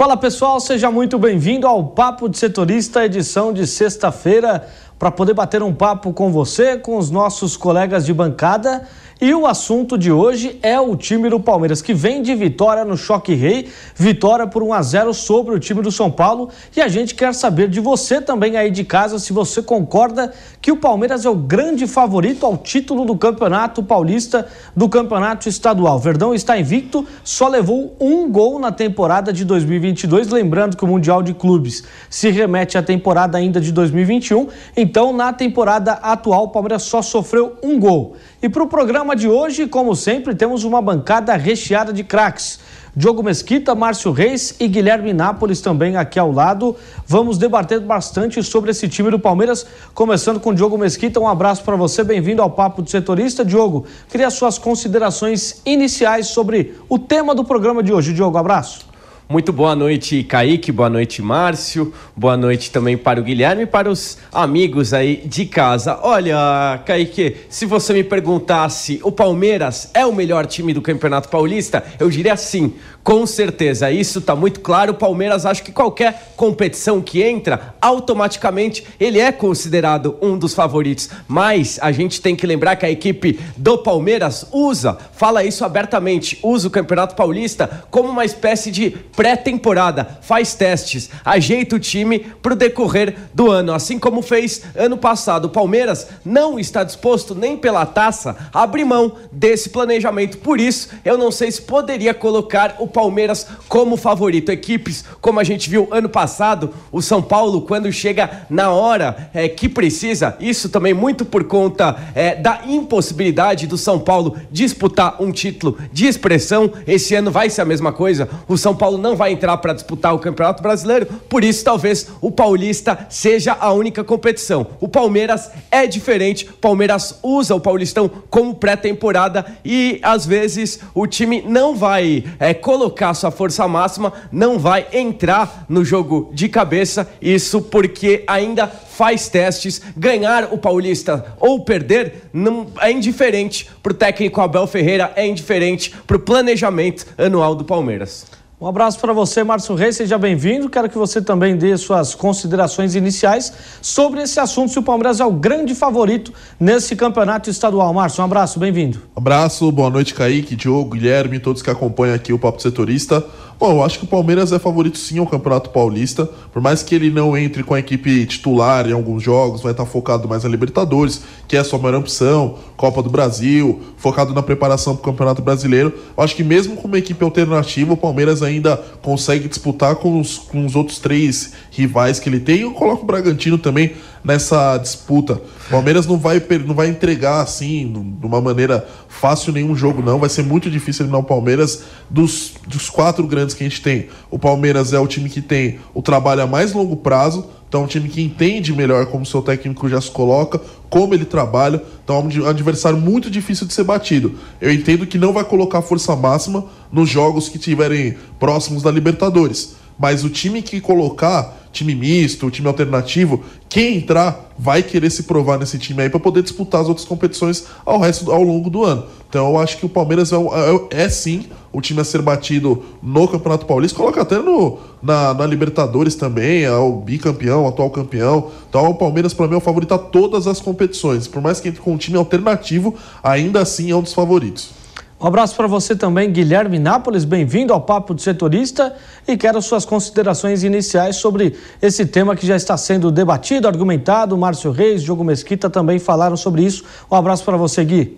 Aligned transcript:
Fala 0.00 0.16
pessoal, 0.16 0.58
seja 0.60 0.90
muito 0.90 1.18
bem-vindo 1.18 1.66
ao 1.66 1.88
Papo 1.88 2.26
de 2.26 2.38
Setorista, 2.38 3.04
edição 3.04 3.52
de 3.52 3.66
sexta-feira, 3.66 4.66
para 4.98 5.10
poder 5.10 5.34
bater 5.34 5.62
um 5.62 5.74
papo 5.74 6.14
com 6.14 6.32
você, 6.32 6.78
com 6.78 6.96
os 6.96 7.10
nossos 7.10 7.54
colegas 7.54 8.06
de 8.06 8.14
bancada 8.14 8.88
e 9.20 9.34
o 9.34 9.46
assunto 9.46 9.98
de 9.98 10.10
hoje 10.10 10.58
é 10.62 10.80
o 10.80 10.96
time 10.96 11.28
do 11.28 11.38
Palmeiras, 11.38 11.82
que 11.82 11.92
vem 11.92 12.22
de 12.22 12.34
vitória 12.34 12.86
no 12.86 12.96
Choque 12.96 13.34
Rei, 13.34 13.68
vitória 13.94 14.46
por 14.46 14.62
1 14.62 14.72
a 14.72 14.82
0 14.82 15.12
sobre 15.12 15.54
o 15.54 15.58
time 15.58 15.82
do 15.82 15.92
São 15.92 16.10
Paulo. 16.10 16.48
E 16.74 16.80
a 16.80 16.88
gente 16.88 17.14
quer 17.14 17.34
saber 17.34 17.68
de 17.68 17.80
você 17.80 18.20
também 18.20 18.56
aí 18.56 18.70
de 18.70 18.82
casa 18.82 19.18
se 19.18 19.30
você 19.30 19.62
concorda 19.62 20.32
que 20.62 20.72
o 20.72 20.76
Palmeiras 20.76 21.26
é 21.26 21.30
o 21.30 21.34
grande 21.34 21.86
favorito 21.86 22.46
ao 22.46 22.56
título 22.56 23.04
do 23.04 23.14
Campeonato 23.14 23.82
Paulista 23.82 24.46
do 24.74 24.88
Campeonato 24.88 25.48
Estadual. 25.48 25.98
Verdão 25.98 26.34
está 26.34 26.58
invicto, 26.58 27.06
só 27.22 27.46
levou 27.46 27.94
um 28.00 28.30
gol 28.30 28.58
na 28.58 28.72
temporada 28.72 29.34
de 29.34 29.44
2022. 29.44 30.30
Lembrando 30.30 30.78
que 30.78 30.84
o 30.84 30.88
Mundial 30.88 31.22
de 31.22 31.34
Clubes 31.34 31.84
se 32.08 32.30
remete 32.30 32.78
à 32.78 32.82
temporada 32.82 33.36
ainda 33.36 33.60
de 33.60 33.70
2021. 33.70 34.48
Então, 34.74 35.12
na 35.12 35.30
temporada 35.30 35.92
atual, 35.92 36.44
o 36.44 36.48
Palmeiras 36.48 36.84
só 36.84 37.02
sofreu 37.02 37.56
um 37.62 37.78
gol. 37.78 38.16
E 38.42 38.48
para 38.48 38.62
o 38.62 38.66
programa 38.66 39.14
de 39.14 39.28
hoje, 39.28 39.66
como 39.66 39.94
sempre, 39.94 40.34
temos 40.34 40.64
uma 40.64 40.80
bancada 40.80 41.36
recheada 41.36 41.92
de 41.92 42.02
craques. 42.02 42.58
Diogo 42.96 43.22
Mesquita, 43.22 43.74
Márcio 43.74 44.10
Reis 44.12 44.56
e 44.58 44.66
Guilherme 44.66 45.12
Nápoles 45.12 45.60
também 45.60 45.96
aqui 45.96 46.18
ao 46.18 46.32
lado. 46.32 46.74
Vamos 47.06 47.36
debater 47.36 47.80
bastante 47.80 48.42
sobre 48.42 48.70
esse 48.70 48.88
time 48.88 49.10
do 49.10 49.18
Palmeiras, 49.18 49.66
começando 49.92 50.40
com 50.40 50.54
Diogo 50.54 50.78
Mesquita. 50.78 51.20
Um 51.20 51.28
abraço 51.28 51.62
para 51.62 51.76
você, 51.76 52.02
bem-vindo 52.02 52.40
ao 52.40 52.50
Papo 52.50 52.80
do 52.80 52.90
Setorista. 52.90 53.44
Diogo, 53.44 53.84
queria 54.08 54.30
suas 54.30 54.58
considerações 54.58 55.60
iniciais 55.66 56.28
sobre 56.28 56.74
o 56.88 56.98
tema 56.98 57.34
do 57.34 57.44
programa 57.44 57.82
de 57.82 57.92
hoje. 57.92 58.14
Diogo, 58.14 58.38
abraço. 58.38 58.89
Muito 59.30 59.52
boa 59.52 59.76
noite, 59.76 60.24
Kaique, 60.24 60.72
boa 60.72 60.90
noite, 60.90 61.22
Márcio, 61.22 61.94
boa 62.16 62.36
noite 62.36 62.68
também 62.68 62.98
para 62.98 63.20
o 63.20 63.22
Guilherme 63.22 63.62
e 63.62 63.66
para 63.66 63.88
os 63.88 64.18
amigos 64.32 64.92
aí 64.92 65.22
de 65.24 65.46
casa. 65.46 66.00
Olha, 66.02 66.82
Kaique, 66.84 67.36
se 67.48 67.64
você 67.64 67.92
me 67.92 68.02
perguntasse, 68.02 68.98
o 69.04 69.12
Palmeiras 69.12 69.88
é 69.94 70.04
o 70.04 70.12
melhor 70.12 70.46
time 70.46 70.74
do 70.74 70.82
Campeonato 70.82 71.28
Paulista, 71.28 71.84
eu 72.00 72.10
diria 72.10 72.36
sim, 72.36 72.74
com 73.02 73.26
certeza, 73.26 73.90
isso 73.90 74.18
está 74.18 74.36
muito 74.36 74.60
claro. 74.60 74.92
O 74.92 74.96
Palmeiras, 74.96 75.46
acho 75.46 75.62
que 75.62 75.72
qualquer 75.72 76.32
competição 76.36 77.00
que 77.00 77.22
entra, 77.22 77.74
automaticamente 77.80 78.86
ele 79.00 79.18
é 79.18 79.32
considerado 79.32 80.16
um 80.20 80.36
dos 80.36 80.52
favoritos. 80.52 81.08
Mas 81.26 81.78
a 81.80 81.92
gente 81.92 82.20
tem 82.20 82.36
que 82.36 82.46
lembrar 82.46 82.76
que 82.76 82.84
a 82.84 82.90
equipe 82.90 83.40
do 83.56 83.78
Palmeiras 83.78 84.46
usa, 84.52 84.98
fala 85.12 85.42
isso 85.42 85.64
abertamente, 85.64 86.38
usa 86.42 86.68
o 86.68 86.70
Campeonato 86.70 87.16
Paulista 87.16 87.84
como 87.90 88.08
uma 88.10 88.24
espécie 88.24 88.70
de 88.70 88.90
pré-temporada, 88.90 90.18
faz 90.20 90.54
testes, 90.54 91.08
ajeita 91.24 91.76
o 91.76 91.80
time 91.80 92.18
para 92.18 92.52
o 92.52 92.56
decorrer 92.56 93.16
do 93.32 93.50
ano. 93.50 93.72
Assim 93.72 93.98
como 93.98 94.20
fez 94.20 94.62
ano 94.76 94.98
passado. 94.98 95.46
O 95.46 95.50
Palmeiras 95.50 96.06
não 96.24 96.58
está 96.58 96.84
disposto 96.84 97.34
nem 97.34 97.56
pela 97.56 97.86
taça 97.86 98.36
a 98.52 98.62
abrir 98.62 98.84
mão 98.84 99.16
desse 99.32 99.70
planejamento. 99.70 100.38
Por 100.38 100.60
isso, 100.60 100.90
eu 101.04 101.16
não 101.16 101.30
sei 101.30 101.50
se 101.50 101.62
poderia 101.62 102.12
colocar 102.12 102.76
o 102.78 102.89
Palmeiras 102.90 103.46
como 103.68 103.96
favorito. 103.96 104.50
Equipes, 104.50 105.04
como 105.20 105.40
a 105.40 105.44
gente 105.44 105.70
viu 105.70 105.88
ano 105.90 106.08
passado, 106.08 106.74
o 106.92 107.00
São 107.00 107.22
Paulo, 107.22 107.62
quando 107.62 107.90
chega 107.92 108.46
na 108.50 108.70
hora 108.70 109.30
é, 109.32 109.48
que 109.48 109.68
precisa, 109.68 110.36
isso 110.40 110.68
também 110.68 110.92
muito 110.92 111.24
por 111.24 111.44
conta 111.44 111.96
é, 112.14 112.34
da 112.34 112.62
impossibilidade 112.66 113.66
do 113.66 113.78
São 113.78 113.98
Paulo 113.98 114.36
disputar 114.50 115.22
um 115.22 115.30
título 115.32 115.78
de 115.92 116.06
expressão. 116.06 116.70
Esse 116.86 117.14
ano 117.14 117.30
vai 117.30 117.48
ser 117.48 117.62
a 117.62 117.64
mesma 117.64 117.92
coisa. 117.92 118.28
O 118.48 118.56
São 118.56 118.74
Paulo 118.74 118.98
não 118.98 119.16
vai 119.16 119.32
entrar 119.32 119.56
para 119.58 119.72
disputar 119.72 120.14
o 120.14 120.18
Campeonato 120.18 120.62
Brasileiro, 120.62 121.06
por 121.28 121.44
isso 121.44 121.64
talvez 121.64 122.08
o 122.20 122.30
Paulista 122.30 123.06
seja 123.08 123.56
a 123.58 123.72
única 123.72 124.02
competição. 124.02 124.66
O 124.80 124.88
Palmeiras 124.88 125.50
é 125.70 125.86
diferente, 125.86 126.46
o 126.46 126.54
Palmeiras 126.54 127.18
usa 127.22 127.54
o 127.54 127.60
Paulistão 127.60 128.10
como 128.28 128.54
pré-temporada 128.54 129.46
e 129.64 130.00
às 130.02 130.26
vezes 130.26 130.80
o 130.94 131.06
time 131.06 131.42
não 131.46 131.74
vai 131.74 132.24
é, 132.38 132.52
colocar 132.54 132.79
colocar 132.80 133.12
sua 133.12 133.30
força 133.30 133.68
máxima, 133.68 134.10
não 134.32 134.58
vai 134.58 134.86
entrar 134.90 135.66
no 135.68 135.84
jogo 135.84 136.30
de 136.32 136.48
cabeça. 136.48 137.06
Isso 137.20 137.60
porque 137.60 138.24
ainda 138.26 138.66
faz 138.66 139.28
testes. 139.28 139.82
Ganhar 139.94 140.48
o 140.50 140.56
Paulista 140.56 141.36
ou 141.38 141.62
perder 141.62 142.30
não 142.32 142.68
é 142.80 142.90
indiferente 142.90 143.68
para 143.82 143.92
o 143.92 143.94
técnico 143.94 144.40
Abel 144.40 144.66
Ferreira, 144.66 145.12
é 145.14 145.26
indiferente 145.26 145.94
para 146.06 146.16
o 146.16 146.20
planejamento 146.20 147.06
anual 147.18 147.54
do 147.54 147.64
Palmeiras. 147.64 148.24
Um 148.60 148.66
abraço 148.66 149.00
para 149.00 149.14
você, 149.14 149.42
Márcio 149.42 149.74
Reis, 149.74 149.96
seja 149.96 150.18
bem-vindo. 150.18 150.68
Quero 150.68 150.86
que 150.86 150.98
você 150.98 151.22
também 151.22 151.56
dê 151.56 151.74
suas 151.78 152.14
considerações 152.14 152.94
iniciais 152.94 153.50
sobre 153.80 154.20
esse 154.20 154.38
assunto, 154.38 154.70
se 154.70 154.78
o 154.78 154.82
Palmeiras 154.82 155.18
é 155.18 155.24
o 155.24 155.32
grande 155.32 155.74
favorito 155.74 156.30
nesse 156.60 156.94
campeonato 156.94 157.48
estadual. 157.48 157.90
Márcio, 157.94 158.20
um 158.20 158.26
abraço, 158.26 158.58
bem-vindo. 158.60 159.00
Abraço, 159.16 159.72
boa 159.72 159.88
noite, 159.88 160.12
Kaique, 160.12 160.54
Diogo, 160.54 160.90
Guilherme, 160.90 161.38
todos 161.38 161.62
que 161.62 161.70
acompanham 161.70 162.14
aqui 162.14 162.34
o 162.34 162.38
Papo 162.38 162.60
Setorista. 162.60 163.24
Bom, 163.60 163.72
eu 163.72 163.84
acho 163.84 163.98
que 163.98 164.06
o 164.06 164.08
Palmeiras 164.08 164.52
é 164.52 164.58
favorito 164.58 164.96
sim 164.96 165.18
ao 165.18 165.26
Campeonato 165.26 165.68
Paulista, 165.68 166.24
por 166.50 166.62
mais 166.62 166.82
que 166.82 166.94
ele 166.94 167.10
não 167.10 167.36
entre 167.36 167.62
com 167.62 167.74
a 167.74 167.78
equipe 167.78 168.24
titular 168.24 168.88
em 168.88 168.92
alguns 168.94 169.22
jogos, 169.22 169.60
vai 169.60 169.72
estar 169.72 169.84
focado 169.84 170.26
mais 170.26 170.44
na 170.44 170.48
Libertadores, 170.48 171.20
que 171.46 171.58
é 171.58 171.60
a 171.60 171.64
sua 171.64 171.78
maior 171.78 171.98
opção, 171.98 172.54
Copa 172.74 173.02
do 173.02 173.10
Brasil, 173.10 173.82
focado 173.98 174.32
na 174.32 174.42
preparação 174.42 174.96
para 174.96 175.02
o 175.02 175.12
Campeonato 175.12 175.42
Brasileiro. 175.42 175.92
Eu 176.16 176.24
acho 176.24 176.34
que 176.34 176.42
mesmo 176.42 176.74
com 176.74 176.88
uma 176.88 176.96
equipe 176.96 177.22
alternativa, 177.22 177.92
o 177.92 177.98
Palmeiras 177.98 178.42
ainda 178.42 178.78
consegue 179.02 179.46
disputar 179.46 179.96
com 179.96 180.18
os, 180.18 180.38
com 180.38 180.64
os 180.64 180.74
outros 180.74 180.98
três 180.98 181.52
rivais 181.70 182.18
que 182.18 182.30
ele 182.30 182.40
tem. 182.40 182.60
Eu 182.60 182.72
coloco 182.72 183.02
o 183.02 183.06
Bragantino 183.06 183.58
também 183.58 183.92
nessa 184.24 184.76
disputa. 184.78 185.34
O 185.34 185.70
Palmeiras 185.70 186.06
não 186.06 186.18
vai, 186.18 186.42
não 186.66 186.74
vai 186.74 186.88
entregar 186.88 187.40
assim, 187.40 188.16
de 188.20 188.26
uma 188.26 188.40
maneira 188.40 188.86
fácil 189.08 189.52
nenhum 189.52 189.74
jogo, 189.74 190.02
não. 190.02 190.18
Vai 190.18 190.28
ser 190.28 190.42
muito 190.42 190.70
difícil 190.70 191.04
eliminar 191.04 191.20
o 191.20 191.24
Palmeiras 191.24 191.84
dos, 192.08 192.52
dos 192.66 192.90
quatro 192.90 193.26
grandes 193.26 193.54
que 193.54 193.62
a 193.62 193.68
gente 193.68 193.82
tem. 193.82 194.08
O 194.30 194.38
Palmeiras 194.38 194.92
é 194.92 194.98
o 194.98 195.06
time 195.06 195.28
que 195.28 195.40
tem 195.40 195.78
o 195.94 196.02
trabalho 196.02 196.42
a 196.42 196.46
mais 196.46 196.72
longo 196.72 196.96
prazo. 196.96 197.48
Então, 197.68 197.82
é 197.82 197.84
um 197.84 197.86
time 197.86 198.08
que 198.08 198.20
entende 198.20 198.72
melhor 198.72 199.06
como 199.06 199.24
seu 199.24 199.40
técnico 199.40 199.88
já 199.88 200.00
se 200.00 200.10
coloca, 200.10 200.60
como 200.88 201.14
ele 201.14 201.24
trabalha. 201.24 201.80
Então, 202.02 202.16
é 202.16 202.40
um 202.40 202.48
adversário 202.48 202.98
muito 202.98 203.30
difícil 203.30 203.64
de 203.64 203.72
ser 203.72 203.84
batido. 203.84 204.34
Eu 204.60 204.72
entendo 204.72 205.06
que 205.06 205.16
não 205.16 205.32
vai 205.32 205.44
colocar 205.44 205.80
força 205.80 206.16
máxima 206.16 206.64
nos 206.90 207.08
jogos 207.08 207.48
que 207.48 207.60
tiverem 207.60 208.16
próximos 208.40 208.82
da 208.82 208.90
Libertadores. 208.90 209.76
Mas 210.00 210.24
o 210.24 210.30
time 210.30 210.62
que 210.62 210.80
colocar 210.80 211.60
time 211.70 211.94
misto, 211.94 212.50
time 212.50 212.66
alternativo, 212.66 213.44
quem 213.68 213.98
entrar 213.98 214.50
vai 214.58 214.82
querer 214.82 215.10
se 215.10 215.24
provar 215.24 215.58
nesse 215.58 215.78
time 215.78 216.02
aí 216.02 216.08
para 216.08 216.18
poder 216.18 216.42
disputar 216.42 216.80
as 216.80 216.88
outras 216.88 217.06
competições 217.06 217.66
ao 217.84 218.00
resto 218.00 218.32
ao 218.32 218.42
longo 218.42 218.70
do 218.70 218.82
ano. 218.82 219.04
Então 219.28 219.50
eu 219.50 219.58
acho 219.58 219.76
que 219.76 219.86
o 219.86 219.88
Palmeiras 219.88 220.32
é, 220.32 220.36
é, 220.36 221.04
é 221.04 221.08
sim 221.08 221.46
o 221.72 221.80
time 221.80 222.00
a 222.00 222.04
ser 222.04 222.20
batido 222.22 222.82
no 223.00 223.28
Campeonato 223.28 223.66
Paulista, 223.66 223.96
coloca 223.96 224.22
até 224.22 224.38
no, 224.38 224.78
na, 225.02 225.34
na 225.34 225.46
Libertadores 225.46 226.16
também, 226.16 226.64
é 226.64 226.72
o 226.72 226.92
bicampeão, 226.92 227.68
atual 227.68 227.90
campeão. 227.90 228.50
Então 228.68 228.90
o 228.90 228.94
Palmeiras, 228.94 229.32
para 229.32 229.46
mim, 229.46 229.54
é 229.54 229.58
o 229.58 229.60
favorito 229.60 229.94
a 229.94 229.98
todas 229.98 230.48
as 230.48 230.60
competições. 230.60 231.28
Por 231.28 231.40
mais 231.40 231.60
que 231.60 231.68
entre 231.68 231.80
com 231.80 231.92
um 231.92 231.96
time 231.96 232.16
alternativo, 232.16 232.94
ainda 233.22 233.60
assim 233.60 233.90
é 233.90 233.94
um 233.94 234.02
dos 234.02 234.14
favoritos. 234.14 234.79
Um 235.22 235.26
abraço 235.26 235.54
para 235.54 235.66
você 235.66 235.94
também, 235.94 236.32
Guilherme 236.32 236.78
Nápoles. 236.78 237.26
Bem-vindo 237.26 237.74
ao 237.74 237.80
Papo 237.82 238.14
de 238.14 238.22
Setorista 238.22 238.96
e 239.28 239.36
quero 239.36 239.60
suas 239.60 239.84
considerações 239.84 240.64
iniciais 240.64 241.16
sobre 241.16 241.56
esse 241.82 242.06
tema 242.06 242.34
que 242.34 242.46
já 242.46 242.56
está 242.56 242.74
sendo 242.78 243.10
debatido, 243.10 243.68
argumentado. 243.68 244.34
Márcio 244.38 244.70
Reis, 244.70 245.02
Diogo 245.02 245.22
Mesquita 245.22 245.68
também 245.68 245.98
falaram 245.98 246.38
sobre 246.38 246.64
isso. 246.64 246.84
Um 247.10 247.14
abraço 247.14 247.44
para 247.44 247.58
você, 247.58 247.84
Gui. 247.84 248.16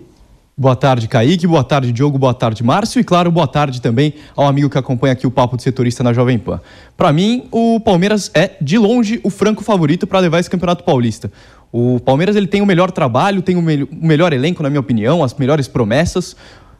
Boa 0.55 0.77
tarde, 0.77 1.09
Kaique. 1.09 1.45
Boa 1.45 1.63
tarde, 1.63 1.91
Diogo. 1.91 2.17
Boa 2.17 2.33
tarde, 2.33 2.63
Márcio. 2.63 3.01
E, 3.01 3.03
claro, 3.03 3.29
boa 3.29 3.47
tarde 3.47 3.81
também 3.81 4.13
ao 4.33 4.47
amigo 4.47 4.69
que 4.69 4.77
acompanha 4.77 5.11
aqui 5.11 5.27
o 5.27 5.31
Papo 5.31 5.57
de 5.57 5.63
Setorista 5.63 6.03
na 6.03 6.13
Jovem 6.13 6.39
Pan. 6.39 6.61
Para 6.95 7.11
mim, 7.11 7.49
o 7.51 7.81
Palmeiras 7.81 8.31
é, 8.33 8.51
de 8.61 8.77
longe, 8.77 9.19
o 9.25 9.29
franco 9.29 9.61
favorito 9.61 10.07
para 10.07 10.19
levar 10.19 10.39
esse 10.39 10.49
Campeonato 10.49 10.85
Paulista. 10.85 11.29
O 11.69 11.99
Palmeiras 11.99 12.35
ele 12.35 12.45
tem 12.45 12.61
o 12.61 12.65
melhor 12.67 12.91
trabalho, 12.91 13.41
tem 13.41 13.57
o, 13.57 13.61
me 13.61 13.83
o 13.83 13.89
melhor 13.91 14.31
elenco, 14.31 14.61
na 14.61 14.69
minha 14.69 14.79
opinião, 14.79 15.23
as 15.23 15.33
melhores 15.33 15.67
promessas. 15.67 16.35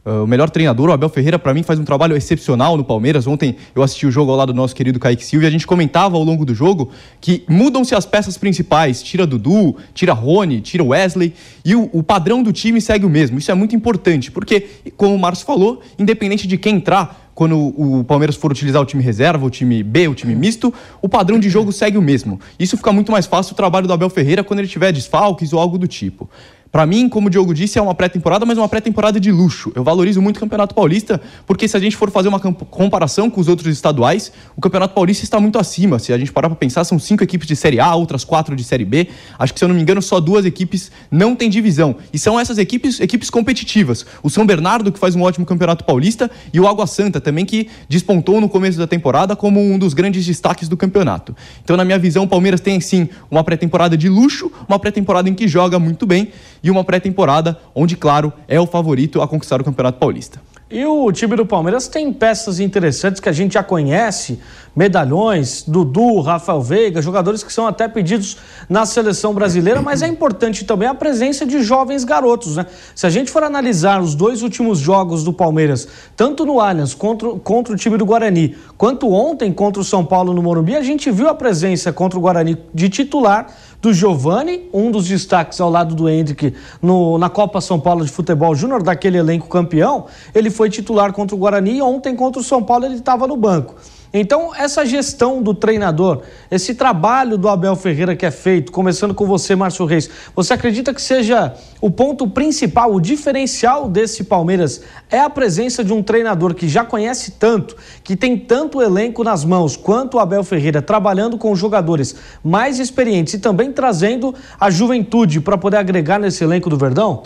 Uh, 0.05 0.25
o 0.25 0.27
melhor 0.27 0.49
treinador, 0.49 0.89
o 0.89 0.91
Abel 0.91 1.07
Ferreira, 1.07 1.39
para 1.39 1.53
mim, 1.53 1.63
faz 1.63 1.79
um 1.79 1.85
trabalho 1.85 2.13
excepcional 2.13 2.75
no 2.75 2.83
Palmeiras. 2.83 3.25
Ontem 3.25 3.55
eu 3.73 3.81
assisti 3.81 4.05
o 4.05 4.11
jogo 4.11 4.31
ao 4.31 4.37
lado 4.37 4.51
do 4.51 4.57
nosso 4.57 4.75
querido 4.75 4.99
Kaique 4.99 5.23
Silva 5.23 5.45
e 5.45 5.47
a 5.47 5.51
gente 5.51 5.65
comentava 5.65 6.17
ao 6.17 6.23
longo 6.23 6.43
do 6.43 6.53
jogo 6.53 6.91
que 7.21 7.45
mudam-se 7.47 7.95
as 7.95 8.05
peças 8.05 8.37
principais. 8.37 9.01
Tira 9.01 9.25
Dudu, 9.25 9.77
tira 9.93 10.11
Rony, 10.11 10.59
tira 10.59 10.83
Wesley 10.83 11.33
e 11.63 11.73
o, 11.73 11.89
o, 11.93 12.03
padrão 12.03 12.43
do 12.43 12.51
time 12.51 12.81
segue 12.81 13.05
o 13.05 13.09
mesmo. 13.09 13.37
Isso 13.37 13.49
é 13.49 13.53
muito 13.53 13.77
importante, 13.77 14.29
porque, 14.29 14.67
como 14.97 15.15
o 15.15 15.19
Márcio 15.19 15.45
falou, 15.45 15.81
independente 15.97 16.47
de 16.49 16.57
quem 16.57 16.75
entrar, 16.75 17.31
quando 17.33 17.57
o 17.57 18.03
Palmeiras 18.03 18.35
for 18.35 18.51
utilizar 18.51 18.81
o 18.81 18.85
time 18.85 19.01
reserva, 19.01 19.45
o 19.45 19.49
time 19.49 19.81
B, 19.81 20.07
o 20.09 20.13
time 20.13 20.35
misto, 20.35 20.71
o 21.01 21.09
padrão 21.09 21.39
de 21.39 21.49
jogo 21.49 21.71
segue 21.71 21.97
o 21.97 22.01
mesmo. 22.01 22.39
Isso 22.59 22.75
fica 22.75 22.91
muito 22.91 23.11
mais 23.11 23.25
fácil 23.25 23.53
o 23.53 23.55
trabalho 23.55 23.87
do 23.87 23.93
Abel 23.93 24.09
Ferreira 24.09 24.43
quando 24.43 24.59
ele 24.59 24.67
tiver 24.67 24.91
desfalques 24.91 25.53
ou 25.53 25.59
algo 25.59 25.77
do 25.77 25.87
tipo. 25.87 26.29
Para 26.73 26.87
mim, 26.87 27.07
como 27.07 27.27
o 27.27 27.29
Diogo 27.29 27.53
disse, 27.53 27.77
é 27.77 27.81
uma 27.83 27.93
pré-temporada, 27.93 28.47
mas 28.47 28.57
uma 28.57 28.67
pré-temporada 28.67 29.19
de 29.19 29.31
luxo. 29.31 29.71
Eu 29.75 29.83
valorizo 29.83 30.19
muito 30.19 30.37
o 30.37 30.39
Campeonato 30.39 30.73
Paulista, 30.73 31.21
porque 31.45 31.67
se 31.67 31.77
a 31.77 31.79
gente 31.79 31.95
for 31.95 32.09
fazer 32.09 32.29
uma 32.29 32.39
comparação 32.39 33.29
com 33.29 33.39
os 33.39 33.47
outros 33.47 33.71
estaduais, 33.71 34.31
o 34.57 34.61
Campeonato 34.61 34.95
Paulista 34.95 35.23
está 35.23 35.39
muito 35.39 35.59
acima. 35.59 35.99
Se 35.99 36.11
a 36.11 36.17
gente 36.17 36.31
parar 36.31 36.49
para 36.49 36.55
pensar, 36.55 36.83
são 36.83 36.97
cinco 36.97 37.23
equipes 37.23 37.47
de 37.47 37.55
Série 37.55 37.79
A, 37.79 37.93
outras 37.93 38.23
quatro 38.23 38.55
de 38.55 38.63
Série 38.63 38.85
B. 38.85 39.07
Acho 39.37 39.53
que, 39.53 39.59
se 39.59 39.65
eu 39.65 39.69
não 39.69 39.75
me 39.75 39.83
engano, 39.83 40.01
só 40.01 40.19
duas 40.19 40.47
equipes 40.47 40.91
não 41.11 41.35
têm 41.35 41.47
divisão. 41.47 41.95
E 42.11 42.17
são 42.17 42.39
essas 42.39 42.57
equipes, 42.57 42.99
equipes 42.99 43.29
competitivas. 43.29 44.03
O 44.23 44.29
São 44.31 44.43
Bernardo, 44.43 44.91
que 44.91 44.97
faz 44.97 45.15
um 45.15 45.21
ótimo 45.21 45.45
Campeonato 45.45 45.83
Paulista, 45.83 46.31
e 46.51 46.59
o 46.59 46.67
Água 46.67 46.87
Santa, 46.87 47.21
também, 47.21 47.45
que 47.45 47.69
despontou 47.87 48.41
no 48.41 48.49
começo 48.49 48.79
da 48.79 48.87
temporada 48.87 49.35
como 49.35 49.61
um 49.61 49.77
dos 49.77 49.93
grandes 49.93 50.25
destaques 50.25 50.67
do 50.67 50.75
campeonato. 50.75 51.35
Então, 51.63 51.77
na 51.77 51.85
minha 51.85 51.99
visão, 51.99 52.23
o 52.23 52.27
Palmeiras 52.27 52.59
tem, 52.59 52.81
sim, 52.81 53.07
uma 53.29 53.43
pré-temporada 53.43 53.95
de 53.95 54.09
luxo, 54.09 54.51
uma 54.67 54.79
pré-temporada 54.79 55.29
em 55.29 55.35
que 55.35 55.47
joga 55.47 55.77
muito 55.77 56.07
bem 56.07 56.29
e 56.63 56.71
uma 56.71 56.83
pré-temporada 56.83 57.59
onde, 57.75 57.97
claro, 57.97 58.31
é 58.47 58.59
o 58.59 58.65
favorito 58.65 59.21
a 59.21 59.27
conquistar 59.27 59.59
o 59.59 59.63
Campeonato 59.63 59.99
Paulista. 59.99 60.39
E 60.71 60.83
o 60.87 61.11
time 61.11 61.35
do 61.35 61.45
Palmeiras 61.45 61.87
tem 61.87 62.11
peças 62.11 62.59
interessantes 62.59 63.21
que 63.21 63.29
a 63.29 63.31
gente 63.31 63.53
já 63.53 63.63
conhece, 63.63 64.39
medalhões, 64.75 65.61
Dudu, 65.61 66.19
Rafael 66.19 66.61
Veiga, 66.61 66.99
jogadores 66.99 67.43
que 67.43 67.53
são 67.53 67.67
até 67.67 67.87
pedidos 67.87 68.37
na 68.67 68.83
seleção 68.83 69.35
brasileira, 69.35 69.83
mas 69.83 70.01
é 70.01 70.07
importante 70.07 70.65
também 70.65 70.87
a 70.87 70.95
presença 70.95 71.45
de 71.45 71.61
jovens 71.61 72.03
garotos, 72.03 72.55
né? 72.55 72.65
Se 72.95 73.05
a 73.05 73.09
gente 73.11 73.29
for 73.29 73.43
analisar 73.43 74.01
os 74.01 74.15
dois 74.15 74.41
últimos 74.41 74.79
jogos 74.79 75.23
do 75.23 75.31
Palmeiras, 75.31 75.87
tanto 76.15 76.43
no 76.43 76.59
Allianz 76.59 76.95
contra, 76.95 77.29
contra 77.35 77.71
o 77.71 77.77
time 77.77 77.95
do 77.95 78.05
Guarani, 78.05 78.55
quanto 78.75 79.11
ontem 79.11 79.53
contra 79.53 79.79
o 79.79 79.85
São 79.85 80.03
Paulo 80.03 80.33
no 80.33 80.41
Morumbi, 80.41 80.75
a 80.75 80.81
gente 80.81 81.11
viu 81.11 81.29
a 81.29 81.35
presença 81.35 81.93
contra 81.93 82.17
o 82.17 82.21
Guarani 82.21 82.57
de 82.73 82.89
titular 82.89 83.45
do 83.83 83.93
Giovani, 83.93 84.69
um 84.73 84.89
dos 84.89 85.09
destaques 85.09 85.59
ao 85.59 85.69
lado 85.69 85.93
do 85.93 86.07
Hendrick 86.07 86.53
no, 86.81 87.17
na 87.17 87.29
Copa 87.29 87.59
São 87.59 87.77
Paulo 87.77 88.05
de 88.05 88.09
Futebol 88.09 88.55
Júnior, 88.55 88.81
daquele 88.81 89.17
elenco 89.17 89.49
campeão. 89.49 90.05
Ele 90.33 90.49
foi 90.49 90.69
titular 90.69 91.11
contra 91.11 91.35
o 91.35 91.37
Guarani 91.37 91.79
e 91.79 91.81
ontem 91.81 92.15
contra 92.15 92.39
o 92.39 92.43
São 92.43 92.63
Paulo 92.63 92.85
ele 92.85 92.95
estava 92.95 93.27
no 93.27 93.35
banco. 93.35 93.75
Então, 94.15 94.53
essa 94.55 94.85
gestão 94.85 95.41
do 95.41 95.55
treinador, 95.55 96.21
esse 96.51 96.75
trabalho 96.75 97.35
do 97.35 97.49
Abel 97.49 97.75
Ferreira 97.75 98.15
que 98.15 98.23
é 98.23 98.29
feito, 98.29 98.71
começando 98.71 99.11
com 99.11 99.25
você, 99.25 99.55
Márcio 99.55 99.87
Reis, 99.87 100.07
você 100.35 100.53
acredita 100.53 100.93
que 100.93 101.01
seja 101.01 101.55
o 101.81 101.89
ponto 101.89 102.27
principal, 102.27 102.93
o 102.93 103.01
diferencial 103.01 103.89
desse 103.89 104.23
Palmeiras 104.23 104.83
é 105.09 105.19
a 105.19 105.31
presença 105.31 105.83
de 105.83 105.91
um 105.91 106.03
treinador 106.03 106.53
que 106.53 106.69
já 106.69 106.85
conhece 106.85 107.31
tanto, 107.31 107.75
que 108.03 108.15
tem 108.15 108.37
tanto 108.37 108.83
elenco 108.83 109.23
nas 109.23 109.43
mãos, 109.43 109.75
quanto 109.75 110.17
o 110.17 110.19
Abel 110.19 110.43
Ferreira, 110.43 110.79
trabalhando 110.79 111.35
com 111.35 111.55
jogadores 111.55 112.15
mais 112.43 112.77
experientes 112.77 113.33
e 113.33 113.39
também 113.39 113.71
trazendo 113.71 114.35
a 114.59 114.69
juventude 114.69 115.41
para 115.41 115.57
poder 115.57 115.77
agregar 115.77 116.19
nesse 116.19 116.43
elenco 116.43 116.69
do 116.69 116.77
Verdão? 116.77 117.23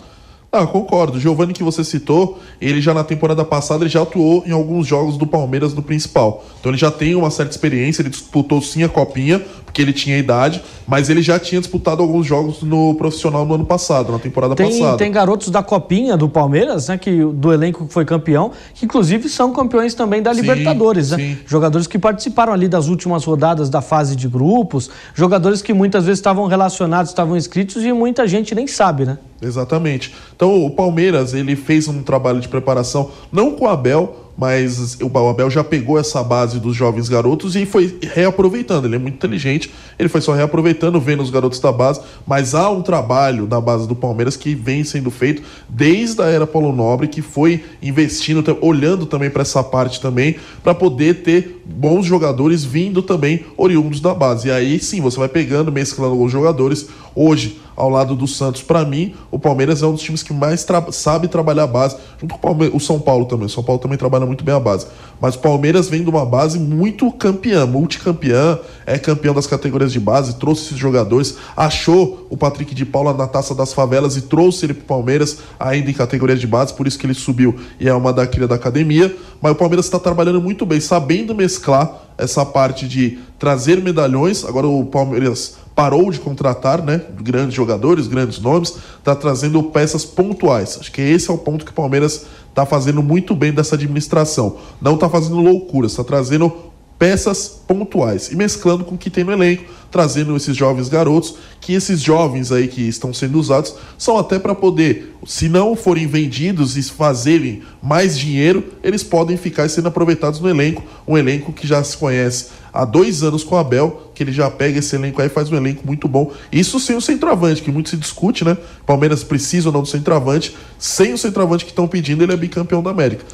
Ah, 0.50 0.66
concordo. 0.66 1.18
O 1.18 1.20
Giovanni 1.20 1.52
que 1.52 1.62
você 1.62 1.84
citou, 1.84 2.40
ele 2.58 2.80
já 2.80 2.94
na 2.94 3.04
temporada 3.04 3.44
passada 3.44 3.84
ele 3.84 3.90
já 3.90 4.00
atuou 4.00 4.42
em 4.46 4.50
alguns 4.50 4.86
jogos 4.86 5.18
do 5.18 5.26
Palmeiras 5.26 5.74
no 5.74 5.82
principal. 5.82 6.42
Então 6.58 6.70
ele 6.72 6.78
já 6.78 6.90
tem 6.90 7.14
uma 7.14 7.30
certa 7.30 7.52
experiência, 7.52 8.00
ele 8.00 8.08
disputou 8.08 8.62
sim 8.62 8.82
a 8.82 8.88
copinha, 8.88 9.44
porque 9.68 9.82
ele 9.82 9.92
tinha 9.92 10.16
idade, 10.16 10.62
mas 10.86 11.10
ele 11.10 11.20
já 11.20 11.38
tinha 11.38 11.60
disputado 11.60 12.02
alguns 12.02 12.26
jogos 12.26 12.62
no 12.62 12.94
profissional 12.94 13.44
no 13.44 13.54
ano 13.54 13.66
passado, 13.66 14.10
na 14.10 14.18
temporada 14.18 14.54
tem, 14.54 14.66
passada. 14.66 14.96
Tem 14.96 15.12
garotos 15.12 15.50
da 15.50 15.62
copinha 15.62 16.16
do 16.16 16.26
Palmeiras, 16.26 16.88
né, 16.88 16.96
que 16.96 17.22
do 17.22 17.52
elenco 17.52 17.86
que 17.86 17.92
foi 17.92 18.06
campeão, 18.06 18.50
que 18.74 18.86
inclusive 18.86 19.28
são 19.28 19.52
campeões 19.52 19.92
também 19.92 20.22
da 20.22 20.34
sim, 20.34 20.40
Libertadores, 20.40 21.10
né? 21.10 21.18
Sim. 21.18 21.38
Jogadores 21.46 21.86
que 21.86 21.98
participaram 21.98 22.52
ali 22.52 22.66
das 22.66 22.88
últimas 22.88 23.24
rodadas 23.24 23.68
da 23.68 23.82
fase 23.82 24.16
de 24.16 24.26
grupos, 24.26 24.90
jogadores 25.14 25.60
que 25.60 25.74
muitas 25.74 26.04
vezes 26.06 26.18
estavam 26.18 26.46
relacionados, 26.46 27.10
estavam 27.10 27.36
inscritos 27.36 27.84
e 27.84 27.92
muita 27.92 28.26
gente 28.26 28.54
nem 28.54 28.66
sabe, 28.66 29.04
né? 29.04 29.18
Exatamente. 29.42 30.14
Então 30.34 30.64
o 30.64 30.70
Palmeiras 30.70 31.34
ele 31.34 31.54
fez 31.54 31.86
um 31.88 32.02
trabalho 32.02 32.40
de 32.40 32.48
preparação 32.48 33.10
não 33.30 33.52
com 33.52 33.66
o 33.66 33.68
Abel, 33.68 34.27
mas 34.38 34.96
o 35.02 35.28
Abel 35.28 35.50
já 35.50 35.64
pegou 35.64 35.98
essa 35.98 36.22
base 36.22 36.60
dos 36.60 36.76
jovens 36.76 37.08
garotos 37.08 37.56
e 37.56 37.66
foi 37.66 37.98
reaproveitando. 38.14 38.86
Ele 38.86 38.94
é 38.94 38.98
muito 38.98 39.16
inteligente, 39.16 39.68
ele 39.98 40.08
foi 40.08 40.20
só 40.20 40.32
reaproveitando, 40.32 41.00
vendo 41.00 41.24
os 41.24 41.30
garotos 41.30 41.58
da 41.58 41.72
base, 41.72 42.00
mas 42.24 42.54
há 42.54 42.70
um 42.70 42.80
trabalho 42.80 43.48
da 43.48 43.60
base 43.60 43.88
do 43.88 43.96
Palmeiras 43.96 44.36
que 44.36 44.54
vem 44.54 44.84
sendo 44.84 45.10
feito 45.10 45.42
desde 45.68 46.22
a 46.22 46.26
era 46.26 46.46
Paulo 46.46 46.72
Nobre, 46.72 47.08
que 47.08 47.20
foi 47.20 47.64
investindo, 47.82 48.56
olhando 48.60 49.06
também 49.06 49.28
para 49.28 49.42
essa 49.42 49.64
parte 49.64 50.00
também, 50.00 50.36
para 50.62 50.72
poder 50.72 51.22
ter 51.22 51.57
bons 51.68 52.06
jogadores 52.06 52.64
vindo 52.64 53.02
também 53.02 53.44
oriundos 53.56 54.00
da 54.00 54.14
base. 54.14 54.48
E 54.48 54.50
aí 54.50 54.80
sim, 54.80 55.00
você 55.00 55.18
vai 55.18 55.28
pegando, 55.28 55.70
mesclando 55.70 56.12
alguns 56.12 56.32
jogadores. 56.32 56.88
Hoje, 57.14 57.60
ao 57.76 57.90
lado 57.90 58.16
do 58.16 58.26
Santos, 58.26 58.62
para 58.62 58.84
mim, 58.84 59.14
o 59.30 59.38
Palmeiras 59.38 59.82
é 59.82 59.86
um 59.86 59.92
dos 59.92 60.00
times 60.00 60.22
que 60.22 60.32
mais 60.32 60.64
tra 60.64 60.90
sabe 60.90 61.28
trabalhar 61.28 61.64
a 61.64 61.66
base, 61.66 61.96
junto 62.20 62.36
com 62.36 62.50
o, 62.50 62.76
o 62.76 62.80
São 62.80 62.98
Paulo 62.98 63.26
também. 63.26 63.46
O 63.46 63.50
São 63.50 63.62
Paulo 63.62 63.80
também 63.80 63.98
trabalha 63.98 64.24
muito 64.24 64.42
bem 64.42 64.54
a 64.54 64.60
base. 64.60 64.86
Mas 65.20 65.34
o 65.34 65.40
Palmeiras 65.40 65.88
vem 65.88 66.02
de 66.02 66.08
uma 66.08 66.24
base 66.24 66.58
muito 66.58 67.10
campeã, 67.12 67.66
multicampeã, 67.66 68.58
é 68.88 68.98
campeão 68.98 69.34
das 69.34 69.46
categorias 69.46 69.92
de 69.92 70.00
base, 70.00 70.36
trouxe 70.36 70.66
esses 70.66 70.78
jogadores, 70.78 71.36
achou 71.56 72.26
o 72.30 72.36
Patrick 72.36 72.74
de 72.74 72.86
Paula 72.86 73.12
na 73.12 73.26
taça 73.26 73.54
das 73.54 73.72
favelas 73.72 74.16
e 74.16 74.22
trouxe 74.22 74.64
ele 74.64 74.74
para 74.74 74.82
o 74.82 74.86
Palmeiras, 74.86 75.38
ainda 75.60 75.90
em 75.90 75.94
categorias 75.94 76.40
de 76.40 76.46
base, 76.46 76.72
por 76.72 76.86
isso 76.86 76.98
que 76.98 77.06
ele 77.06 77.14
subiu 77.14 77.54
e 77.78 77.88
é 77.88 77.94
uma 77.94 78.12
da 78.12 78.26
cria 78.26 78.48
da 78.48 78.54
academia. 78.54 79.14
Mas 79.40 79.52
o 79.52 79.54
Palmeiras 79.54 79.86
está 79.86 79.98
trabalhando 79.98 80.40
muito 80.40 80.64
bem, 80.64 80.80
sabendo 80.80 81.34
mesclar 81.34 82.08
essa 82.16 82.44
parte 82.44 82.88
de 82.88 83.18
trazer 83.38 83.80
medalhões. 83.80 84.44
Agora 84.44 84.66
o 84.66 84.84
Palmeiras 84.86 85.56
parou 85.74 86.10
de 86.10 86.18
contratar 86.18 86.82
né, 86.82 87.00
grandes 87.22 87.54
jogadores, 87.54 88.08
grandes 88.08 88.40
nomes, 88.40 88.74
está 88.98 89.14
trazendo 89.14 89.62
peças 89.62 90.04
pontuais. 90.04 90.76
Acho 90.80 90.90
que 90.90 91.00
esse 91.00 91.30
é 91.30 91.32
o 91.32 91.38
ponto 91.38 91.64
que 91.64 91.70
o 91.70 91.74
Palmeiras 91.74 92.26
está 92.48 92.66
fazendo 92.66 93.00
muito 93.00 93.36
bem 93.36 93.52
dessa 93.52 93.76
administração. 93.76 94.56
Não 94.80 94.94
está 94.94 95.08
fazendo 95.08 95.36
loucuras, 95.36 95.92
está 95.92 96.02
trazendo 96.02 96.52
peças 96.98 97.60
pontuais 97.66 98.30
e 98.32 98.36
mesclando 98.36 98.84
com 98.84 98.96
o 98.96 98.98
que 98.98 99.08
tem 99.08 99.22
no 99.22 99.32
elenco, 99.32 99.64
trazendo 99.90 100.36
esses 100.36 100.56
jovens 100.56 100.88
garotos, 100.88 101.36
que 101.60 101.72
esses 101.72 102.00
jovens 102.00 102.50
aí 102.50 102.66
que 102.66 102.82
estão 102.82 103.14
sendo 103.14 103.38
usados 103.38 103.74
são 103.96 104.18
até 104.18 104.38
para 104.38 104.54
poder, 104.54 105.14
se 105.26 105.48
não 105.48 105.76
forem 105.76 106.06
vendidos 106.06 106.76
e 106.76 106.82
fazerem 106.82 107.62
mais 107.82 108.18
dinheiro, 108.18 108.64
eles 108.82 109.02
podem 109.02 109.36
ficar 109.36 109.68
sendo 109.68 109.88
aproveitados 109.88 110.40
no 110.40 110.48
elenco, 110.48 110.82
um 111.06 111.16
elenco 111.16 111.52
que 111.52 111.66
já 111.66 111.82
se 111.84 111.96
conhece 111.96 112.46
há 112.72 112.84
dois 112.84 113.22
anos 113.22 113.44
com 113.44 113.54
o 113.54 113.58
Abel, 113.58 114.10
que 114.14 114.22
ele 114.22 114.32
já 114.32 114.50
pega 114.50 114.78
esse 114.78 114.94
elenco 114.94 115.22
aí 115.22 115.28
faz 115.28 115.50
um 115.50 115.56
elenco 115.56 115.86
muito 115.86 116.08
bom. 116.08 116.32
Isso 116.52 116.78
sem 116.78 116.96
o 116.96 117.00
centroavante, 117.00 117.62
que 117.62 117.70
muito 117.70 117.88
se 117.88 117.96
discute, 117.96 118.44
né? 118.44 118.56
Palmeiras 118.84 119.24
precisa 119.24 119.68
ou 119.68 119.72
não 119.72 119.82
do 119.82 119.88
centroavante. 119.88 120.56
Sem 120.78 121.12
o 121.12 121.18
centroavante 121.18 121.64
que 121.64 121.70
estão 121.70 121.88
pedindo, 121.88 122.22
ele 122.22 122.32
é 122.32 122.36
bicampeão 122.36 122.82
da 122.82 122.90
América. 122.90 123.24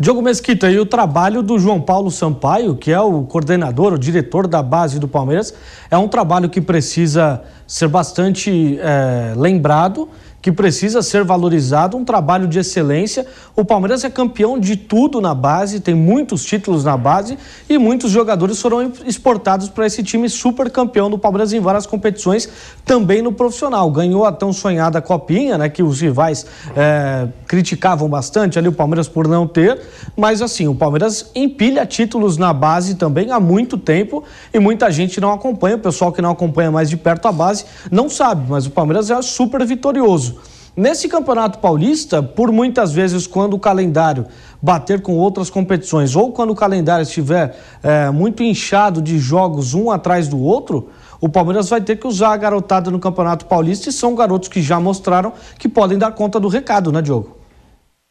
Diogo 0.00 0.22
Mesquita, 0.22 0.70
e 0.70 0.78
o 0.78 0.86
trabalho 0.86 1.42
do 1.42 1.58
João 1.58 1.80
Paulo 1.80 2.08
Sampaio, 2.08 2.76
que 2.76 2.92
é 2.92 3.00
o 3.00 3.24
coordenador, 3.24 3.94
o 3.94 3.98
diretor 3.98 4.46
da 4.46 4.62
base 4.62 5.00
do 5.00 5.08
Palmeiras, 5.08 5.52
é 5.90 5.98
um 5.98 6.06
trabalho 6.06 6.48
que 6.48 6.60
precisa 6.60 7.42
ser 7.66 7.88
bastante 7.88 8.78
é, 8.80 9.34
lembrado 9.36 10.08
que 10.40 10.52
precisa 10.52 11.02
ser 11.02 11.24
valorizado, 11.24 11.96
um 11.96 12.04
trabalho 12.04 12.46
de 12.46 12.58
excelência. 12.58 13.26
O 13.56 13.64
Palmeiras 13.64 14.04
é 14.04 14.10
campeão 14.10 14.58
de 14.58 14.76
tudo 14.76 15.20
na 15.20 15.34
base, 15.34 15.80
tem 15.80 15.94
muitos 15.94 16.44
títulos 16.44 16.84
na 16.84 16.96
base 16.96 17.36
e 17.68 17.76
muitos 17.76 18.10
jogadores 18.10 18.60
foram 18.60 18.92
exportados 19.04 19.68
para 19.68 19.86
esse 19.86 20.02
time 20.02 20.28
super 20.28 20.70
campeão 20.70 21.10
do 21.10 21.18
Palmeiras 21.18 21.52
em 21.52 21.60
várias 21.60 21.86
competições, 21.86 22.48
também 22.84 23.20
no 23.20 23.32
profissional. 23.32 23.90
Ganhou 23.90 24.24
a 24.24 24.32
tão 24.32 24.52
sonhada 24.52 25.02
copinha, 25.02 25.58
né, 25.58 25.68
que 25.68 25.82
os 25.82 26.00
rivais 26.00 26.46
é, 26.76 27.26
criticavam 27.46 28.08
bastante 28.08 28.58
ali 28.58 28.68
o 28.68 28.72
Palmeiras 28.72 29.08
por 29.08 29.26
não 29.26 29.46
ter, 29.46 29.80
mas 30.16 30.40
assim, 30.40 30.68
o 30.68 30.74
Palmeiras 30.74 31.30
empilha 31.34 31.84
títulos 31.84 32.36
na 32.36 32.52
base 32.52 32.94
também 32.94 33.32
há 33.32 33.40
muito 33.40 33.76
tempo 33.76 34.22
e 34.54 34.58
muita 34.58 34.90
gente 34.90 35.20
não 35.20 35.32
acompanha, 35.32 35.76
o 35.76 35.80
pessoal 35.80 36.12
que 36.12 36.22
não 36.22 36.30
acompanha 36.30 36.70
mais 36.70 36.88
de 36.88 36.96
perto 36.96 37.26
a 37.26 37.32
base 37.32 37.64
não 37.90 38.08
sabe, 38.08 38.46
mas 38.48 38.66
o 38.66 38.70
Palmeiras 38.70 39.10
é 39.10 39.20
super 39.20 39.64
vitorioso. 39.66 40.37
Nesse 40.78 41.08
Campeonato 41.08 41.58
Paulista, 41.58 42.22
por 42.22 42.52
muitas 42.52 42.92
vezes, 42.92 43.26
quando 43.26 43.54
o 43.54 43.58
calendário 43.58 44.26
bater 44.62 45.02
com 45.02 45.16
outras 45.16 45.50
competições 45.50 46.14
ou 46.14 46.30
quando 46.30 46.50
o 46.50 46.54
calendário 46.54 47.02
estiver 47.02 47.58
é, 47.82 48.08
muito 48.10 48.44
inchado 48.44 49.02
de 49.02 49.18
jogos 49.18 49.74
um 49.74 49.90
atrás 49.90 50.28
do 50.28 50.38
outro, 50.38 50.88
o 51.20 51.28
Palmeiras 51.28 51.68
vai 51.68 51.80
ter 51.80 51.96
que 51.96 52.06
usar 52.06 52.32
a 52.32 52.36
garotada 52.36 52.92
no 52.92 53.00
Campeonato 53.00 53.46
Paulista 53.46 53.88
e 53.88 53.92
são 53.92 54.14
garotos 54.14 54.48
que 54.48 54.62
já 54.62 54.78
mostraram 54.78 55.32
que 55.58 55.68
podem 55.68 55.98
dar 55.98 56.12
conta 56.12 56.38
do 56.38 56.46
recado, 56.46 56.92
né, 56.92 57.02
Diogo? 57.02 57.38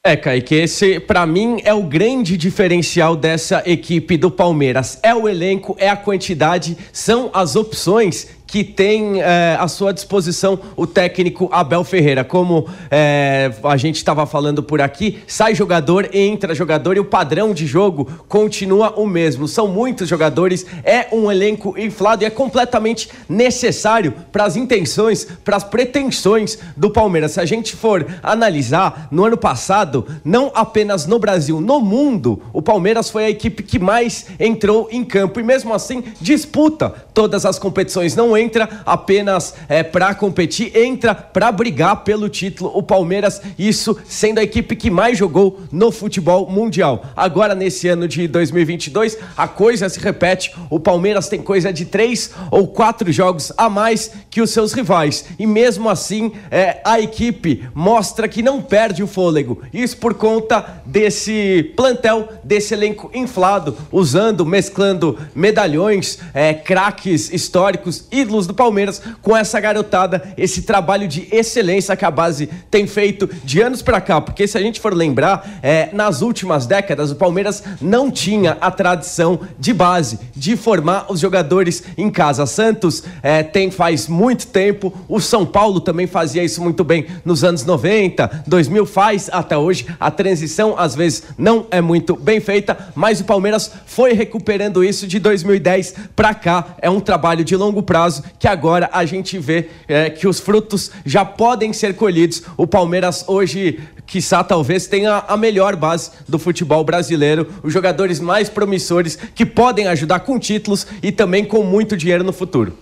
É, 0.06 0.18
Kaique, 0.18 0.56
esse 0.56 1.00
para 1.00 1.26
mim 1.26 1.62
é 1.64 1.74
o 1.74 1.84
grande 1.84 2.36
diferencial 2.36 3.16
dessa 3.16 3.64
equipe 3.66 4.18
do 4.18 4.30
Palmeiras. 4.30 5.00
É 5.02 5.16
o 5.16 5.28
elenco, 5.28 5.74
é 5.80 5.90
a 5.90 5.96
quantidade, 5.96 6.78
são 6.92 7.30
as 7.34 7.56
opções 7.56 8.28
que 8.48 8.64
tem 8.64 9.22
é, 9.22 9.58
à 9.60 9.68
sua 9.68 9.94
disposição 9.94 10.58
o 10.76 10.88
técnico 10.88 11.50
Abel 11.52 11.84
Ferreira. 11.84 12.24
Como 12.24 12.66
é, 12.90 13.52
a 13.64 13.76
gente 13.76 13.98
estava 13.98 14.26
falando 14.26 14.64
por 14.64 14.82
aqui, 14.82 15.20
sai 15.28 15.54
jogador, 15.54 16.10
entra 16.14 16.56
jogador 16.56 16.96
e 16.96 17.00
o 17.02 17.06
padrão 17.06 17.54
de 17.54 17.68
jogo 17.68 18.08
continua 18.30 18.94
o 18.98 19.06
mesmo. 19.06 19.48
São 19.48 19.68
muitos 19.68 20.08
jogadores, 20.08 20.66
é 20.84 21.08
um 21.12 21.30
elenco 21.30 21.78
inflado 21.78 22.24
e 22.24 22.26
é 22.26 22.30
completamente 22.30 23.10
necessário 23.28 24.14
para 24.32 24.46
as 24.46 24.56
intenções, 24.56 25.28
para 25.44 25.58
as 25.58 25.64
pretensões 25.66 26.58
do 26.76 26.90
Palmeiras. 26.90 27.34
Se 27.34 27.42
a 27.42 27.46
gente 27.46 27.76
for 27.76 28.08
analisar, 28.24 29.10
no 29.12 29.26
ano 29.26 29.38
passado, 29.38 30.08
não 30.24 30.52
apenas 30.56 31.06
no 31.06 31.20
Brasil, 31.20 31.60
no 31.60 31.82
mundo, 31.82 32.42
o 32.54 32.62
Palmeiras 32.62 33.10
foi 33.10 33.26
a 33.26 33.30
equipe 33.30 33.64
que 33.64 33.78
mais 33.78 34.28
entrou 34.40 34.88
em 34.90 35.04
campo 35.04 35.40
e 35.40 35.44
mesmo 35.44 35.74
assim 35.74 36.04
disputa 36.22 36.94
todas 37.14 37.46
as 37.46 37.60
competições. 37.60 38.16
Não 38.16 38.37
entra 38.38 38.82
apenas 38.86 39.54
é, 39.68 39.84
para 39.84 40.14
competir, 40.16 40.76
entra 40.76 41.14
para 41.14 41.52
brigar 41.52 42.04
pelo 42.04 42.30
título. 42.30 42.72
O 42.74 42.84
Palmeiras, 42.84 43.42
isso 43.58 43.98
sendo 44.06 44.40
a 44.40 44.44
equipe 44.44 44.76
que 44.76 44.90
mais 44.90 45.18
jogou 45.18 45.62
no 45.72 45.92
futebol 45.92 46.50
mundial. 46.50 47.06
Agora, 47.16 47.56
nesse 47.56 47.88
ano 47.88 48.08
de 48.08 48.28
2022, 48.28 49.18
a 49.36 49.48
coisa 49.48 49.90
se 49.90 50.00
repete. 50.00 50.54
O 50.70 50.80
Palmeiras 50.80 51.28
tem 51.28 51.42
coisa 51.42 51.74
de 51.74 51.86
três 51.86 52.32
ou 52.52 52.68
quatro 52.68 53.12
jogos 53.12 53.52
a 53.58 53.70
mais 53.70 54.12
que 54.30 54.42
os 54.42 54.52
seus 54.52 54.74
rivais. 54.74 55.26
E 55.40 55.48
mesmo 55.48 55.90
assim, 55.90 56.32
é, 56.52 56.82
a 56.84 57.00
equipe 57.00 57.68
mostra 57.74 58.28
que 58.28 58.42
não 58.42 58.62
perde 58.62 59.04
o 59.04 59.08
fôlego. 59.08 59.62
Isso 59.74 59.98
por 59.98 60.14
conta 60.14 60.82
desse 60.86 61.74
plantel, 61.76 62.30
desse 62.44 62.74
elenco 62.74 63.10
inflado, 63.14 63.76
usando, 63.92 64.46
mesclando 64.46 65.18
medalhões, 65.36 66.20
é, 66.34 66.54
craques 66.54 67.32
históricos 67.32 68.06
e 68.12 68.24
ídolos 68.28 68.46
do 68.46 68.54
Palmeiras 68.54 69.02
com 69.22 69.36
essa 69.36 69.60
garotada, 69.60 70.34
esse 70.38 70.64
trabalho 70.64 71.08
de 71.08 71.28
excelência 71.32 71.96
que 71.96 72.06
a 72.06 72.12
base 72.12 72.48
tem 72.70 72.86
feito 72.86 73.28
de 73.44 73.62
anos 73.62 73.82
para 73.82 74.02
cá. 74.02 74.20
Porque 74.20 74.48
se 74.48 74.58
a 74.58 74.62
gente 74.62 74.80
for 74.80 74.94
lembrar, 74.94 75.60
é, 75.64 75.90
nas 75.94 76.22
últimas 76.22 76.68
décadas 76.68 77.10
o 77.10 77.16
Palmeiras 77.16 77.64
não 77.82 78.12
tinha 78.12 78.58
a 78.60 78.70
tradição 78.70 79.40
de 79.58 79.74
base, 79.74 80.20
de 80.36 80.58
formar 80.58 81.06
os 81.10 81.20
jogadores 81.20 81.84
em 81.98 82.10
casa. 82.10 82.46
Santos 82.46 83.04
é, 83.24 83.42
tem 83.42 83.72
faz 83.72 84.08
muito 84.08 84.48
tempo, 84.48 84.94
o 85.08 85.20
São 85.20 85.46
Paulo 85.46 85.80
também 85.80 86.06
fazia 86.06 86.44
isso 86.44 86.62
muito 86.62 86.84
bem 86.84 87.06
nos 87.24 87.44
anos 87.44 87.64
90, 87.64 88.44
2000 88.46 88.86
faz 88.86 89.30
até 89.32 89.58
hoje. 89.58 89.88
A 90.00 90.12
transição 90.12 90.78
às 90.78 90.96
vezes 90.96 91.24
não 91.38 91.66
é 91.72 91.80
muito 91.80 92.16
bem 92.16 92.40
feita, 92.40 92.78
mas 92.94 93.22
o 93.22 93.26
Palmeiras 93.26 93.72
foi 93.86 94.14
recuperando 94.14 94.84
isso 94.84 95.08
de 95.08 95.20
2010 95.20 95.96
para 96.16 96.34
cá. 96.34 96.76
É 96.82 96.90
um 96.90 97.00
trabalho 97.00 97.46
de 97.46 97.56
longo 97.56 97.82
prazo 97.82 98.17
que 98.40 98.48
agora 98.48 98.90
a 98.92 99.06
gente 99.06 99.38
vê 99.38 99.70
é, 99.88 100.10
que 100.10 100.28
os 100.28 100.40
frutos 100.40 100.92
já 101.06 101.24
podem 101.24 101.74
ser 101.74 101.96
colhidos. 101.96 102.44
O 102.56 102.68
Palmeiras 102.68 103.24
hoje, 103.28 103.80
quiçá, 104.06 104.44
talvez 104.44 104.88
tenha 104.88 105.24
a 105.28 105.38
melhor 105.38 105.76
base 105.76 106.12
do 106.28 106.40
futebol 106.40 106.84
brasileiro, 106.84 107.48
os 107.64 107.74
jogadores 107.74 108.20
mais 108.20 108.50
promissores 108.50 109.18
que 109.36 109.46
podem 109.46 109.88
ajudar 109.88 110.22
com 110.22 110.40
títulos 110.40 110.88
e 111.02 111.12
também 111.12 111.46
com 111.46 111.64
muito 111.64 111.98
dinheiro 111.98 112.24
no 112.24 112.34
futuro. 112.34 112.78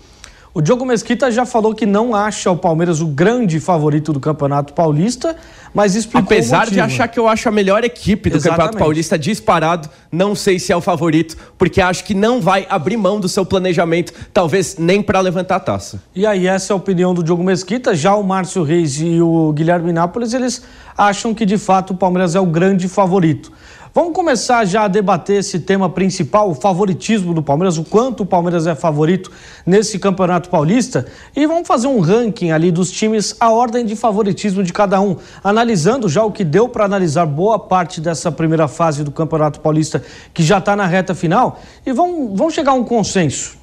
O 0.57 0.61
Diogo 0.61 0.85
Mesquita 0.85 1.29
já 1.29 1.45
falou 1.45 1.75
que 1.75 1.85
não 1.85 2.15
acha 2.15 2.49
o 2.49 2.55
Palmeiras 2.55 3.01
o 3.01 3.07
grande 3.07 3.59
favorito 3.59 4.13
do 4.13 4.21
Campeonato 4.21 4.71
Paulista, 4.71 5.35
mas 5.73 5.95
explicou 5.95 6.21
Apesar 6.21 6.69
de 6.69 6.79
achar 6.79 7.09
que 7.09 7.19
eu 7.19 7.27
acho 7.27 7.49
a 7.49 7.51
melhor 7.51 7.83
equipe 7.83 8.29
do 8.29 8.37
Exatamente. 8.37 8.59
Campeonato 8.59 8.77
Paulista 8.77 9.19
disparado, 9.19 9.89
não 10.09 10.33
sei 10.33 10.57
se 10.57 10.71
é 10.71 10.75
o 10.77 10.79
favorito, 10.79 11.35
porque 11.57 11.81
acho 11.81 12.05
que 12.05 12.13
não 12.13 12.39
vai 12.39 12.65
abrir 12.69 12.95
mão 12.95 13.19
do 13.19 13.27
seu 13.27 13.45
planejamento, 13.45 14.13
talvez 14.33 14.77
nem 14.77 15.01
para 15.01 15.19
levantar 15.19 15.57
a 15.57 15.59
taça. 15.59 16.01
E 16.15 16.25
aí, 16.25 16.47
essa 16.47 16.71
é 16.71 16.73
a 16.73 16.77
opinião 16.77 17.13
do 17.13 17.21
Diogo 17.21 17.43
Mesquita. 17.43 17.93
Já 17.93 18.15
o 18.15 18.23
Márcio 18.23 18.63
Reis 18.63 19.01
e 19.01 19.19
o 19.19 19.51
Guilherme 19.51 19.91
Nápoles, 19.91 20.33
eles 20.33 20.61
acham 20.97 21.33
que 21.33 21.45
de 21.45 21.57
fato 21.57 21.91
o 21.91 21.97
Palmeiras 21.97 22.33
é 22.33 22.39
o 22.39 22.45
grande 22.45 22.87
favorito. 22.87 23.51
Vamos 23.95 24.11
começar 24.11 24.65
já 24.65 24.83
a 24.83 24.87
debater 24.89 25.39
esse 25.39 25.57
tema 25.57 25.89
principal, 25.89 26.49
o 26.49 26.53
favoritismo 26.53 27.33
do 27.33 27.41
Palmeiras, 27.41 27.77
o 27.77 27.83
quanto 27.85 28.23
o 28.23 28.25
Palmeiras 28.25 28.67
é 28.67 28.75
favorito 28.75 29.31
nesse 29.65 29.97
Campeonato 29.97 30.49
Paulista. 30.49 31.05
E 31.33 31.47
vamos 31.47 31.65
fazer 31.65 31.87
um 31.87 32.01
ranking 32.01 32.51
ali 32.51 32.73
dos 32.73 32.91
times, 32.91 33.37
a 33.39 33.49
ordem 33.49 33.85
de 33.85 33.95
favoritismo 33.95 34.61
de 34.63 34.73
cada 34.73 34.99
um, 34.99 35.15
analisando 35.41 36.09
já 36.09 36.25
o 36.25 36.31
que 36.33 36.43
deu 36.43 36.67
para 36.67 36.83
analisar 36.83 37.25
boa 37.25 37.57
parte 37.57 38.01
dessa 38.01 38.29
primeira 38.29 38.67
fase 38.67 39.01
do 39.01 39.11
Campeonato 39.11 39.61
Paulista, 39.61 40.03
que 40.33 40.43
já 40.43 40.57
está 40.57 40.75
na 40.75 40.85
reta 40.85 41.15
final. 41.15 41.61
E 41.85 41.93
vamos, 41.93 42.37
vamos 42.37 42.53
chegar 42.53 42.71
a 42.71 42.75
um 42.75 42.83
consenso. 42.83 43.57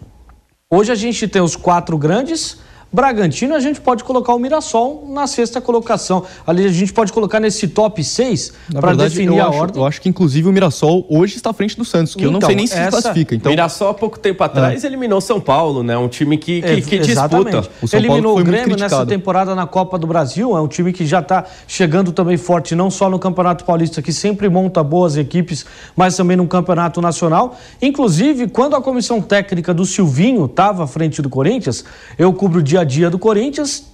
Hoje 0.71 0.91
a 0.91 0.95
gente 0.95 1.29
tem 1.29 1.43
os 1.43 1.57
quatro 1.57 1.99
grandes 1.99 2.57
Bragantino, 2.93 3.55
a 3.55 3.61
gente 3.61 3.81
pode 3.81 4.05
colocar 4.05 4.35
o 4.35 4.39
Mirassol 4.39 5.09
na 5.09 5.27
sexta 5.27 5.63
colocação. 5.63 6.25
Ali 6.47 6.67
a 6.67 6.69
gente 6.69 6.93
pode 6.93 7.11
colocar 7.11 7.41
nesse 7.41 7.67
top 7.69 8.05
6 8.05 8.53
para 8.71 8.95
definir 8.95 9.41
a 9.41 9.49
acho, 9.49 9.59
ordem. 9.59 9.83
Eu 9.83 9.87
acho 9.87 10.01
que 10.01 10.11
inclusive 10.11 10.47
o 10.47 10.53
Mirassol 10.53 11.07
hoje 11.09 11.37
está 11.37 11.51
à 11.51 11.53
frente 11.55 11.75
do 11.75 11.87
Santos, 11.87 12.15
que 12.15 12.21
então, 12.21 12.29
eu 12.29 12.33
não 12.33 12.39
então, 12.39 12.49
sei 12.49 12.57
nem 12.57 12.67
se 12.67 12.75
essa... 12.75 12.91
classifica. 12.91 13.35
Então... 13.35 13.51
Mirassol 13.51 13.89
há 13.89 13.95
pouco 13.95 14.19
tempo 14.19 14.45
atrás 14.45 14.85
é. 14.85 14.87
eliminou 14.87 15.23
São 15.23 15.41
Paulo, 15.41 15.83
né? 15.83 15.97
Um 15.97 16.07
time 16.09 16.37
que, 16.37 16.61
que, 16.61 16.69
é, 16.69 16.81
que 16.83 16.99
disputa. 16.99 17.67
O 17.81 17.89
São 17.89 17.99
eliminou 17.99 18.39
o 18.39 18.45
Grêmio 18.45 18.77
nessa 18.77 19.07
temporada 19.07 19.55
na 19.55 19.67
Copa 19.67 19.99
do 19.99 20.07
Brasil, 20.07 20.55
é 20.55 20.61
um 20.61 20.69
time 20.69 20.93
que 20.93 21.07
já 21.07 21.21
está 21.21 21.47
chegando 21.67 22.13
também 22.13 22.37
forte, 22.37 22.75
não 22.75 22.91
só 22.91 23.09
no 23.09 23.19
Campeonato 23.19 23.65
Paulista, 23.65 24.03
que 24.03 24.13
sempre 24.13 24.51
monta 24.51 24.83
boas 24.83 25.17
equipes, 25.17 25.65
mas 25.97 26.15
também 26.15 26.37
no 26.37 26.47
Campeonato 26.47 27.01
Nacional. 27.01 27.57
Inclusive, 27.81 28.49
quando 28.49 28.77
a 28.77 28.83
comissão 28.83 29.23
técnica 29.23 29.73
do 29.73 29.87
Silvinho 29.87 30.45
estava 30.45 30.85
à 30.85 30.87
frente 30.87 31.23
do 31.23 31.31
Corinthians, 31.31 31.85
eu 32.19 32.31
cubro 32.35 32.61
o 32.61 32.63
dia 32.63 32.82
a 32.83 32.85
dia 32.85 33.09
do 33.09 33.19
Corinthians 33.19 33.85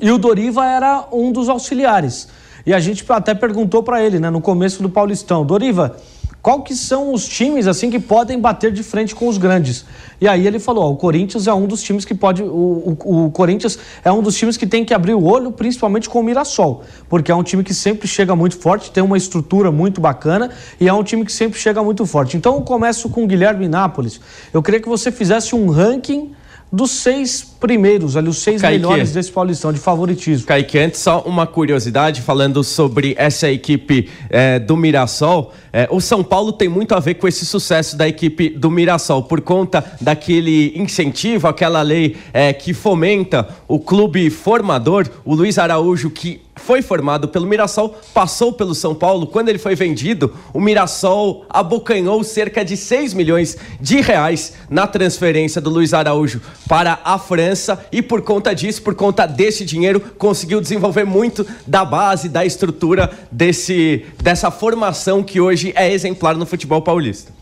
e 0.00 0.10
o 0.10 0.18
Doriva 0.18 0.66
era 0.66 1.06
um 1.12 1.30
dos 1.30 1.48
auxiliares. 1.48 2.28
E 2.64 2.72
a 2.72 2.80
gente 2.80 3.04
até 3.08 3.34
perguntou 3.34 3.82
para 3.82 4.02
ele, 4.02 4.18
né, 4.18 4.30
no 4.30 4.40
começo 4.40 4.82
do 4.82 4.88
Paulistão, 4.88 5.44
Doriva, 5.44 5.96
qual 6.40 6.62
que 6.62 6.74
são 6.74 7.12
os 7.12 7.28
times 7.28 7.68
assim 7.68 7.88
que 7.88 8.00
podem 8.00 8.40
bater 8.40 8.72
de 8.72 8.82
frente 8.82 9.14
com 9.14 9.28
os 9.28 9.38
grandes? 9.38 9.84
E 10.20 10.26
aí 10.26 10.44
ele 10.44 10.58
falou, 10.58 10.84
ó, 10.84 10.90
o 10.90 10.96
Corinthians 10.96 11.46
é 11.46 11.54
um 11.54 11.66
dos 11.66 11.82
times 11.82 12.04
que 12.04 12.14
pode, 12.14 12.42
o, 12.42 12.96
o, 13.04 13.26
o, 13.26 13.30
Corinthians 13.30 13.78
é 14.04 14.10
um 14.10 14.20
dos 14.20 14.34
times 14.36 14.56
que 14.56 14.66
tem 14.66 14.84
que 14.84 14.92
abrir 14.92 15.14
o 15.14 15.22
olho, 15.22 15.52
principalmente 15.52 16.08
com 16.08 16.18
o 16.18 16.22
Mirassol, 16.22 16.82
porque 17.08 17.30
é 17.30 17.34
um 17.34 17.44
time 17.44 17.62
que 17.62 17.72
sempre 17.72 18.08
chega 18.08 18.34
muito 18.34 18.56
forte, 18.56 18.90
tem 18.90 19.04
uma 19.04 19.16
estrutura 19.16 19.70
muito 19.70 20.00
bacana 20.00 20.50
e 20.80 20.88
é 20.88 20.92
um 20.92 21.04
time 21.04 21.24
que 21.24 21.32
sempre 21.32 21.60
chega 21.60 21.80
muito 21.80 22.04
forte. 22.06 22.36
Então 22.36 22.56
eu 22.56 22.62
começo 22.62 23.08
com 23.08 23.22
o 23.22 23.26
Guilherme 23.26 23.68
Nápoles. 23.68 24.20
Eu 24.52 24.62
queria 24.62 24.80
que 24.80 24.88
você 24.88 25.12
fizesse 25.12 25.54
um 25.54 25.70
ranking 25.70 26.32
dos 26.72 26.90
seis 26.90 27.51
primeiros 27.62 28.16
ali, 28.16 28.28
os 28.28 28.38
seis 28.38 28.60
Kaique. 28.60 28.80
melhores 28.80 29.12
desse 29.12 29.30
Paulistão 29.30 29.72
de 29.72 29.78
favoritismo. 29.78 30.48
Kaique, 30.48 30.80
antes 30.80 31.00
só 31.00 31.20
uma 31.20 31.46
curiosidade 31.46 32.20
falando 32.20 32.64
sobre 32.64 33.14
essa 33.16 33.48
equipe 33.48 34.10
é, 34.28 34.58
do 34.58 34.76
Mirassol. 34.76 35.52
É, 35.72 35.86
o 35.88 36.00
São 36.00 36.24
Paulo 36.24 36.52
tem 36.52 36.68
muito 36.68 36.92
a 36.92 36.98
ver 36.98 37.14
com 37.14 37.28
esse 37.28 37.46
sucesso 37.46 37.96
da 37.96 38.08
equipe 38.08 38.50
do 38.50 38.68
Mirassol, 38.68 39.22
por 39.22 39.40
conta 39.40 39.84
daquele 40.00 40.72
incentivo, 40.76 41.46
aquela 41.46 41.82
lei 41.82 42.16
é, 42.32 42.52
que 42.52 42.74
fomenta 42.74 43.48
o 43.68 43.78
clube 43.78 44.28
formador, 44.28 45.08
o 45.24 45.32
Luiz 45.32 45.56
Araújo, 45.56 46.10
que 46.10 46.42
foi 46.56 46.82
formado 46.82 47.28
pelo 47.28 47.46
Mirassol, 47.46 47.96
passou 48.12 48.52
pelo 48.52 48.74
São 48.74 48.94
Paulo. 48.94 49.26
Quando 49.26 49.48
ele 49.48 49.58
foi 49.58 49.74
vendido, 49.74 50.34
o 50.52 50.60
Mirassol 50.60 51.46
abocanhou 51.48 52.22
cerca 52.22 52.64
de 52.64 52.76
6 52.76 53.14
milhões 53.14 53.56
de 53.80 54.00
reais 54.00 54.54
na 54.68 54.86
transferência 54.86 55.60
do 55.60 55.70
Luiz 55.70 55.94
Araújo 55.94 56.40
para 56.68 57.00
a 57.04 57.18
França 57.18 57.51
e 57.90 58.02
por 58.02 58.22
conta 58.22 58.54
disso, 58.54 58.82
por 58.82 58.94
conta 58.94 59.26
desse 59.26 59.64
dinheiro, 59.64 60.00
conseguiu 60.18 60.60
desenvolver 60.60 61.04
muito 61.04 61.46
da 61.66 61.84
base, 61.84 62.28
da 62.28 62.44
estrutura 62.44 63.10
desse, 63.30 64.04
dessa 64.22 64.50
formação 64.50 65.22
que 65.22 65.40
hoje 65.40 65.72
é 65.76 65.92
exemplar 65.92 66.36
no 66.36 66.46
futebol 66.46 66.82
paulista. 66.82 67.32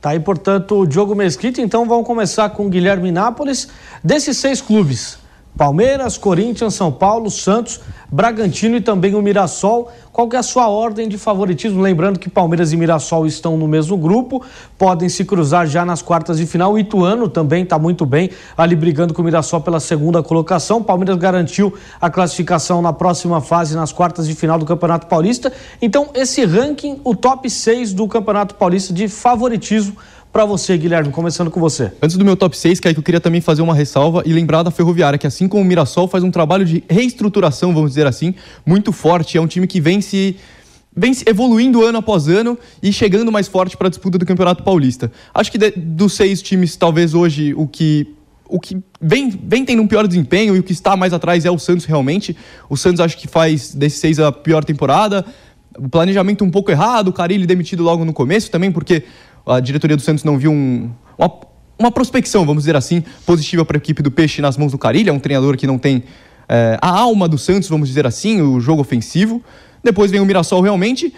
Tá 0.00 0.10
aí, 0.10 0.20
portanto, 0.20 0.80
o 0.80 0.86
Diogo 0.86 1.14
Mesquita. 1.14 1.60
Então 1.60 1.86
vamos 1.86 2.06
começar 2.06 2.48
com 2.50 2.66
o 2.66 2.70
Guilherme 2.70 3.12
Nápoles. 3.12 3.68
Desses 4.02 4.38
seis 4.38 4.60
clubes, 4.60 5.18
Palmeiras, 5.56 6.16
Corinthians, 6.16 6.74
São 6.74 6.90
Paulo, 6.90 7.30
Santos, 7.30 7.80
Bragantino 8.10 8.76
e 8.76 8.80
também 8.80 9.14
o 9.14 9.22
Mirassol. 9.22 9.90
Qual 10.12 10.28
que 10.28 10.34
é 10.34 10.38
a 10.38 10.42
sua 10.42 10.68
ordem 10.68 11.08
de 11.08 11.16
favoritismo? 11.16 11.80
Lembrando 11.80 12.18
que 12.18 12.28
Palmeiras 12.28 12.72
e 12.72 12.76
Mirassol 12.76 13.26
estão 13.26 13.56
no 13.56 13.68
mesmo 13.68 13.96
grupo, 13.96 14.42
podem 14.76 15.08
se 15.08 15.24
cruzar 15.24 15.66
já 15.66 15.84
nas 15.84 16.02
quartas 16.02 16.38
de 16.38 16.46
final. 16.46 16.72
O 16.72 16.78
Ituano 16.78 17.28
também 17.28 17.62
está 17.62 17.78
muito 17.78 18.04
bem, 18.04 18.30
ali 18.56 18.74
brigando 18.74 19.14
com 19.14 19.22
o 19.22 19.24
Mirassol 19.24 19.60
pela 19.60 19.80
segunda 19.80 20.22
colocação. 20.22 20.82
Palmeiras 20.82 21.16
garantiu 21.16 21.72
a 22.00 22.10
classificação 22.10 22.82
na 22.82 22.92
próxima 22.92 23.40
fase, 23.40 23.76
nas 23.76 23.92
quartas 23.92 24.26
de 24.26 24.34
final 24.34 24.58
do 24.58 24.64
Campeonato 24.64 25.06
Paulista. 25.06 25.52
Então, 25.80 26.08
esse 26.14 26.44
ranking, 26.44 27.00
o 27.04 27.14
top 27.14 27.48
6 27.48 27.92
do 27.92 28.08
Campeonato 28.08 28.54
Paulista 28.54 28.92
de 28.92 29.08
favoritismo 29.08 29.96
para 30.32 30.44
você, 30.44 30.78
Guilherme, 30.78 31.10
começando 31.10 31.50
com 31.50 31.58
você. 31.58 31.92
Antes 32.00 32.16
do 32.16 32.24
meu 32.24 32.36
top 32.36 32.56
6, 32.56 32.78
Kaique, 32.78 32.98
eu 32.98 33.02
queria 33.02 33.20
também 33.20 33.40
fazer 33.40 33.62
uma 33.62 33.74
ressalva 33.74 34.22
e 34.24 34.32
lembrar 34.32 34.62
da 34.62 34.70
Ferroviária, 34.70 35.18
que 35.18 35.26
assim 35.26 35.48
como 35.48 35.62
o 35.62 35.64
Mirassol 35.64 36.06
faz 36.06 36.22
um 36.22 36.30
trabalho 36.30 36.64
de 36.64 36.84
reestruturação, 36.88 37.74
vamos 37.74 37.90
dizer 37.90 38.06
assim, 38.06 38.34
muito 38.64 38.92
forte. 38.92 39.36
É 39.36 39.40
um 39.40 39.46
time 39.46 39.66
que 39.66 39.80
vem 39.80 40.00
se 40.00 40.36
vem 40.94 41.12
evoluindo 41.26 41.84
ano 41.84 41.98
após 41.98 42.28
ano 42.28 42.58
e 42.82 42.92
chegando 42.92 43.30
mais 43.30 43.46
forte 43.46 43.76
para 43.76 43.86
a 43.86 43.90
disputa 43.90 44.18
do 44.18 44.26
Campeonato 44.26 44.62
Paulista. 44.62 45.10
Acho 45.32 45.50
que 45.50 45.58
de, 45.58 45.70
dos 45.70 46.14
seis 46.14 46.42
times, 46.42 46.76
talvez 46.76 47.14
hoje 47.14 47.54
o 47.54 47.66
que 47.66 48.14
o 48.48 48.58
que 48.58 48.82
vem, 49.00 49.30
vem 49.30 49.64
tendo 49.64 49.80
um 49.80 49.86
pior 49.86 50.06
desempenho 50.08 50.56
e 50.56 50.58
o 50.58 50.62
que 50.62 50.72
está 50.72 50.96
mais 50.96 51.12
atrás 51.12 51.44
é 51.44 51.50
o 51.50 51.58
Santos 51.58 51.84
realmente. 51.84 52.36
O 52.68 52.76
Santos 52.76 53.00
acho 53.00 53.16
que 53.16 53.28
faz 53.28 53.72
desses 53.72 54.00
seis 54.00 54.18
a 54.18 54.32
pior 54.32 54.64
temporada. 54.64 55.24
O 55.78 55.88
planejamento 55.88 56.44
um 56.44 56.50
pouco 56.50 56.68
errado, 56.68 57.08
o 57.08 57.12
Carilli 57.12 57.46
demitido 57.46 57.84
logo 57.84 58.04
no 58.04 58.12
começo 58.12 58.50
também, 58.50 58.72
porque 58.72 59.04
a 59.46 59.60
diretoria 59.60 59.96
do 59.96 60.02
Santos 60.02 60.24
não 60.24 60.38
viu 60.38 60.50
um, 60.50 60.90
uma, 61.18 61.32
uma 61.78 61.90
prospecção, 61.90 62.44
vamos 62.44 62.62
dizer 62.64 62.76
assim, 62.76 63.02
positiva 63.24 63.64
para 63.64 63.76
a 63.76 63.78
equipe 63.78 64.02
do 64.02 64.10
Peixe 64.10 64.42
nas 64.42 64.56
mãos 64.56 64.72
do 64.72 64.78
Carilha, 64.78 65.10
é 65.10 65.12
um 65.12 65.18
treinador 65.18 65.56
que 65.56 65.66
não 65.66 65.78
tem 65.78 66.04
é, 66.48 66.76
a 66.82 66.90
alma 66.90 67.28
do 67.28 67.38
Santos, 67.38 67.68
vamos 67.68 67.88
dizer 67.88 68.06
assim, 68.06 68.42
o 68.42 68.60
jogo 68.60 68.80
ofensivo. 68.80 69.42
Depois 69.84 70.10
vem 70.10 70.20
o 70.20 70.26
Mirassol 70.26 70.60
realmente. 70.60 71.14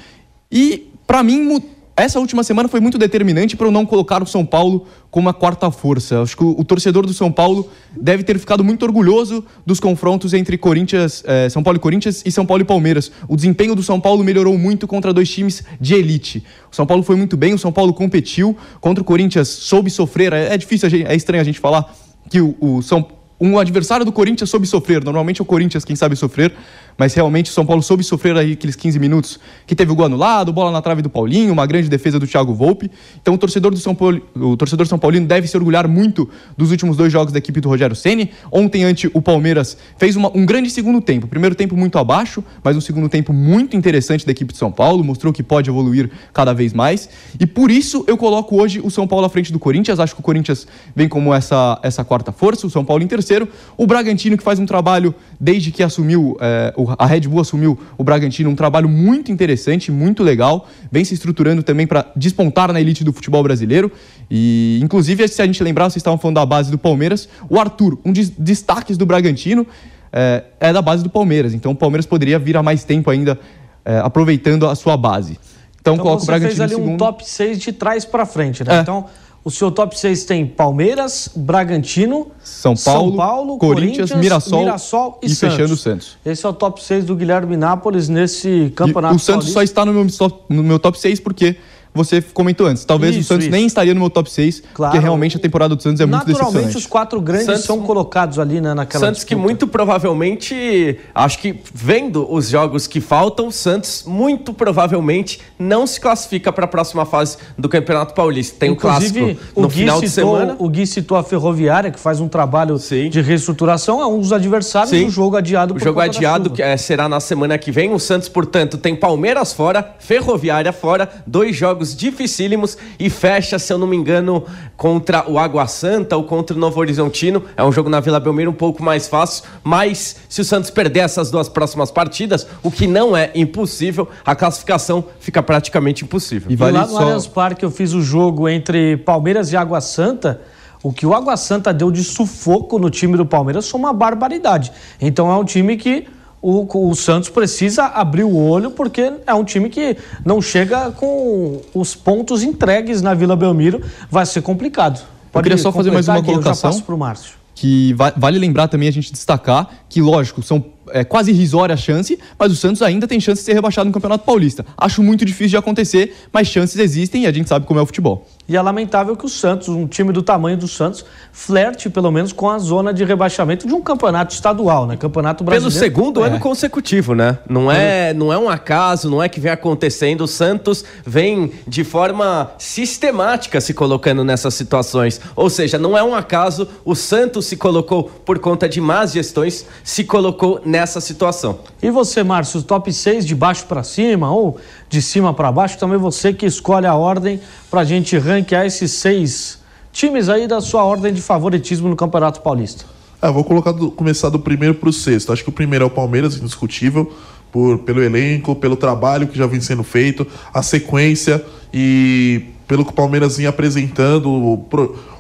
E, 0.51 0.91
para 1.07 1.23
mim, 1.23 1.63
essa 1.95 2.19
última 2.19 2.43
semana 2.43 2.69
foi 2.69 2.81
muito 2.81 2.97
determinante 2.97 3.55
para 3.55 3.67
eu 3.67 3.71
não 3.71 3.85
colocar 3.85 4.23
o 4.23 4.27
São 4.27 4.47
Paulo 4.47 4.87
como 5.11 5.29
a 5.29 5.35
quarta 5.35 5.71
força. 5.71 6.23
Acho 6.23 6.37
que 6.37 6.43
o, 6.43 6.59
o, 6.59 6.65
torcedor 6.65 7.05
do 7.05 7.13
São 7.13 7.31
Paulo 7.31 7.69
deve 7.95 8.23
ter 8.23 8.39
ficado 8.39 8.65
muito 8.65 8.83
orgulhoso 8.83 9.45
dos 9.67 9.79
confrontos 9.79 10.33
entre 10.33 10.57
Corinthians, 10.57 11.23
eh, 11.27 11.51
São 11.51 11.63
Paulo 11.63 11.77
e 11.77 11.81
Corinthians 11.81 12.23
e 12.25 12.33
São 12.33 12.47
Paulo 12.47 12.63
e 12.63 12.65
Palmeiras. 12.65 13.13
O 13.29 13.37
desempenho 13.37 13.75
do 13.75 13.83
São 13.83 14.01
Paulo 14.01 14.25
melhorou 14.25 14.57
muito 14.57 14.87
contra 14.87 15.13
dois 15.13 15.31
times 15.31 15.63
de 15.79 15.95
elite. 15.95 16.43
O 16.71 16.75
São 16.75 16.87
Paulo 16.87 17.03
foi 17.03 17.15
muito 17.15 17.37
bem, 17.37 17.53
o 17.53 17.59
São 17.59 17.71
Paulo 17.71 17.93
competiu 17.93 18.57
contra 18.81 19.03
o 19.03 19.05
Corinthians, 19.05 19.49
soube 19.49 19.91
sofrer. 19.91 20.33
É, 20.33 20.55
é 20.55 20.57
difícil, 20.57 20.89
é 21.07 21.15
estranho 21.15 21.43
a 21.43 21.45
gente 21.45 21.61
falar 21.61 21.95
que 22.31 22.41
o, 22.41 22.57
o 22.59 22.81
São 22.81 23.07
um 23.43 23.59
adversário 23.59 24.07
do 24.07 24.13
Corinthians 24.13 24.49
soube 24.49 24.69
sofrer. 24.69 25.03
Normalmente 25.03 25.41
é 25.41 25.43
o 25.43 25.45
Corinthians 25.45 25.85
quem 25.85 25.97
sabe 25.97 26.15
sofrer, 26.15 26.55
mas 26.99 27.15
realmente 27.15 27.51
o 27.51 27.55
São 27.55 27.65
Paulo 27.65 27.83
soube 27.83 28.05
sofrer 28.05 28.37
aí 28.37 28.53
aqueles 28.53 28.77
15 28.77 28.99
minutos 28.99 29.41
que 29.67 29.75
teve 29.75 29.91
o 29.91 29.95
gol 29.95 30.07
anulado, 30.07 30.53
bola 30.53 30.71
na 30.71 30.83
trave 30.83 31.03
do 31.03 31.11
Paulinho, 31.11 31.53
uma 31.53 31.67
grande 31.67 31.89
defesa 31.89 32.19
do 32.19 32.27
Thiago 32.27 32.55
Volpe. 32.55 32.91
Então 33.21 33.35
o 33.35 33.39
torcedor 33.39 33.71
do 33.73 33.79
São 33.79 33.95
Paulo, 33.95 34.21
o 34.37 34.57
torcedor 34.57 34.87
São 34.87 34.99
Paulino 34.99 35.27
deve 35.27 35.47
se 35.47 35.57
orgulhar 35.57 35.89
muito 35.89 36.29
dos 36.57 36.71
últimos 36.71 36.97
dois 36.97 37.13
jogos 37.13 37.33
da 37.33 37.39
equipe 37.39 37.61
do 37.61 37.69
Rogério 37.69 37.97
Ceni. 37.97 38.31
Ontem 38.51 38.85
ante 38.85 39.11
o 39.13 39.23
Palmeiras 39.23 39.77
fez 39.97 40.15
uma, 40.15 40.31
um 40.37 40.45
grande 40.45 40.71
segundo 40.71 41.01
tempo. 41.01 41.27
Primeiro 41.27 41.55
tempo 41.55 41.77
muito 41.77 41.99
abaixo, 41.99 42.45
mas 42.63 42.77
um 42.77 42.81
segundo 42.81 43.09
tempo 43.09 43.33
muito 43.33 43.77
interessante 43.77 44.27
da 44.27 44.33
equipe 44.33 44.53
de 44.53 44.59
São 44.59 44.71
Paulo, 44.71 45.03
mostrou 45.03 45.33
que 45.33 45.43
pode 45.43 45.71
evoluir 45.71 46.11
cada 46.33 46.53
vez 46.53 46.73
mais. 46.73 47.09
E 47.41 47.47
por 47.47 47.71
isso 47.71 48.05
eu 48.07 48.17
coloco 48.17 48.61
hoje 48.61 48.81
o 48.85 48.91
São 48.91 49.07
Paulo 49.07 49.27
à 49.27 49.29
frente 49.31 49.53
do 49.53 49.59
Corinthians. 49.59 49.99
Acho 49.99 50.15
que 50.15 50.21
o 50.21 50.25
Corinthians 50.25 50.67
vem 50.95 51.09
como 51.09 51.33
essa 51.33 51.81
essa 51.83 52.05
quarta 52.05 52.31
força, 52.31 52.67
o 52.67 52.71
São 52.71 52.85
Paulo 52.85 53.03
em 53.03 53.07
terceiro 53.07 53.23
terceiro. 53.23 53.49
O 53.77 53.87
Bragantino, 53.87 54.37
que 54.37 54.43
faz 54.43 54.59
um 54.59 54.67
trabalho, 54.67 55.15
desde 55.43 55.73
que 55.73 55.83
assumiu, 55.83 56.37
é, 56.41 56.73
a 56.97 57.05
Red 57.05 57.23
Bull 57.23 57.41
assumiu 57.41 57.77
o 57.99 58.05
Bragantino, 58.05 58.49
um 58.49 58.55
trabalho 58.55 58.89
muito 58.89 59.33
interessante, 59.33 59.91
muito 59.91 60.23
legal. 60.23 60.69
Vem 60.89 61.05
se 61.05 61.15
estruturando 61.15 61.65
também 61.65 61.85
para 61.85 62.07
despontar 62.15 62.73
na 62.73 62.81
elite 62.81 63.03
do 63.03 63.13
futebol 63.13 63.43
brasileiro. 63.43 63.91
E, 64.31 64.79
inclusive, 64.81 65.27
se 65.27 65.43
a 65.43 65.47
gente 65.47 65.61
lembrar, 65.61 65.91
vocês 65.91 65.97
estavam 65.97 66.17
falando 66.17 66.37
da 66.37 66.47
base 66.47 66.71
do 66.71 66.79
Palmeiras, 66.79 67.29
o 67.51 67.59
Arthur, 67.59 67.99
um 68.05 68.13
dos 68.13 68.29
destaques 68.31 68.97
do 68.97 69.05
Bragantino, 69.05 69.67
é, 70.13 70.45
é 70.61 70.73
da 70.73 70.81
base 70.81 71.03
do 71.03 71.11
Palmeiras. 71.11 71.53
Então, 71.55 71.73
o 71.73 71.77
Palmeiras 71.77 72.07
poderia 72.07 72.39
vir 72.39 72.57
há 72.57 72.63
mais 72.63 72.85
tempo 72.85 73.11
ainda, 73.11 73.37
é, 73.85 73.99
aproveitando 73.99 74.69
a 74.69 74.77
sua 74.77 74.97
base. 74.97 75.41
Então, 75.81 75.95
então 75.95 76.05
coloca 76.05 76.23
o 76.23 76.27
Bragantino 76.27 76.57
fez 76.57 76.61
ali 76.61 76.77
um 76.77 76.85
segundo. 76.85 76.99
top 76.99 77.29
6 77.29 77.59
de 77.59 77.73
trás 77.73 78.05
para 78.05 78.25
frente, 78.25 78.63
né? 78.63 78.77
É. 78.77 78.81
Então, 78.81 79.07
o 79.45 79.51
seu 79.51 79.71
top 79.73 79.99
6 79.99 80.25
tem 80.25 80.47
Palmeiras, 80.47 81.29
Bragantino, 81.35 82.29
São 82.43 82.75
Paulo, 82.77 83.09
São 83.09 83.17
Paulo 83.17 83.59
Corinthians, 83.59 84.13
Mirassol, 84.13 84.61
Mirassol 84.61 85.19
e, 85.21 85.27
e 85.27 85.35
Santos. 85.35 85.57
fechando 85.57 85.75
o 85.75 85.77
Santos. 85.77 86.19
Esse 86.25 86.47
é 86.47 86.49
o 86.49 86.53
top 86.53 86.83
6 86.83 87.05
do 87.05 87.17
Guilherme 87.17 87.57
Nápoles 87.57 88.09
nesse 88.09 88.49
E 88.49 88.71
campeonato 88.71 89.17
o 89.17 89.19
Santos 89.19 89.49
só 89.49 89.55
paulista. 89.55 89.81
está 89.81 89.85
no 89.85 89.93
meu, 89.93 90.07
top, 90.17 90.45
no 90.49 90.63
meu 90.63 90.79
top 90.79 90.99
6 90.99 91.19
porque 91.21 91.57
você 91.95 92.23
comentou 92.23 92.67
antes. 92.67 92.85
Talvez 92.85 93.15
o 93.15 93.19
Isso, 93.19 93.29
Santos 93.29 93.45
isso. 93.45 93.53
nem 93.53 93.67
estaria 93.67 93.93
no 93.95 94.01
meu 94.01 94.11
top 94.11 94.31
6, 94.31 94.63
Claro. 94.73 94.93
porque 94.93 95.03
realmente 95.03 95.37
a 95.37 95.41
temporada 95.41 95.75
do 95.77 95.83
Santos 95.83 96.01
é 96.01 96.07
muito 96.07 96.13
Naturalmente, 96.19 96.45
decepcionante. 96.53 96.77
os 96.79 96.87
quatro 96.87 97.21
grandes 97.21 97.47
Santos- 97.47 97.65
são 97.65 97.81
colocados 97.83 98.39
ali 98.39 98.61
né, 98.61 98.73
naquela 98.75 99.07
Santos 99.07 99.25
que 99.25 99.35
disputa. 99.35 99.43
muito 99.47 99.67
provavelmente, 99.67 100.99
acho 101.15 101.39
que 101.39 101.61
vendo 101.75 102.27
os 102.33 102.49
jogos 102.49 102.87
que 102.87 103.01
faltam, 103.01 103.49
o 103.49 103.53
Santos 103.53 104.05
muito 104.07 104.53
provavelmente 104.53 105.41
não 105.59 105.87
se 105.87 106.01
classifica 106.01 106.53
para 106.53 106.65
a 106.65 106.69
próxima 106.69 107.05
fase 107.05 107.37
do 107.59 107.69
Campeonato 107.69 108.15
Paulista. 108.15 108.57
Tem 108.59 108.71
um 108.71 108.75
Inclusive, 108.75 109.21
clássico 109.21 109.41
o 109.55 109.63
no 109.63 109.71
final 109.71 110.01
de 110.01 110.09
citou- 110.09 110.35
semana. 110.37 110.57
O 110.59 110.69
Gui 110.69 110.87
citou 110.87 111.17
a 111.17 111.23
Ferroviária, 111.25 111.91
que 111.91 111.99
faz 112.01 112.21
um 112.21 112.29
trabalho 112.29 112.79
Sim. 112.79 113.09
de 113.11 113.21
reestruturação, 113.21 114.01
é 114.01 114.07
um 114.07 114.19
dos 114.21 114.33
adversários 114.33 114.91
Sim. 114.91 115.05
do 115.07 115.11
jogo 115.11 115.37
adiado 115.37 115.75
O 115.75 115.79
jogo 115.79 116.01
adiado 116.01 116.51
que, 116.51 116.63
eh, 116.63 116.77
será 116.77 117.09
na 117.09 117.21
semana 117.21 117.59
que 117.59 117.71
vem. 117.71 117.93
O 117.93 117.99
Santos, 117.99 118.29
portanto, 118.29 118.79
tem 118.79 118.95
Palmeiras 118.95 119.53
fora, 119.53 119.95
Ferroviária 119.99 120.73
fora, 120.73 121.09
dois 121.27 121.57
jogos 121.57 121.82
dificílimos 121.91 122.79
e 122.99 123.11
fecha, 123.11 123.59
se 123.59 123.73
eu 123.73 123.79
não 123.79 123.87
me 123.87 123.97
engano, 123.97 124.45
contra 124.77 125.29
o 125.29 125.39
Água 125.39 125.67
Santa 125.67 126.17
ou 126.17 126.25
contra 126.25 126.57
o 126.57 126.59
Novo 126.59 126.79
Horizontino. 126.79 127.43
É 127.57 127.65
um 127.65 127.73
jogo 127.73 127.91
na 127.91 128.01
Vila 128.01 128.21
Belmiro 128.21 128.51
um 128.51 128.55
pouco 128.55 128.83
mais 128.83 129.09
fácil, 129.09 129.45
mas 129.65 130.17
se 130.29 130.41
o 130.41 130.45
Santos 130.45 130.71
perder 130.71 131.01
essas 131.01 131.31
duas 131.31 131.49
próximas 131.49 131.91
partidas, 131.91 132.47
o 132.63 132.71
que 132.71 132.87
não 132.87 133.17
é 133.17 133.31
impossível, 133.35 134.09
a 134.25 134.37
classificação 134.37 135.05
fica 135.19 135.43
praticamente 135.43 136.05
impossível. 136.05 136.51
E 136.51 136.53
E 136.53 136.57
vale 136.57 136.77
lá 136.77 136.87
no 136.87 136.93
só... 136.93 136.99
Allianz 136.99 137.27
Parque 137.27 137.65
eu 137.65 137.71
fiz 137.71 137.95
o 137.95 138.03
jogo 138.03 138.49
entre 138.49 138.99
Palmeiras 138.99 139.53
e 139.53 139.57
Água 139.57 139.81
Santa. 139.81 140.41
O 140.83 140.93
que 140.93 141.07
o 141.07 141.15
Água 141.15 141.37
Santa 141.37 141.73
deu 141.73 141.91
de 141.91 142.05
sufoco 142.05 142.79
no 142.79 142.91
time 142.91 143.17
do 143.17 143.25
Palmeiras 143.25 143.71
foi 143.71 143.81
uma 143.81 143.93
barbaridade. 143.93 144.71
Então 145.01 145.31
é 145.31 145.37
um 145.37 145.45
time 145.45 145.77
que 145.77 146.07
o, 146.43 146.91
o 146.91 146.95
Santos 146.97 147.29
precisa 147.29 147.85
abrir 147.87 148.25
o 148.25 148.37
olho, 148.37 148.73
porque 148.73 149.13
é 149.27 149.33
um 149.33 149.45
time 149.45 149.71
que 149.71 149.97
não 150.25 150.43
chega 150.43 150.91
com 150.91 151.61
os 151.73 151.95
pontos 151.95 152.43
entregues 152.43 153.01
na 153.01 153.15
Vila 153.15 153.37
Belmiro. 153.37 153.81
Vai 154.11 154.27
ser 154.27 154.43
complicado. 154.43 155.01
queria 155.43 155.57
só 155.57 155.71
fazer 155.71 155.91
mais 155.93 156.09
uma 156.09 156.19
eu 156.19 156.21
já 156.25 156.27
colocação. 156.33 156.71
passo 156.71 156.83
pro 156.83 156.99
Márcio. 156.99 157.35
que 157.55 157.93
va- 157.95 158.13
vale 158.17 158.39
lembrar 158.39 158.67
também 158.67 158.89
a 158.89 158.93
gente 158.93 159.13
destacar 159.13 159.69
que, 159.89 160.01
lógico, 160.03 160.43
são 160.43 160.65
é, 160.91 161.05
quase 161.05 161.31
irrisória 161.31 161.75
a 161.75 161.77
chance, 161.77 162.19
mas 162.39 162.51
o 162.51 162.57
Santos 162.57 162.83
ainda 162.83 163.07
tem 163.07 163.21
chance 163.21 163.41
de 163.41 163.45
ser 163.47 163.53
rebaixado 163.53 163.87
no 163.87 163.93
Campeonato 163.93 164.25
Paulista. 164.25 164.67
Acho 164.77 165.01
muito 165.03 165.25
difícil 165.25 165.51
de 165.51 165.57
acontecer, 165.57 166.13
mas 166.33 166.49
chances 166.49 166.77
existem 166.77 167.23
e 167.23 167.27
a 167.27 167.33
gente 167.33 167.49
sabe 167.49 167.65
como 167.67 167.79
é 167.79 167.83
o 167.83 167.87
futebol. 167.87 168.27
E 168.53 168.57
é 168.57 168.61
lamentável 168.61 169.17
que 169.17 169.25
o 169.25 169.31
Santos, 169.31 169.69
um 169.69 169.87
time 169.87 170.13
do 170.13 170.23
tamanho 170.23 170.59
do 170.59 170.69
Santos, 170.69 171.07
flerte 171.33 171.89
pelo 171.89 172.11
menos 172.11 172.35
com 172.35 172.51
a 172.51 172.59
zona 172.59 172.93
de 172.93 173.03
rebaixamento 173.03 173.67
de 173.67 173.73
um 173.73 173.81
campeonato 173.81 174.35
estadual, 174.35 174.87
né? 174.87 174.95
Campeonato 174.95 175.43
brasileiro. 175.43 175.75
Pelo 175.75 175.83
segundo 175.83 176.23
é. 176.23 176.27
ano 176.27 176.39
consecutivo, 176.39 177.15
né? 177.15 177.39
Não 177.49 177.73
é, 177.73 178.13
não 178.13 178.31
é 178.31 178.37
um 178.37 178.51
acaso, 178.51 179.09
não 179.09 179.23
é 179.23 179.29
que 179.31 179.41
vem 179.41 179.51
acontecendo. 179.51 180.25
O 180.25 180.29
Santos 180.29 180.85
vem 181.03 181.51
de 181.67 181.83
forma 181.83 182.51
sistemática 182.59 183.59
se 183.59 183.73
colocando 183.73 184.23
nessas 184.23 184.53
situações. 184.53 185.19
Ou 185.35 185.49
seja, 185.49 185.79
não 185.79 185.97
é 185.97 186.03
um 186.03 186.15
acaso, 186.15 186.69
o 186.85 186.95
Santos 186.95 187.47
se 187.47 187.57
colocou 187.57 188.05
por 188.05 188.39
conta 188.39 188.69
de 188.69 188.83
más 188.83 189.13
gestões, 189.13 189.65
se 189.83 190.05
colocou 190.05 190.61
nessa 190.63 191.01
situação. 191.01 191.61
E 191.83 191.91
você, 191.91 192.23
Márcio, 192.23 192.63
top 192.63 192.93
6 192.93 193.25
de 193.25 193.35
baixo 193.35 193.65
para 193.65 193.83
cima 193.83 194.31
ou 194.31 194.59
de 194.93 195.01
cima 195.01 195.33
para 195.33 195.51
baixo? 195.51 195.79
Também 195.79 195.97
você 195.97 196.35
que 196.35 196.45
escolhe 196.45 196.87
a 196.87 196.95
ordem 196.95 197.41
para 197.71 197.81
a 197.81 197.85
gente 197.85 198.19
ranquear 198.19 198.67
esses 198.67 198.93
seis 198.93 199.59
times 199.91 200.29
aí 200.29 200.47
da 200.47 200.61
sua 200.61 200.85
ordem 200.85 201.15
de 201.15 201.23
favoritismo 201.23 201.89
no 201.89 201.97
Campeonato 201.97 202.43
Paulista. 202.43 202.85
É, 203.21 203.31
vou 203.31 203.43
colocar 203.43 203.73
do, 203.73 203.91
começar 203.91 204.29
do 204.29 204.39
primeiro 204.39 204.75
para 204.75 204.91
o 204.91 204.93
sexto. 204.93 205.33
Acho 205.33 205.43
que 205.43 205.49
o 205.49 205.53
primeiro 205.53 205.85
é 205.85 205.87
o 205.87 205.91
Palmeiras, 205.91 206.37
indiscutível, 206.37 207.11
por, 207.51 207.79
pelo 207.79 208.03
elenco, 208.03 208.55
pelo 208.55 208.77
trabalho 208.77 209.27
que 209.27 209.39
já 209.39 209.47
vem 209.47 209.61
sendo 209.61 209.83
feito, 209.83 210.27
a 210.53 210.63
sequência 210.63 211.43
e 211.73 212.45
pelo 212.69 212.85
que 212.85 212.91
o 212.91 212.95
Palmeiras 212.95 213.39
vem 213.39 213.47
apresentando, 213.47 214.29
o, 214.29 214.67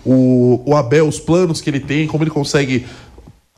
o, 0.04 0.62
o 0.66 0.76
Abel, 0.76 1.08
os 1.08 1.18
planos 1.18 1.62
que 1.62 1.70
ele 1.70 1.80
tem, 1.80 2.06
como 2.06 2.24
ele 2.24 2.30
consegue 2.30 2.84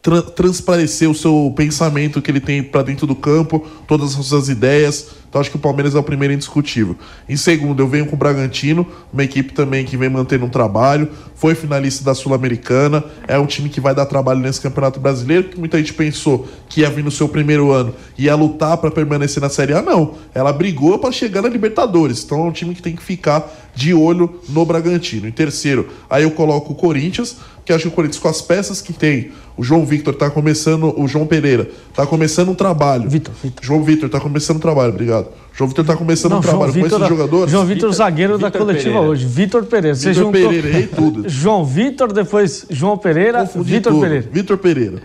tra 0.05 0.21
transparecer 0.21 1.11
o 1.11 1.15
seu 1.15 1.51
pensamento 1.57 2.21
que 2.21 2.31
ele 2.31 2.39
tem 2.39 2.63
para 2.63 2.83
dentro 2.83 3.07
do 3.07 3.15
campo, 3.15 3.67
todas 3.89 4.15
as 4.15 4.27
suas 4.27 4.51
ideias. 4.51 5.07
Então 5.27 5.41
acho 5.41 5.51
que 5.51 5.57
o 5.57 5.59
Palmeiras 5.59 5.95
é 5.95 5.99
o 5.99 6.03
primeiro 6.03 6.35
indiscutível. 6.35 6.95
Em 7.27 7.39
segundo, 7.39 7.83
eu 7.83 7.89
venho 7.89 8.05
com 8.05 8.15
o 8.15 8.19
Bragantino, 8.19 8.87
uma 9.11 9.25
equipe 9.25 9.55
também 9.55 9.85
que 9.85 9.97
vem 9.97 10.11
mantendo 10.11 10.45
um 10.45 10.49
trabalho, 10.51 11.09
foi 11.35 11.55
finalista 11.55 12.05
da 12.05 12.15
Sul-Americana, 12.15 13.03
é 13.27 13.39
um 13.39 13.47
time 13.47 13.69
que 13.71 13.81
vai 13.81 13.95
dar 13.95 14.05
trabalho 14.07 14.41
nesse 14.41 14.61
Campeonato 14.61 15.01
Brasileiro, 15.01 15.49
que 15.49 15.59
muita 15.59 15.79
gente 15.79 15.95
pensou 15.95 16.47
que 16.69 16.83
ia 16.83 16.91
vir 16.91 17.03
no 17.03 17.11
seu 17.11 17.27
primeiro 17.27 17.73
ano 17.73 17.95
e 18.17 18.27
ia 18.27 18.35
lutar 18.37 18.77
para 18.77 18.91
permanecer 18.91 19.43
na 19.43 19.49
Série 19.49 19.73
A, 19.73 19.81
não. 19.81 20.15
Ela 20.35 20.53
brigou 20.53 20.99
para 20.99 21.11
chegar 21.11 21.41
na 21.41 21.49
Libertadores. 21.49 22.23
Então 22.23 22.41
é 22.41 22.45
um 22.45 22.53
time 22.53 22.75
que 22.75 22.83
tem 22.83 22.95
que 22.95 23.03
ficar 23.03 23.51
de 23.75 23.93
olho 23.93 24.41
no 24.51 24.65
Bragantino. 24.65 25.27
Em 25.27 25.33
terceiro, 25.33 25.89
aí 26.09 26.23
eu 26.23 26.31
coloco 26.31 26.73
o 26.75 26.77
Corinthians, 26.77 27.39
que 27.65 27.73
acho 27.73 27.83
que 27.83 27.89
o 27.89 27.93
Corinthians 27.93 28.21
com 28.21 28.29
as 28.29 28.43
peças 28.43 28.81
que 28.81 28.93
tem, 28.93 29.33
o 29.57 29.63
João 29.63 29.85
Victor 29.87 30.15
tá 30.15 30.29
começando, 30.31 30.93
o 31.01 31.07
João 31.07 31.27
Pereira 31.27 31.71
tá 31.95 32.05
começando 32.07 32.49
um 32.51 32.55
trabalho. 32.55 33.09
Vitor, 33.09 33.33
Vitor. 33.43 33.65
João 33.65 33.83
Victor 33.85 34.09
tá 34.11 34.19
começando 34.21 34.57
um 34.57 34.61
trabalho, 34.61 34.91
obrigado. 34.93 35.29
João 35.57 35.69
Vitor 35.69 35.85
tá 35.85 35.97
começando 35.97 36.33
Não, 36.33 36.39
um 36.39 36.43
trabalho 36.43 36.73
João 36.73 36.83
com 36.83 36.89
Vitor, 36.89 36.99
esses 37.01 37.09
jogadores. 37.17 37.51
João 37.53 37.65
Vitor, 37.65 37.75
Vitor- 37.77 37.93
zagueiro 37.93 38.39
da 38.39 38.47
Vitor 38.49 38.61
coletiva 38.61 38.85
Pereira. 38.91 39.09
hoje. 39.09 39.27
Vitor 39.27 39.65
Pereira. 39.67 39.95
Você 39.97 40.09
Vitor 40.09 40.25
juntou 40.25 40.41
Pereira, 40.51 40.69
errei 40.69 40.87
tudo. 40.89 41.29
João 41.31 41.65
Vitor, 41.65 42.13
depois 42.13 42.67
João 42.71 42.99
Pereira, 42.99 43.41
Confundi 43.43 43.73
Vitor 43.75 43.93
tudo. 43.93 44.03
Pereira. 44.03 44.29
Vitor 44.33 44.59
Pereira. 44.59 45.03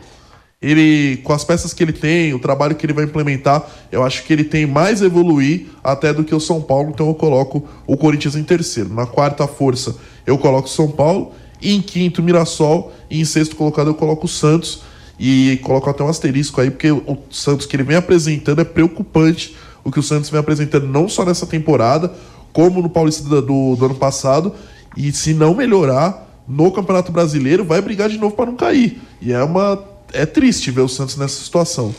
Ele, 0.61 1.17
com 1.23 1.31
as 1.31 1.43
peças 1.45 1.73
que 1.73 1.81
ele 1.81 1.93
tem, 1.93 2.33
o 2.33 2.39
trabalho 2.39 2.75
que 2.75 2.85
ele 2.85 2.91
vai 2.91 3.05
implementar, 3.05 3.65
eu 3.91 4.03
acho 4.03 4.25
que 4.25 4.33
ele 4.33 4.43
tem 4.43 4.65
mais 4.65 5.01
a 5.01 5.05
evoluir 5.05 5.67
até 5.81 6.11
do 6.13 6.21
que 6.23 6.35
o 6.35 6.39
São 6.39 6.59
Paulo, 6.61 6.89
então 6.93 7.07
eu 7.07 7.13
coloco 7.13 7.63
o 7.87 7.95
Corinthians 7.95 8.35
em 8.35 8.43
terceiro. 8.43 8.93
Na 8.93 9.05
quarta 9.05 9.47
força, 9.47 9.95
eu 10.27 10.37
coloco 10.37 10.67
o 10.67 10.71
São 10.71 10.89
Paulo. 10.89 11.31
E 11.61 11.75
em 11.75 11.81
quinto, 11.81 12.21
Mirassol. 12.23 12.93
E 13.09 13.19
em 13.19 13.25
sexto 13.25 13.55
colocado, 13.55 13.87
eu 13.87 13.95
coloco 13.95 14.25
o 14.25 14.29
Santos. 14.29 14.81
E 15.19 15.59
coloco 15.63 15.89
até 15.89 16.01
um 16.03 16.07
asterisco 16.07 16.61
aí, 16.61 16.71
porque 16.71 16.89
o 16.91 17.17
Santos 17.29 17.65
que 17.65 17.75
ele 17.75 17.83
vem 17.83 17.97
apresentando 17.97 18.61
é 18.61 18.63
preocupante. 18.63 19.55
O 19.83 19.91
que 19.91 19.99
o 19.99 20.03
Santos 20.03 20.29
vem 20.29 20.39
apresentando 20.39 20.87
não 20.87 21.09
só 21.09 21.25
nessa 21.25 21.45
temporada, 21.45 22.13
como 22.53 22.81
no 22.81 22.89
Paulista 22.89 23.41
do, 23.41 23.75
do, 23.75 23.85
ano 23.85 23.95
passado. 23.95 24.53
E 24.95 25.11
se 25.11 25.33
não 25.33 25.53
melhorar 25.53 26.43
no 26.47 26.71
Campeonato 26.71 27.11
Brasileiro, 27.11 27.65
vai 27.65 27.81
brigar 27.81 28.09
de 28.09 28.17
novo 28.17 28.35
para 28.35 28.45
não 28.45 28.55
cair. 28.55 29.01
E 29.21 29.33
é 29.33 29.43
uma. 29.43 29.83
É 30.13 30.25
triste 30.25 30.71
ver 30.71 30.81
o 30.81 30.87
Santos 30.87 31.17
nessa 31.17 31.43
situação. 31.43 31.93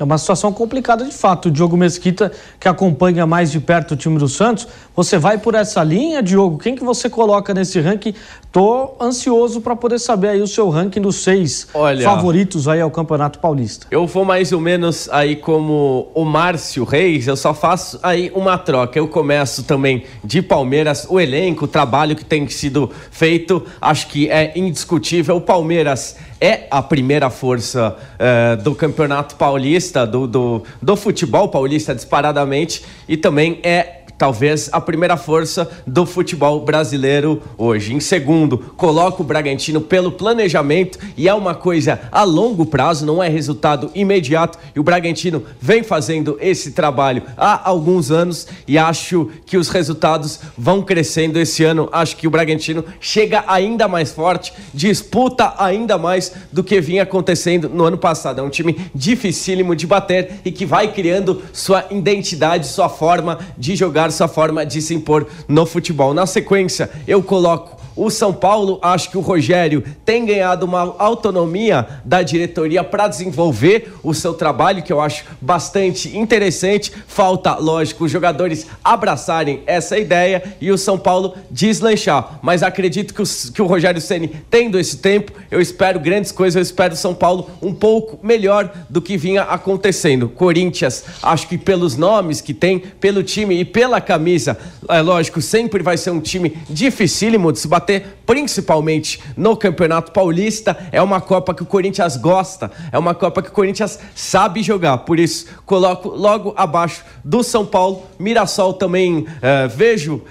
É 0.00 0.04
uma 0.04 0.16
situação 0.16 0.52
complicada 0.52 1.04
de 1.04 1.12
fato. 1.12 1.46
O 1.46 1.50
Diogo 1.50 1.76
Mesquita, 1.76 2.30
que 2.60 2.68
acompanha 2.68 3.26
mais 3.26 3.50
de 3.50 3.58
perto 3.58 3.92
o 3.92 3.96
time 3.96 4.16
do 4.18 4.28
Santos, 4.28 4.68
você 4.94 5.18
vai 5.18 5.38
por 5.38 5.54
essa 5.54 5.82
linha, 5.82 6.22
Diogo? 6.22 6.58
Quem 6.58 6.76
que 6.76 6.84
você 6.84 7.10
coloca 7.10 7.52
nesse 7.52 7.80
ranking? 7.80 8.14
Tô 8.52 8.94
ansioso 9.00 9.60
para 9.60 9.74
poder 9.74 9.98
saber 9.98 10.28
aí 10.28 10.40
o 10.40 10.46
seu 10.46 10.68
ranking 10.70 11.00
dos 11.00 11.16
seis 11.16 11.66
Olha- 11.74 12.04
favoritos 12.04 12.68
aí 12.68 12.80
ao 12.80 12.90
Campeonato 12.90 13.38
Paulista. 13.40 13.86
Eu 13.90 14.06
vou 14.06 14.24
mais 14.24 14.52
ou 14.52 14.60
menos 14.60 15.08
aí 15.10 15.34
como 15.36 16.08
o 16.14 16.24
Márcio 16.24 16.84
Reis, 16.84 17.26
eu 17.26 17.36
só 17.36 17.52
faço 17.52 17.98
aí 18.02 18.30
uma 18.34 18.56
troca. 18.56 18.98
Eu 18.98 19.08
começo 19.08 19.64
também 19.64 20.04
de 20.24 20.40
Palmeiras, 20.40 21.06
o 21.10 21.18
elenco, 21.20 21.64
o 21.64 21.68
trabalho 21.68 22.14
que 22.14 22.24
tem 22.24 22.48
sido 22.48 22.90
feito, 23.10 23.64
acho 23.80 24.06
que 24.08 24.30
é 24.30 24.52
indiscutível. 24.56 25.36
O 25.36 25.40
Palmeiras 25.40 26.16
é 26.40 26.66
a 26.70 26.82
primeira 26.82 27.30
força 27.30 27.96
eh, 28.18 28.56
do 28.56 28.74
Campeonato 28.74 29.36
Paulista, 29.36 30.06
do, 30.06 30.26
do, 30.26 30.62
do 30.80 30.96
futebol 30.96 31.48
paulista 31.48 31.94
disparadamente, 31.94 32.84
e 33.08 33.16
também 33.16 33.58
é 33.62 33.97
talvez 34.18 34.68
a 34.72 34.80
primeira 34.80 35.16
força 35.16 35.70
do 35.86 36.04
futebol 36.04 36.60
brasileiro 36.60 37.40
hoje. 37.56 37.94
Em 37.94 38.00
segundo, 38.00 38.58
coloco 38.76 39.22
o 39.22 39.26
Bragantino 39.26 39.80
pelo 39.80 40.10
planejamento 40.10 40.98
e 41.16 41.28
é 41.28 41.34
uma 41.34 41.54
coisa 41.54 42.00
a 42.10 42.24
longo 42.24 42.66
prazo, 42.66 43.06
não 43.06 43.22
é 43.22 43.28
resultado 43.28 43.90
imediato. 43.94 44.58
E 44.74 44.80
o 44.80 44.82
Bragantino 44.82 45.44
vem 45.60 45.84
fazendo 45.84 46.36
esse 46.40 46.72
trabalho 46.72 47.22
há 47.36 47.68
alguns 47.68 48.10
anos 48.10 48.48
e 48.66 48.76
acho 48.76 49.30
que 49.46 49.56
os 49.56 49.68
resultados 49.68 50.40
vão 50.56 50.82
crescendo 50.82 51.38
esse 51.38 51.62
ano. 51.62 51.88
Acho 51.92 52.16
que 52.16 52.26
o 52.26 52.30
Bragantino 52.30 52.84
chega 53.00 53.44
ainda 53.46 53.86
mais 53.86 54.10
forte, 54.10 54.52
disputa 54.74 55.54
ainda 55.58 55.96
mais 55.96 56.32
do 56.52 56.64
que 56.64 56.80
vinha 56.80 57.04
acontecendo 57.04 57.68
no 57.68 57.84
ano 57.84 57.96
passado. 57.96 58.40
É 58.40 58.42
um 58.42 58.50
time 58.50 58.76
dificílimo 58.92 59.76
de 59.76 59.86
bater 59.86 60.40
e 60.44 60.50
que 60.50 60.66
vai 60.66 60.92
criando 60.92 61.42
sua 61.52 61.86
identidade, 61.90 62.66
sua 62.66 62.88
forma 62.88 63.38
de 63.56 63.76
jogar, 63.76 64.07
sua 64.10 64.28
forma 64.28 64.64
de 64.64 64.82
se 64.82 64.94
impor 64.94 65.26
no 65.46 65.64
futebol. 65.64 66.12
Na 66.12 66.26
sequência, 66.26 66.90
eu 67.06 67.22
coloco 67.22 67.77
o 67.98 68.10
São 68.10 68.32
Paulo, 68.32 68.78
acho 68.80 69.10
que 69.10 69.18
o 69.18 69.20
Rogério 69.20 69.82
tem 70.04 70.24
ganhado 70.24 70.64
uma 70.64 70.94
autonomia 70.98 71.86
da 72.04 72.22
diretoria 72.22 72.84
para 72.84 73.08
desenvolver 73.08 73.92
o 74.04 74.14
seu 74.14 74.32
trabalho, 74.34 74.82
que 74.82 74.92
eu 74.92 75.00
acho 75.00 75.24
bastante 75.40 76.16
interessante. 76.16 76.92
Falta, 77.08 77.56
lógico, 77.56 78.04
os 78.04 78.12
jogadores 78.12 78.66
abraçarem 78.84 79.62
essa 79.66 79.98
ideia 79.98 80.42
e 80.60 80.70
o 80.70 80.78
São 80.78 80.96
Paulo 80.96 81.34
deslanchar. 81.50 82.38
Mas 82.40 82.62
acredito 82.62 83.12
que 83.12 83.22
o, 83.22 83.26
que 83.52 83.62
o 83.62 83.66
Rogério 83.66 84.00
Ceni 84.00 84.28
tendo 84.48 84.78
esse 84.78 84.98
tempo, 84.98 85.32
eu 85.50 85.60
espero 85.60 85.98
grandes 85.98 86.30
coisas, 86.30 86.54
eu 86.54 86.62
espero 86.62 86.94
o 86.94 86.96
São 86.96 87.14
Paulo 87.14 87.50
um 87.60 87.74
pouco 87.74 88.24
melhor 88.24 88.72
do 88.88 89.02
que 89.02 89.16
vinha 89.16 89.42
acontecendo. 89.42 90.28
Corinthians, 90.28 91.04
acho 91.20 91.48
que 91.48 91.58
pelos 91.58 91.96
nomes 91.96 92.40
que 92.40 92.54
tem, 92.54 92.78
pelo 92.78 93.24
time 93.24 93.60
e 93.60 93.64
pela 93.64 94.00
camisa, 94.00 94.56
é 94.88 95.00
lógico, 95.00 95.42
sempre 95.42 95.82
vai 95.82 95.96
ser 95.96 96.10
um 96.10 96.20
time 96.20 96.56
dificílimo 96.70 97.52
de 97.52 97.58
se 97.58 97.66
bater, 97.66 97.87
principalmente 98.26 99.20
no 99.36 99.56
Campeonato 99.56 100.12
Paulista. 100.12 100.76
É 100.92 101.00
uma 101.00 101.20
Copa 101.20 101.54
que 101.54 101.62
o 101.62 101.66
Corinthians 101.66 102.16
gosta, 102.16 102.70
é 102.92 102.98
uma 102.98 103.14
Copa 103.14 103.42
que 103.42 103.48
o 103.48 103.52
Corinthians 103.52 103.98
sabe 104.14 104.62
jogar. 104.62 104.98
Por 104.98 105.18
isso, 105.18 105.46
coloco 105.64 106.08
logo 106.10 106.52
abaixo 106.56 107.04
do 107.24 107.42
São 107.42 107.64
Paulo. 107.64 108.02
Mirassol 108.18 108.74
também 108.74 109.26
eh, 109.40 109.68
vejo 109.68 110.22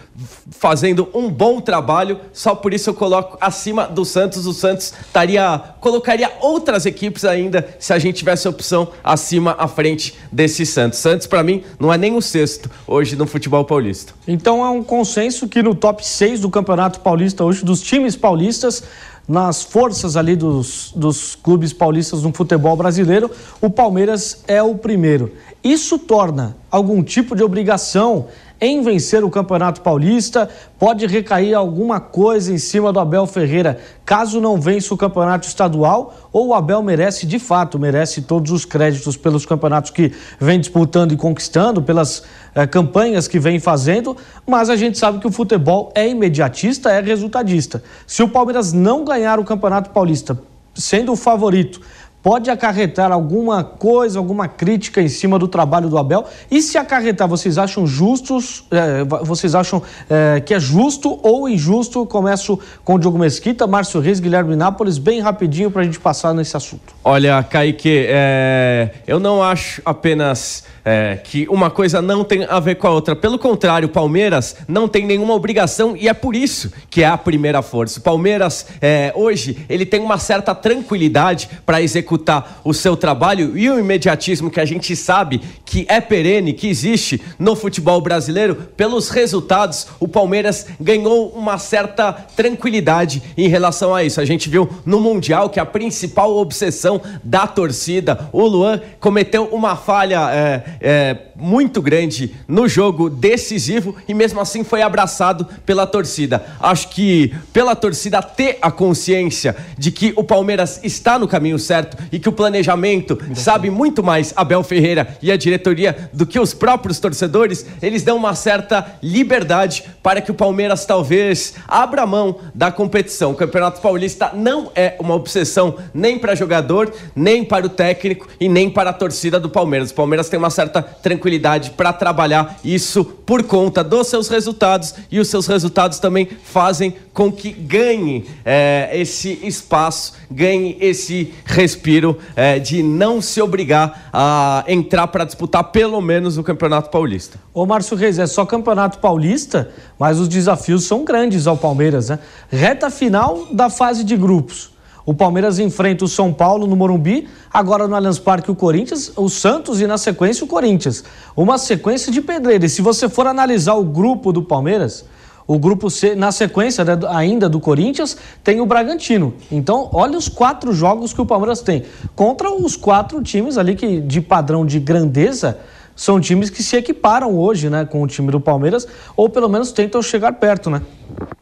fazendo 0.49 1.08
um 1.13 1.30
bom 1.30 1.62
trabalho, 1.62 2.19
só 2.34 2.56
por 2.56 2.73
isso 2.73 2.89
eu 2.89 2.93
coloco 2.93 3.38
acima 3.39 3.86
do 3.86 4.03
Santos. 4.03 4.45
O 4.45 4.53
Santos 4.53 4.93
estaria 5.06 5.60
colocaria 5.80 6.32
outras 6.41 6.86
equipes 6.86 7.23
ainda 7.23 7.67
se 7.80 7.93
a 7.93 7.99
gente 7.99 8.17
tivesse 8.17 8.47
opção 8.47 8.89
acima 9.03 9.56
à 9.60 9.67
frente 9.67 10.15
desse 10.32 10.65
Santos. 10.65 10.99
Santos 10.99 11.27
para 11.27 11.43
mim 11.43 11.63
não 11.80 11.93
é 11.93 11.97
nem 11.97 12.15
o 12.15 12.21
sexto 12.21 12.69
hoje 12.88 13.15
no 13.15 13.27
futebol 13.27 13.63
paulista. 13.63 14.13
Então 14.27 14.65
é 14.65 14.69
um 14.69 14.84
consenso 14.84 15.47
que 15.47 15.62
no 15.62 15.75
top 15.75 16.06
6 16.06 16.41
do 16.41 16.49
Campeonato 16.49 16.99
Paulista 16.99 17.43
hoje, 17.43 17.63
dos 17.63 17.82
times 17.82 18.15
paulistas, 18.15 18.84
nas 19.27 19.62
forças 19.62 20.15
ali 20.15 20.36
dos, 20.36 20.93
dos 20.95 21.36
clubes 21.36 21.73
paulistas 21.73 22.23
no 22.23 22.32
futebol 22.32 22.75
brasileiro, 22.77 23.30
o 23.60 23.69
Palmeiras 23.69 24.43
é 24.47 24.63
o 24.63 24.75
primeiro. 24.75 25.34
Isso 25.63 25.99
torna 25.99 26.56
algum 26.71 27.03
tipo 27.03 27.36
de 27.36 27.43
obrigação 27.43 28.27
em 28.60 28.82
vencer 28.82 29.24
o 29.24 29.30
Campeonato 29.30 29.82
Paulista? 29.82 30.50
Pode 30.80 31.06
recair 31.06 31.54
alguma 31.54 32.00
coisa 32.00 32.52
em 32.54 32.58
cima 32.58 32.91
do 32.91 33.00
Abel 33.00 33.26
Ferreira 33.26 33.80
caso 34.06 34.39
não 34.39 34.60
vença 34.60 34.93
o 34.93 34.98
Campeonato 34.98 35.48
Estadual? 35.48 36.15
Ou 36.32 36.48
o 36.48 36.54
Abel 36.54 36.82
merece, 36.82 37.26
de 37.26 37.39
fato, 37.39 37.78
merece 37.78 38.22
todos 38.22 38.52
os 38.52 38.65
créditos 38.65 39.17
pelos 39.17 39.46
campeonatos 39.46 39.91
que 39.91 40.12
vem 40.39 40.60
disputando 40.60 41.12
e 41.12 41.17
conquistando, 41.17 41.82
pelas 41.82 42.24
eh, 42.56 42.65
campanhas 42.65 43.28
que 43.28 43.39
vem 43.39 43.60
fazendo, 43.60 44.15
mas 44.46 44.70
a 44.70 44.76
gente 44.76 44.98
sabe 44.98 45.20
que 45.20 45.28
o 45.28 45.32
futebol 45.32 45.91
é 45.93 46.08
imediatista, 46.08 46.89
é 46.89 47.02
resultadista. 47.02 47.84
Se 48.06 48.24
o 48.24 48.30
Palmeiras 48.30 48.74
não 48.74 49.04
ganhar 49.04 49.39
o 49.39 49.43
Campeonato 49.43 49.89
Paulista, 49.89 50.39
sendo 50.74 51.12
o 51.12 51.15
favorito 51.15 51.82
pode 52.21 52.49
acarretar 52.49 53.12
alguma 53.12 53.63
coisa, 53.63 54.19
alguma 54.19 54.47
crítica 54.47 55.01
em 55.01 55.08
cima 55.08 55.39
do 55.39 55.47
trabalho 55.47 55.89
do 55.89 55.97
Abel? 55.97 56.25
E 56.49 56.62
se 56.62 56.77
acarretar, 56.77 57.27
vocês 57.27 57.58
acham 57.58 57.88
justos, 57.88 58.65
é, 58.71 59.03
vocês 59.23 59.56
acham 59.56 59.82
é, 60.10 60.39
que 60.41 60.53
é 60.53 60.60
justo 60.60 61.19
ou 61.23 61.47
injusto? 61.47 62.06
Começo 62.06 62.60
com 62.84 62.95
o 62.95 62.99
Diogo 62.99 63.17
Mesquita, 63.17 63.65
Márcio 63.65 63.99
Reis, 63.99 64.19
Guilherme 64.19 64.56
Nápoles, 64.56 64.97
bem 64.97 65.19
rapidinho 65.19 65.71
para 65.71 65.82
a 65.82 65.86
gente 65.86 65.99
passar 65.99 66.34
nesse 66.34 66.56
assunto. 66.58 66.93
Olha, 67.03 67.41
Kaique, 67.43 68.06
é, 68.08 68.91
eu 69.08 69.19
não 69.19 69.41
acho 69.41 69.82
apenas 69.86 70.65
é, 70.88 71.19
que 71.21 71.45
uma 71.50 71.69
coisa 71.69 72.02
não 72.02 72.23
tem 72.23 72.45
a 72.45 72.62
ver 72.62 72.76
com 72.76 72.88
a 72.88 72.91
outra. 72.91 73.13
Pelo 73.13 73.38
contrário, 73.38 73.89
o 73.89 73.91
Palmeiras 73.91 74.56
não 74.69 74.88
tem 74.88 75.06
nenhuma 75.06 75.34
obrigação 75.34 75.97
e 75.97 76.08
é 76.08 76.13
por 76.13 76.34
isso 76.34 76.71
que 76.89 77.04
é 77.04 77.08
a 77.08 77.17
primeira 77.17 77.62
força. 77.62 78.00
O 78.00 78.02
Palmeiras, 78.02 78.65
é, 78.80 79.12
hoje, 79.13 79.65
ele 79.67 79.86
tem 79.86 80.00
uma 80.00 80.17
certa 80.17 80.56
tranquilidade 80.56 81.50
para 81.65 81.82
executar 81.82 82.62
o 82.63 82.73
seu 82.73 82.95
trabalho 82.95 83.58
e 83.58 83.69
o 83.69 83.78
imediatismo 83.78 84.50
que 84.50 84.62
a 84.62 84.65
gente 84.65 84.95
sabe 84.95 85.41
que 85.65 85.86
é 85.89 86.00
perene, 86.00 86.54
que 86.54 86.69
existe 86.69 87.21
no 87.38 87.54
futebol 87.54 88.00
brasileiro. 88.00 88.56
Pelos 88.78 89.10
resultados, 89.10 89.88
o 90.00 90.08
Palmeiras 90.08 90.67
ganhou 90.80 91.28
uma 91.36 91.58
certa 91.58 92.13
tranquilidade 92.13 93.21
em 93.38 93.50
relação 93.50 93.93
a 93.93 94.06
isso. 94.06 94.21
A 94.21 94.26
gente 94.26 94.47
viu 94.47 94.69
no 94.86 95.02
Mundial 95.02 95.50
que 95.50 95.60
a 95.60 95.65
principal 95.65 96.34
obsessão 96.38 97.02
da 97.21 97.45
torcida, 97.45 98.30
o 98.32 98.47
Luan 98.47 98.80
cometeu 99.02 99.50
uma 99.52 99.76
falha. 99.76 100.32
É, 100.32 100.77
é, 100.80 101.18
muito 101.36 101.82
grande 101.82 102.36
no 102.48 102.68
jogo 102.68 103.10
decisivo 103.10 103.96
e 104.08 104.13
mesmo 104.13 104.40
assim 104.40 104.63
foi 104.63 104.82
abraçado 104.82 105.48
pela 105.66 105.86
torcida. 105.86 106.46
Acho 106.60 106.90
que 106.90 107.34
pela 107.54 107.76
torcida 107.76 108.22
ter 108.22 108.58
a 108.62 108.72
consciência 108.72 109.56
de 109.78 109.92
que 109.92 110.13
o 110.16 110.24
Palmeiras 110.24 110.80
está 110.84 111.20
no 111.20 111.28
caminho 111.28 111.60
certo 111.60 111.98
e 112.12 112.20
que 112.20 112.30
o 112.30 112.32
planejamento 112.32 113.18
sabe 113.34 113.70
muito 113.70 114.04
mais 114.04 114.34
Abel 114.36 114.63
Ferreira 114.63 115.18
e 115.22 115.32
a 115.32 115.38
diretoria 115.38 116.10
do 116.13 116.26
que 116.26 116.40
os 116.40 116.54
próprios 116.54 117.00
torcedores, 117.00 117.66
eles 117.82 118.04
dão 118.04 118.18
uma 118.18 118.36
certa 118.36 118.98
liberdade 119.02 119.84
para 120.02 120.22
que 120.22 120.32
o 120.32 120.36
Palmeiras 120.36 120.86
talvez 120.86 121.56
abra 121.68 122.06
mão 122.06 122.38
da 122.54 122.72
competição. 122.72 123.32
O 123.32 123.36
Campeonato 123.36 123.82
Paulista 123.82 124.32
não 124.34 124.72
é 124.76 124.96
uma 125.00 125.16
obsessão 125.16 125.76
nem 125.94 126.18
para 126.18 126.36
jogador, 126.36 126.94
nem 127.16 127.44
para 127.44 127.66
o 127.66 127.70
técnico 127.70 128.28
e 128.40 128.50
nem 128.50 128.70
para 128.70 128.90
a 128.90 128.94
torcida 128.94 129.40
do 129.40 129.50
Palmeiras. 129.50 129.92
O 129.92 129.96
Palmeiras 129.96 130.30
tem 130.30 130.38
uma 130.38 130.50
certa 130.50 130.66
certa 130.67 130.82
tranquilidade 130.82 131.71
para 131.71 131.93
trabalhar 131.93 132.60
isso 132.63 133.06
por 133.06 133.43
conta 133.43 133.84
dos 133.84 134.08
seus 134.08 134.27
resultados 134.27 134.93
e 135.10 135.19
os 135.19 135.30
seus 135.30 135.47
resultados 135.47 135.99
também 135.99 136.27
fazem 136.43 136.93
com 137.13 137.32
que 137.32 137.51
ganhe 137.51 138.25
é, 138.45 138.89
esse 138.93 139.39
espaço, 139.43 140.13
ganhe 140.30 140.77
esse 140.80 141.34
respiro 141.45 142.17
é, 142.36 142.60
de 142.60 142.84
não 142.84 143.21
se 143.21 143.41
obrigar 143.41 144.10
a 144.13 144.63
entrar 144.67 145.08
para 145.08 145.23
disputar 145.23 145.63
pelo 145.65 145.99
menos 146.01 146.38
o 146.38 146.43
Campeonato 146.43 146.89
Paulista. 146.89 147.39
Ô 147.53 147.65
Márcio 147.65 147.97
Reis, 147.97 148.19
é 148.19 148.27
só 148.27 148.45
Campeonato 148.45 148.99
Paulista, 148.99 149.71
mas 149.97 150.19
os 150.19 150.27
desafios 150.27 150.84
são 150.84 151.03
grandes 151.03 151.47
ao 151.47 151.58
Palmeiras, 151.58 152.10
né? 152.10 152.19
Reta 152.49 152.89
final 152.89 153.47
da 153.51 153.69
fase 153.69 154.03
de 154.03 154.15
grupos. 154.15 154.77
O 155.08 155.13
Palmeiras 155.13 155.58
enfrenta 155.58 156.04
o 156.04 156.08
São 156.08 156.34
Paulo 156.34 156.67
no 156.67 156.76
Morumbi, 156.76 157.30
agora 157.50 157.88
no 157.88 157.96
Allianz 157.96 158.20
Parque 158.20 158.52
o 158.52 158.56
Corinthians, 158.56 159.10
o 159.15 159.30
Santos 159.30 159.80
e 159.80 159.88
na 159.88 159.98
sequência 159.98 160.43
o 160.43 160.48
Corinthians. 160.50 161.02
Uma 161.34 161.58
sequência 161.58 162.12
de 162.12 162.20
pedreira. 162.20 162.65
E 162.65 162.70
se 162.70 162.82
você 162.82 163.08
for 163.08 163.26
analisar 163.26 163.76
o 163.76 163.86
grupo 163.86 164.34
do 164.34 164.43
Palmeiras, 164.43 165.06
o 165.48 165.58
grupo 165.58 165.89
C, 165.89 166.13
na 166.13 166.30
sequência 166.34 166.84
né, 166.84 167.00
ainda 167.08 167.48
do 167.48 167.58
Corinthians, 167.58 168.17
tem 168.43 168.60
o 168.60 168.65
Bragantino. 168.65 169.34
Então, 169.50 169.89
olha 169.93 170.17
os 170.17 170.28
quatro 170.28 170.74
jogos 170.74 171.13
que 171.13 171.22
o 171.22 171.26
Palmeiras 171.26 171.62
tem. 171.62 171.86
Contra 172.13 172.52
os 172.52 172.76
quatro 172.76 173.24
times 173.24 173.58
ali 173.58 173.76
que 173.76 174.02
de 174.02 174.20
padrão 174.20 174.65
de 174.65 174.78
grandeza 174.78 175.58
são 175.98 176.22
times 176.22 176.52
que 176.52 176.62
se 176.62 176.78
equiparam 176.78 177.36
hoje, 177.36 177.72
né, 177.72 177.84
com 177.84 178.04
o 178.04 178.08
time 178.08 178.32
do 178.32 178.40
Palmeiras, 178.40 178.88
ou 179.16 179.28
pelo 179.28 179.50
menos 179.50 179.72
tentam 179.72 180.00
chegar 180.00 180.34
perto, 180.34 180.70
né? 180.70 180.84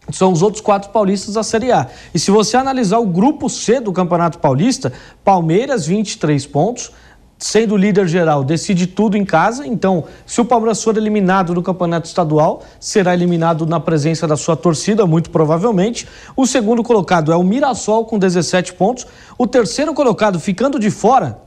São 0.10 0.32
os 0.32 0.42
outros 0.42 0.62
quatro 0.62 0.92
paulistas 0.92 1.34
da 1.34 1.44
Série 1.44 1.74
A. 1.74 1.88
E 2.14 2.20
se 2.20 2.32
você 2.32 2.56
analisar 2.56 3.00
o 3.00 3.06
grupo 3.06 3.50
C 3.50 3.82
do 3.82 3.92
Campeonato 3.92 4.40
Paulista, 4.40 4.94
Palmeiras 5.26 5.86
23 5.86 6.46
pontos, 6.48 6.92
sendo 7.38 7.76
líder 7.76 8.08
geral, 8.08 8.46
decide 8.46 8.88
tudo 8.88 9.18
em 9.18 9.26
casa. 9.26 9.68
Então, 9.68 10.06
se 10.26 10.40
o 10.40 10.46
Palmeiras 10.46 10.82
for 10.82 10.96
eliminado 10.96 11.54
do 11.54 11.62
campeonato 11.62 12.08
estadual, 12.08 12.64
será 12.80 13.14
eliminado 13.14 13.66
na 13.66 13.82
presença 13.82 14.26
da 14.26 14.38
sua 14.38 14.56
torcida, 14.56 15.06
muito 15.06 15.32
provavelmente. 15.32 16.08
O 16.34 16.48
segundo 16.48 16.82
colocado 16.82 17.34
é 17.34 17.36
o 17.36 17.44
Mirassol 17.44 18.06
com 18.06 18.18
17 18.18 18.74
pontos. 18.76 19.06
O 19.38 19.46
terceiro 19.46 19.94
colocado, 19.94 20.40
ficando 20.40 20.80
de 20.80 20.90
fora, 20.90 21.42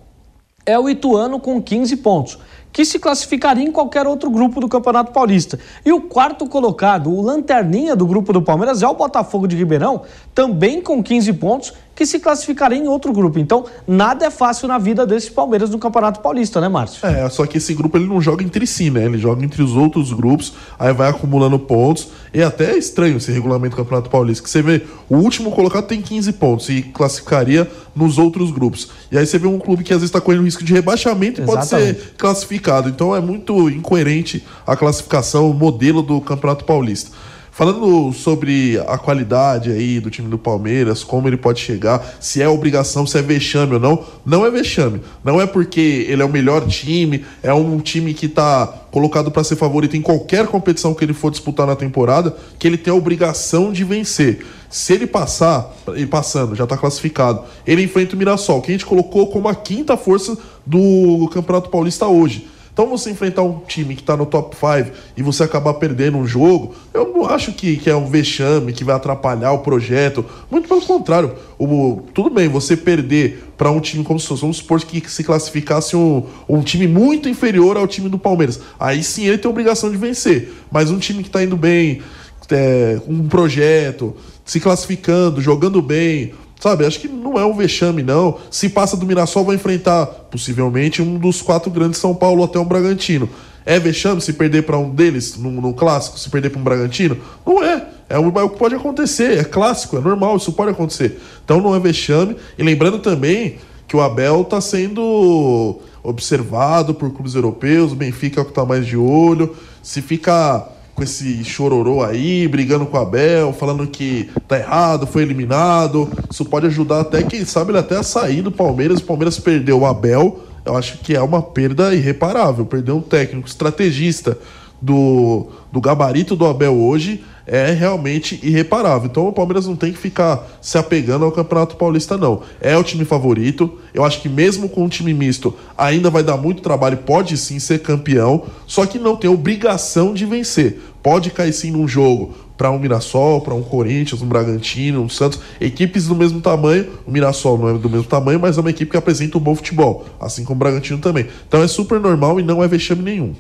é 0.67 0.79
o 0.79 0.91
Ituano 0.91 1.41
com 1.41 1.63
15 1.63 1.97
pontos 1.97 2.39
que 2.79 2.85
se 2.85 3.01
classificaria 3.01 3.65
em 3.65 3.73
qualquer 3.73 4.07
outro 4.07 4.31
grupo 4.31 4.61
do 4.61 4.69
Campeonato 4.69 5.11
Paulista. 5.11 5.59
E 5.85 5.93
o 5.93 6.03
quarto 6.03 6.47
colocado, 6.47 7.11
o 7.11 7.21
lanterninha 7.21 7.97
do 7.97 8.07
grupo 8.07 8.33
do 8.33 8.41
Palmeiras, 8.41 8.85
é 8.85 8.87
o 8.87 8.95
Botafogo 8.95 9.49
de 9.49 9.57
Ribeirão, 9.57 10.03
também 10.33 10.81
com 10.81 11.03
15 11.03 11.33
pontos 11.33 11.73
que 11.99 12.07
se 12.07 12.21
classificaria 12.21 12.79
em 12.79 12.87
outro 12.87 13.13
grupo. 13.13 13.41
Então, 13.41 13.65
nada 13.85 14.25
é 14.27 14.31
fácil 14.31 14.69
na 14.69 14.79
vida 14.79 15.05
desses 15.05 15.29
Palmeiras 15.29 15.71
no 15.71 15.81
Campeonato 15.81 16.21
Paulista, 16.21 16.61
né, 16.61 16.69
Márcio? 16.69 17.05
É, 17.05 17.29
só 17.29 17.45
que 17.45 17.59
esse 17.59 17.75
grupo 17.75 17.97
ele 17.97 18.07
não 18.07 18.21
joga 18.21 18.45
entre 18.45 18.65
si, 18.69 18.89
né? 18.89 19.05
Ele 19.05 19.19
joga 19.19 19.45
entre 19.45 19.61
os 19.61 19.75
outros 19.75 20.13
grupos, 20.13 20.53
aí 20.79 20.93
vai 20.93 21.11
acumulando 21.11 21.59
pontos. 21.59 22.07
E 22.33 22.41
é 22.41 22.45
até 22.45 22.71
é 22.71 22.79
estranho 22.79 23.17
esse 23.17 23.33
regulamento 23.33 23.75
do 23.75 23.83
Campeonato 23.83 24.09
Paulista, 24.11 24.45
que 24.45 24.51
você 24.51 24.63
vê, 24.63 24.87
o 25.09 25.17
último 25.17 25.51
colocado 25.51 25.89
tem 25.89 26.01
15 26.01 26.35
pontos 26.35 26.69
e 26.69 26.83
classificaria 26.83 27.69
nos 27.97 28.17
outros 28.17 28.53
grupos. 28.53 28.91
E 29.11 29.19
aí 29.19 29.27
você 29.27 29.37
vê 29.37 29.49
um 29.49 29.59
clube 29.59 29.83
que 29.83 29.93
às 29.93 29.99
vezes 29.99 30.11
está 30.11 30.21
correndo 30.21 30.45
risco 30.45 30.63
de 30.63 30.73
rebaixamento 30.73 31.41
e 31.41 31.45
Exatamente. 31.45 31.95
pode 31.95 31.99
ser 31.99 32.15
classificado. 32.17 32.68
Então 32.89 33.17
é 33.17 33.21
muito 33.21 33.71
incoerente 33.71 34.45
a 34.67 34.77
classificação, 34.77 35.51
o 35.51 35.55
modelo 35.55 36.03
do 36.03 36.21
Campeonato 36.21 36.65
Paulista. 36.65 37.11
Falando 37.59 38.13
sobre 38.13 38.79
a 38.87 38.97
qualidade 38.97 39.73
aí 39.73 39.99
do 39.99 40.11
time 40.11 40.29
do 40.29 40.39
Palmeiras, 40.39 41.03
como 41.03 41.27
ele 41.29 41.37
pode 41.37 41.59
chegar, 41.59 42.17
se 42.21 42.41
é 42.41 42.49
obrigação, 42.49 43.05
se 43.05 43.19
é 43.19 43.21
vexame 43.21 43.75
ou 43.75 43.81
não, 43.81 44.05
não 44.25 44.47
é 44.47 44.51
vexame. 44.51 45.01
Não 45.25 45.41
é 45.41 45.47
porque 45.47 46.07
ele 46.09 46.23
é 46.23 46.25
o 46.25 46.29
melhor 46.29 46.65
time, 46.69 47.25
é 47.43 47.53
um 47.53 47.81
time 47.81 48.15
que 48.15 48.27
está 48.27 48.65
colocado 48.93 49.33
para 49.33 49.43
ser 49.43 49.57
favorito 49.57 49.97
em 49.97 50.01
qualquer 50.01 50.47
competição 50.47 50.95
que 50.95 51.05
ele 51.05 51.13
for 51.13 51.33
disputar 51.33 51.67
na 51.67 51.75
temporada, 51.75 52.37
que 52.61 52.65
ele 52.65 52.79
tem 52.79 52.93
a 52.93 52.97
obrigação 52.97 53.73
de 53.73 53.83
vencer. 53.83 54.47
Se 54.71 54.93
ele 54.93 55.09
passar, 55.09 55.75
ele 55.89 56.07
passando, 56.07 56.55
já 56.55 56.63
está 56.63 56.77
classificado, 56.77 57.43
ele 57.67 57.83
enfrenta 57.83 58.15
o 58.15 58.19
Mirassol, 58.19 58.63
que 58.63 58.71
a 58.71 58.73
gente 58.73 58.87
colocou 58.87 59.27
como 59.33 59.49
a 59.49 59.55
quinta 59.57 59.97
força 59.97 60.39
do 60.65 61.29
Campeonato 61.33 61.71
Paulista 61.71 62.07
hoje. 62.07 62.47
Então 62.79 62.89
você 62.89 63.11
enfrentar 63.11 63.43
um 63.43 63.59
time 63.67 63.97
que 63.97 64.03
está 64.03 64.17
no 64.17 64.25
top 64.25 64.55
5 64.55 64.97
e 65.17 65.21
você 65.21 65.43
acabar 65.43 65.75
perdendo 65.75 66.17
um 66.17 66.25
jogo, 66.25 66.77
eu 66.95 67.13
não 67.13 67.25
acho 67.27 67.53
que, 67.53 67.77
que 67.77 67.91
é 67.91 67.97
um 67.97 68.07
vexame, 68.07 68.73
que 68.73 68.85
vai 68.85 68.95
atrapalhar 68.95 69.51
o 69.51 69.59
projeto. 69.59 70.25
Muito 70.49 70.69
pelo 70.69 70.81
contrário. 70.83 71.35
O, 71.59 72.03
tudo 72.15 72.31
bem, 72.31 72.47
você 72.47 72.77
perder 72.77 73.43
para 73.57 73.69
um 73.73 73.81
time 73.81 74.05
como 74.05 74.21
se 74.21 74.29
fosse, 74.29 74.43
vamos 74.43 74.59
supor 74.59 74.81
que 74.81 75.11
se 75.11 75.25
classificasse 75.25 75.97
um, 75.97 76.25
um 76.49 76.63
time 76.63 76.87
muito 76.87 77.29
inferior 77.29 77.77
ao 77.77 77.89
time 77.89 78.09
do 78.09 78.17
Palmeiras. 78.17 78.61
Aí 78.79 79.03
sim 79.03 79.27
ele 79.27 79.39
tem 79.39 79.49
a 79.49 79.51
obrigação 79.51 79.91
de 79.91 79.97
vencer. 79.97 80.53
Mas 80.71 80.89
um 80.89 81.01
time 81.01 81.25
que 81.25 81.31
está 81.31 81.43
indo 81.43 81.57
bem, 81.57 82.01
é, 82.49 83.01
um 83.09 83.27
projeto, 83.27 84.15
se 84.45 84.61
classificando, 84.61 85.41
jogando 85.41 85.83
bem, 85.83 86.33
Sabe, 86.61 86.85
acho 86.85 86.99
que 86.99 87.07
não 87.07 87.39
é 87.39 87.45
um 87.45 87.55
vexame, 87.55 88.03
não. 88.03 88.37
Se 88.51 88.69
passa 88.69 88.97
do 88.97 89.07
Mirassol, 89.07 89.45
vai 89.45 89.55
enfrentar, 89.55 90.07
possivelmente, 90.07 91.01
um 91.01 91.17
dos 91.17 91.41
quatro 91.41 91.71
grandes 91.71 92.01
São 92.01 92.15
Paulo 92.15 92.43
até 92.43 92.59
um 92.59 92.65
Bragantino. 92.65 93.29
É 93.65 93.79
vexame 93.79 94.21
se 94.21 94.33
perder 94.33 94.63
para 94.63 94.79
um 94.79 94.91
deles 94.91 95.37
no, 95.37 95.73
clássico, 95.73 96.19
se 96.19 96.29
perder 96.31 96.51
para 96.51 96.61
um 96.61 96.65
Bragantino? 96.65 97.17
Não 97.47 97.63
é. 97.63 97.87
É 98.09 98.17
é 98.17 98.19
o 98.19 98.51
que 98.51 98.59
pode 98.59 98.75
acontecer. 98.75 99.39
É 99.39 99.45
clássico, 99.45 99.99
é 99.99 100.01
normal, 100.01 100.37
isso 100.37 100.53
pode 100.53 100.71
acontecer. 100.71 101.21
Então 101.45 101.61
não 101.61 101.75
é 101.77 101.79
vexame. 101.79 102.35
E 102.57 102.63
lembrando 102.63 102.99
também 102.99 103.59
que 103.87 103.97
o 103.97 104.01
Abel 104.01 104.43
está 104.43 104.61
sendo 104.61 105.79
observado 106.03 106.95
por 106.95 107.11
clubes 107.13 107.35
europeus, 107.35 107.93
o 107.93 107.97
Benfica 107.97 108.41
é 108.41 108.43
o 108.43 108.45
que 108.45 108.51
está 108.51 108.65
mais 108.65 108.87
de 108.87 108.97
olho. 108.97 109.55
Se 109.83 110.01
fica 110.01 110.67
com 110.99 111.05
esse 111.05 111.45
chororô 111.45 112.03
aí, 112.03 112.49
brigando 112.49 112.85
com 112.85 112.97
o 112.97 113.01
Abel, 113.01 113.53
falando 113.53 113.87
que 113.87 114.29
tá 114.49 114.59
errado, 114.59 115.07
foi 115.07 115.23
eliminado. 115.23 116.11
Isso 116.29 116.45
pode 116.45 116.67
ajudar 116.67 117.03
até, 117.03 117.23
quem 117.23 117.45
sabe, 117.45 117.71
ele 117.71 117.79
até 117.79 117.97
a 117.97 118.03
sair 118.03 118.43
do 118.43 118.51
Palmeiras. 118.51 118.99
O 118.99 119.05
Palmeiras 119.05 119.39
perdeu 119.39 119.79
o 119.79 119.87
Abel, 119.87 120.41
eu 120.65 120.77
acho 120.77 120.99
que 120.99 121.15
é 121.15 121.23
uma 121.23 121.41
perda 121.41 121.95
irreparável. 121.95 122.67
Perder 122.67 122.91
um 122.91 123.01
técnico 123.01 123.47
estrategista 123.47 124.37
do, 124.83 125.47
do 125.71 125.81
gabarito 125.81 126.35
do 126.35 126.45
Abel 126.45 126.75
hoje 126.75 127.23
é 127.49 127.73
realmente 127.73 128.39
irreparável. 128.43 129.09
Então 129.11 129.27
o 129.27 129.33
Palmeiras 129.33 129.67
não 129.67 129.75
tem 129.75 129.93
que 129.93 129.99
ficar 129.99 130.47
se 130.61 130.77
apegando 130.77 131.25
ao 131.25 131.33
Campeonato 131.33 131.77
Paulista, 131.77 132.17
não. 132.17 132.43
É 132.61 132.77
o 132.77 132.85
time 132.85 133.05
favorito. 133.05 133.79
Eu 133.93 134.05
acho 134.05 134.21
que 134.21 134.29
mesmo 134.29 134.69
com 134.69 134.85
um 134.85 134.89
time 134.89 135.15
misto, 135.15 135.55
ainda 135.77 136.11
vai 136.11 136.23
dar 136.23 136.37
muito 136.37 136.63
trabalho, 136.63 136.99
pode 136.99 137.37
sim 137.37 137.59
ser 137.59 137.81
campeão, 137.81 138.45
só 138.67 138.85
que 138.85 138.99
não 138.99 139.17
tem 139.17 139.31
obrigação 139.31 140.13
de 140.13 140.27
vencer. 140.27 140.79
Pode 141.03 141.31
cair 141.31 141.53
sim 141.53 141.71
num 141.71 141.89
jogo 141.89 142.35
para 142.59 142.71
um 142.73 142.79
Mirassol, 142.79 143.41
para 143.41 143.55
um 143.55 143.63
Corinthians, 143.63 144.21
um 144.21 144.27
Bragantino, 144.27 145.01
um 145.01 145.09
Santos, 145.09 145.39
equipes 145.61 146.09
do 146.09 146.17
mesmo 146.17 146.41
tamanho. 146.41 146.89
O 147.07 147.11
Mirassol 147.11 147.57
não 147.57 147.69
é 147.69 147.79
do 147.79 147.89
mesmo 147.89 148.05
tamanho, 148.05 148.41
mas 148.41 148.59
é 148.59 148.61
uma 148.61 148.71
equipe 148.71 148.91
que 148.91 148.97
apresenta 148.97 149.39
um 149.39 149.41
bom 149.41 149.55
futebol, 149.55 150.05
assim 150.21 150.45
como 150.45 150.57
o 150.57 150.59
Bragantino 150.59 150.99
também. 150.99 151.27
Então 151.47 151.63
é 151.63 151.69
super 151.69 152.01
normal 152.01 152.41
e 152.41 152.43
não 152.43 152.63
é 152.63 152.67
vexame 152.67 153.03
nenhum. 153.03 153.33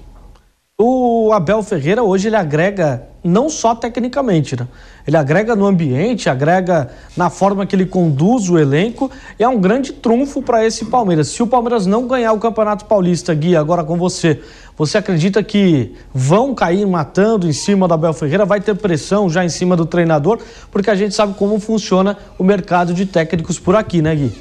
O 0.80 1.32
Abel 1.32 1.60
Ferreira 1.60 2.04
hoje 2.04 2.28
ele 2.28 2.36
agrega 2.36 3.02
não 3.24 3.50
só 3.50 3.74
tecnicamente, 3.74 4.54
né? 4.56 4.68
Ele 5.04 5.16
agrega 5.16 5.56
no 5.56 5.66
ambiente, 5.66 6.30
agrega 6.30 6.88
na 7.16 7.28
forma 7.28 7.66
que 7.66 7.74
ele 7.74 7.84
conduz 7.84 8.48
o 8.48 8.56
elenco 8.56 9.10
e 9.36 9.42
é 9.42 9.48
um 9.48 9.60
grande 9.60 9.92
trunfo 9.92 10.40
para 10.40 10.64
esse 10.64 10.84
Palmeiras. 10.84 11.26
Se 11.26 11.42
o 11.42 11.48
Palmeiras 11.48 11.84
não 11.84 12.06
ganhar 12.06 12.32
o 12.32 12.38
Campeonato 12.38 12.84
Paulista, 12.84 13.34
Gui, 13.34 13.56
agora 13.56 13.82
com 13.82 13.96
você, 13.96 14.40
você 14.76 14.98
acredita 14.98 15.42
que 15.42 15.96
vão 16.14 16.54
cair 16.54 16.86
matando 16.86 17.48
em 17.48 17.52
cima 17.52 17.88
do 17.88 17.94
Abel 17.94 18.12
Ferreira? 18.12 18.44
Vai 18.44 18.60
ter 18.60 18.76
pressão 18.76 19.28
já 19.28 19.44
em 19.44 19.48
cima 19.48 19.74
do 19.74 19.84
treinador? 19.84 20.38
Porque 20.70 20.90
a 20.90 20.94
gente 20.94 21.12
sabe 21.12 21.34
como 21.34 21.58
funciona 21.58 22.16
o 22.38 22.44
mercado 22.44 22.94
de 22.94 23.04
técnicos 23.04 23.58
por 23.58 23.74
aqui, 23.74 24.00
né, 24.00 24.14
Gui? 24.14 24.32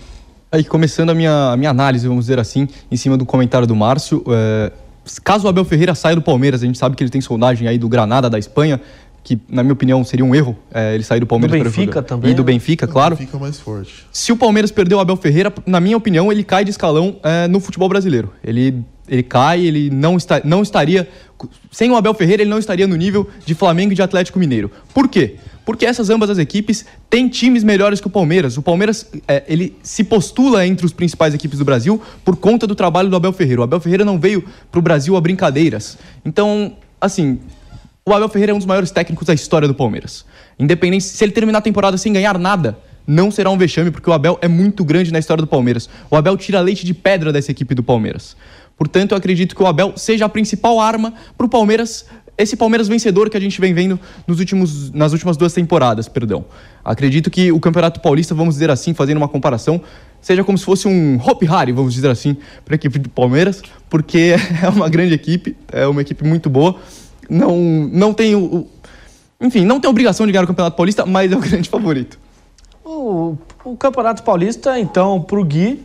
Aí, 0.51 0.63
começando 0.63 1.09
a 1.09 1.15
minha, 1.15 1.53
a 1.53 1.57
minha 1.57 1.71
análise, 1.71 2.07
vamos 2.07 2.25
dizer 2.25 2.37
assim, 2.37 2.67
em 2.91 2.95
cima 2.95 3.17
do 3.17 3.25
comentário 3.25 3.65
do 3.65 3.75
Márcio, 3.75 4.23
é 4.27 4.71
caso 5.23 5.45
o 5.45 5.49
Abel 5.49 5.65
Ferreira 5.65 5.95
saia 5.95 6.15
do 6.15 6.21
Palmeiras, 6.21 6.61
a 6.61 6.65
gente 6.65 6.77
sabe 6.77 6.95
que 6.95 7.03
ele 7.03 7.09
tem 7.09 7.21
sondagem 7.21 7.67
aí 7.67 7.77
do 7.77 7.87
Granada 7.87 8.29
da 8.29 8.37
Espanha, 8.37 8.79
que 9.23 9.39
na 9.49 9.61
minha 9.61 9.73
opinião 9.73 10.03
seria 10.03 10.25
um 10.25 10.33
erro 10.33 10.57
é, 10.73 10.95
ele 10.95 11.03
sair 11.03 11.19
do 11.19 11.27
Palmeiras. 11.27 11.57
Do 11.57 11.63
Benfica 11.63 12.01
também. 12.01 12.31
E 12.31 12.33
do 12.33 12.43
Benfica, 12.43 12.87
claro. 12.87 13.15
O 13.15 13.17
Benfica 13.17 13.37
mais 13.37 13.59
forte. 13.59 14.05
Se 14.11 14.31
o 14.31 14.37
Palmeiras 14.37 14.71
perder 14.71 14.95
o 14.95 14.99
Abel 14.99 15.17
Ferreira, 15.17 15.53
na 15.65 15.79
minha 15.79 15.97
opinião, 15.97 16.31
ele 16.31 16.43
cai 16.43 16.63
de 16.63 16.71
escalão 16.71 17.17
é, 17.23 17.47
no 17.47 17.59
futebol 17.59 17.89
brasileiro. 17.89 18.31
Ele, 18.43 18.83
ele 19.07 19.23
cai, 19.23 19.65
ele 19.65 19.89
não, 19.89 20.15
está, 20.15 20.41
não 20.43 20.61
estaria... 20.61 21.07
Sem 21.71 21.91
o 21.91 21.95
Abel 21.95 22.13
Ferreira, 22.13 22.43
ele 22.43 22.49
não 22.49 22.59
estaria 22.59 22.87
no 22.87 22.95
nível 22.95 23.29
de 23.45 23.53
Flamengo 23.53 23.91
e 23.91 23.95
de 23.95 24.01
Atlético 24.01 24.39
Mineiro. 24.39 24.71
Por 24.93 25.07
quê? 25.07 25.35
porque 25.67 25.85
essas 25.85 26.09
ambas 26.09 26.29
as 26.29 26.37
equipes 26.37 26.85
têm 27.09 27.27
times 27.27 27.61
melhores 27.61 27.99
que 27.99 28.07
o 28.07 28.09
Palmeiras. 28.09 28.55
O 28.55 28.61
Palmeiras 28.61 29.05
é, 29.27 29.43
ele 29.49 29.75
se 29.83 30.01
postula 30.01 30.65
entre 30.65 30.85
os 30.85 30.93
principais 30.93 31.33
equipes 31.33 31.59
do 31.59 31.65
Brasil 31.65 32.01
por 32.23 32.37
conta 32.37 32.65
do 32.65 32.73
trabalho 32.73 33.09
do 33.09 33.17
Abel 33.17 33.33
Ferreira. 33.33 33.59
O 33.59 33.63
Abel 33.65 33.81
Ferreira 33.81 34.05
não 34.05 34.17
veio 34.17 34.45
para 34.71 34.79
o 34.79 34.81
Brasil 34.81 35.17
a 35.17 35.19
brincadeiras. 35.19 35.97
Então, 36.23 36.77
assim, 37.01 37.37
o 38.05 38.13
Abel 38.13 38.29
Ferreira 38.29 38.53
é 38.53 38.55
um 38.55 38.59
dos 38.59 38.65
maiores 38.65 38.91
técnicos 38.91 39.27
da 39.27 39.33
história 39.33 39.67
do 39.67 39.73
Palmeiras. 39.73 40.23
Independente 40.57 41.03
se 41.03 41.21
ele 41.21 41.33
terminar 41.33 41.57
a 41.59 41.61
temporada 41.61 41.97
sem 41.97 42.13
ganhar 42.13 42.39
nada, 42.39 42.79
não 43.05 43.29
será 43.29 43.49
um 43.49 43.57
vexame, 43.57 43.91
porque 43.91 44.09
o 44.09 44.13
Abel 44.13 44.39
é 44.41 44.47
muito 44.47 44.85
grande 44.85 45.11
na 45.11 45.19
história 45.19 45.41
do 45.41 45.47
Palmeiras. 45.47 45.89
O 46.09 46.15
Abel 46.15 46.37
tira 46.37 46.61
leite 46.61 46.85
de 46.85 46.93
pedra 46.93 47.33
dessa 47.33 47.51
equipe 47.51 47.75
do 47.75 47.83
Palmeiras. 47.83 48.37
Portanto, 48.77 49.11
eu 49.11 49.17
acredito 49.17 49.55
que 49.55 49.63
o 49.63 49.65
Abel 49.65 49.93
seja 49.95 50.25
a 50.25 50.29
principal 50.29 50.79
arma 50.79 51.13
para 51.35 51.45
o 51.45 51.49
Palmeiras 51.49 52.05
esse 52.37 52.55
Palmeiras 52.55 52.87
vencedor 52.87 53.29
que 53.29 53.35
a 53.35 53.39
gente 53.39 53.59
vem 53.59 53.73
vendo 53.73 53.99
nos 54.27 54.39
últimos, 54.39 54.91
nas 54.91 55.11
últimas 55.11 55.35
duas 55.35 55.53
temporadas, 55.53 56.07
perdão. 56.07 56.45
Acredito 56.85 57.31
que 57.31 57.51
o 57.51 57.59
Campeonato 57.59 57.99
Paulista, 57.99 58.35
vamos 58.35 58.55
dizer 58.55 58.69
assim, 58.69 58.93
fazendo 58.93 59.17
uma 59.17 59.27
comparação, 59.27 59.81
seja 60.21 60.43
como 60.43 60.55
se 60.55 60.63
fosse 60.63 60.87
um 60.87 61.17
Hope 61.17 61.47
Harry, 61.47 61.71
vamos 61.71 61.95
dizer 61.95 62.09
assim, 62.11 62.37
para 62.63 62.75
a 62.75 62.77
equipe 62.77 62.99
do 62.99 63.09
Palmeiras, 63.09 63.63
porque 63.89 64.35
é 64.61 64.69
uma 64.69 64.87
grande 64.87 65.15
equipe, 65.15 65.57
é 65.71 65.87
uma 65.87 66.01
equipe 66.01 66.23
muito 66.23 66.47
boa. 66.47 66.75
Não, 67.27 67.57
não 67.91 68.13
tem 68.13 68.35
o, 68.35 68.67
enfim, 69.41 69.65
não 69.65 69.79
tem 69.79 69.89
obrigação 69.89 70.27
de 70.27 70.31
ganhar 70.31 70.43
o 70.43 70.47
Campeonato 70.47 70.77
Paulista, 70.77 71.05
mas 71.05 71.31
é 71.31 71.35
o 71.35 71.39
grande 71.41 71.67
favorito. 71.67 72.19
O, 72.85 73.35
o 73.65 73.75
Campeonato 73.75 74.21
Paulista, 74.21 74.79
então, 74.79 75.21
para 75.21 75.39
o 75.39 75.43
Gui, 75.43 75.83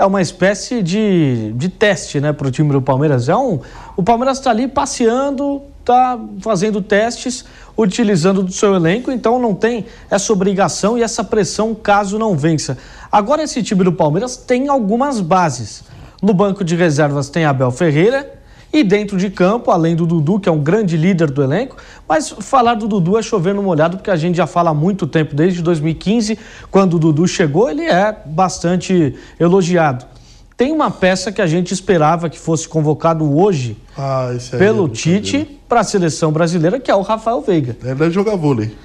é 0.00 0.06
uma 0.06 0.22
espécie 0.22 0.82
de, 0.82 1.52
de 1.52 1.68
teste 1.68 2.20
né, 2.20 2.32
para 2.32 2.48
o 2.48 2.50
time 2.50 2.72
do 2.72 2.80
Palmeiras. 2.80 3.28
É 3.28 3.36
um, 3.36 3.60
o 3.94 4.02
Palmeiras 4.02 4.38
está 4.38 4.50
ali 4.50 4.66
passeando, 4.66 5.60
está 5.80 6.18
fazendo 6.40 6.80
testes, 6.80 7.44
utilizando 7.76 8.42
do 8.42 8.50
seu 8.50 8.74
elenco, 8.74 9.12
então 9.12 9.38
não 9.38 9.54
tem 9.54 9.84
essa 10.10 10.32
obrigação 10.32 10.96
e 10.96 11.02
essa 11.02 11.22
pressão 11.22 11.74
caso 11.74 12.18
não 12.18 12.34
vença. 12.34 12.78
Agora, 13.12 13.42
esse 13.42 13.62
time 13.62 13.84
do 13.84 13.92
Palmeiras 13.92 14.38
tem 14.38 14.68
algumas 14.68 15.20
bases. 15.20 15.84
No 16.22 16.32
banco 16.32 16.64
de 16.64 16.74
reservas 16.74 17.28
tem 17.28 17.44
Abel 17.44 17.70
Ferreira, 17.70 18.39
e 18.72 18.84
dentro 18.84 19.16
de 19.16 19.30
campo, 19.30 19.70
além 19.70 19.96
do 19.96 20.06
Dudu, 20.06 20.38
que 20.38 20.48
é 20.48 20.52
um 20.52 20.60
grande 20.60 20.96
líder 20.96 21.30
do 21.30 21.42
elenco, 21.42 21.76
mas 22.08 22.30
falar 22.30 22.74
do 22.74 22.86
Dudu 22.86 23.18
é 23.18 23.22
chover 23.22 23.54
no 23.54 23.62
molhado, 23.62 23.96
porque 23.96 24.10
a 24.10 24.16
gente 24.16 24.36
já 24.36 24.46
fala 24.46 24.70
há 24.70 24.74
muito 24.74 25.06
tempo, 25.06 25.34
desde 25.34 25.60
2015, 25.62 26.38
quando 26.70 26.94
o 26.94 26.98
Dudu 26.98 27.26
chegou, 27.26 27.68
ele 27.68 27.82
é 27.82 28.16
bastante 28.26 29.14
elogiado. 29.38 30.06
Tem 30.56 30.72
uma 30.72 30.90
peça 30.90 31.32
que 31.32 31.40
a 31.40 31.46
gente 31.46 31.72
esperava 31.72 32.28
que 32.28 32.38
fosse 32.38 32.68
convocado 32.68 33.34
hoje 33.34 33.78
ah, 33.96 34.28
pelo 34.58 34.86
é 34.86 34.90
Tite 34.90 35.58
para 35.66 35.80
a 35.80 35.84
seleção 35.84 36.30
brasileira, 36.30 36.78
que 36.78 36.90
é 36.90 36.94
o 36.94 37.00
Rafael 37.00 37.40
Veiga. 37.40 37.76
Ele 37.82 37.94
deve 37.94 38.10
jogar 38.10 38.36
vôlei. 38.36 38.76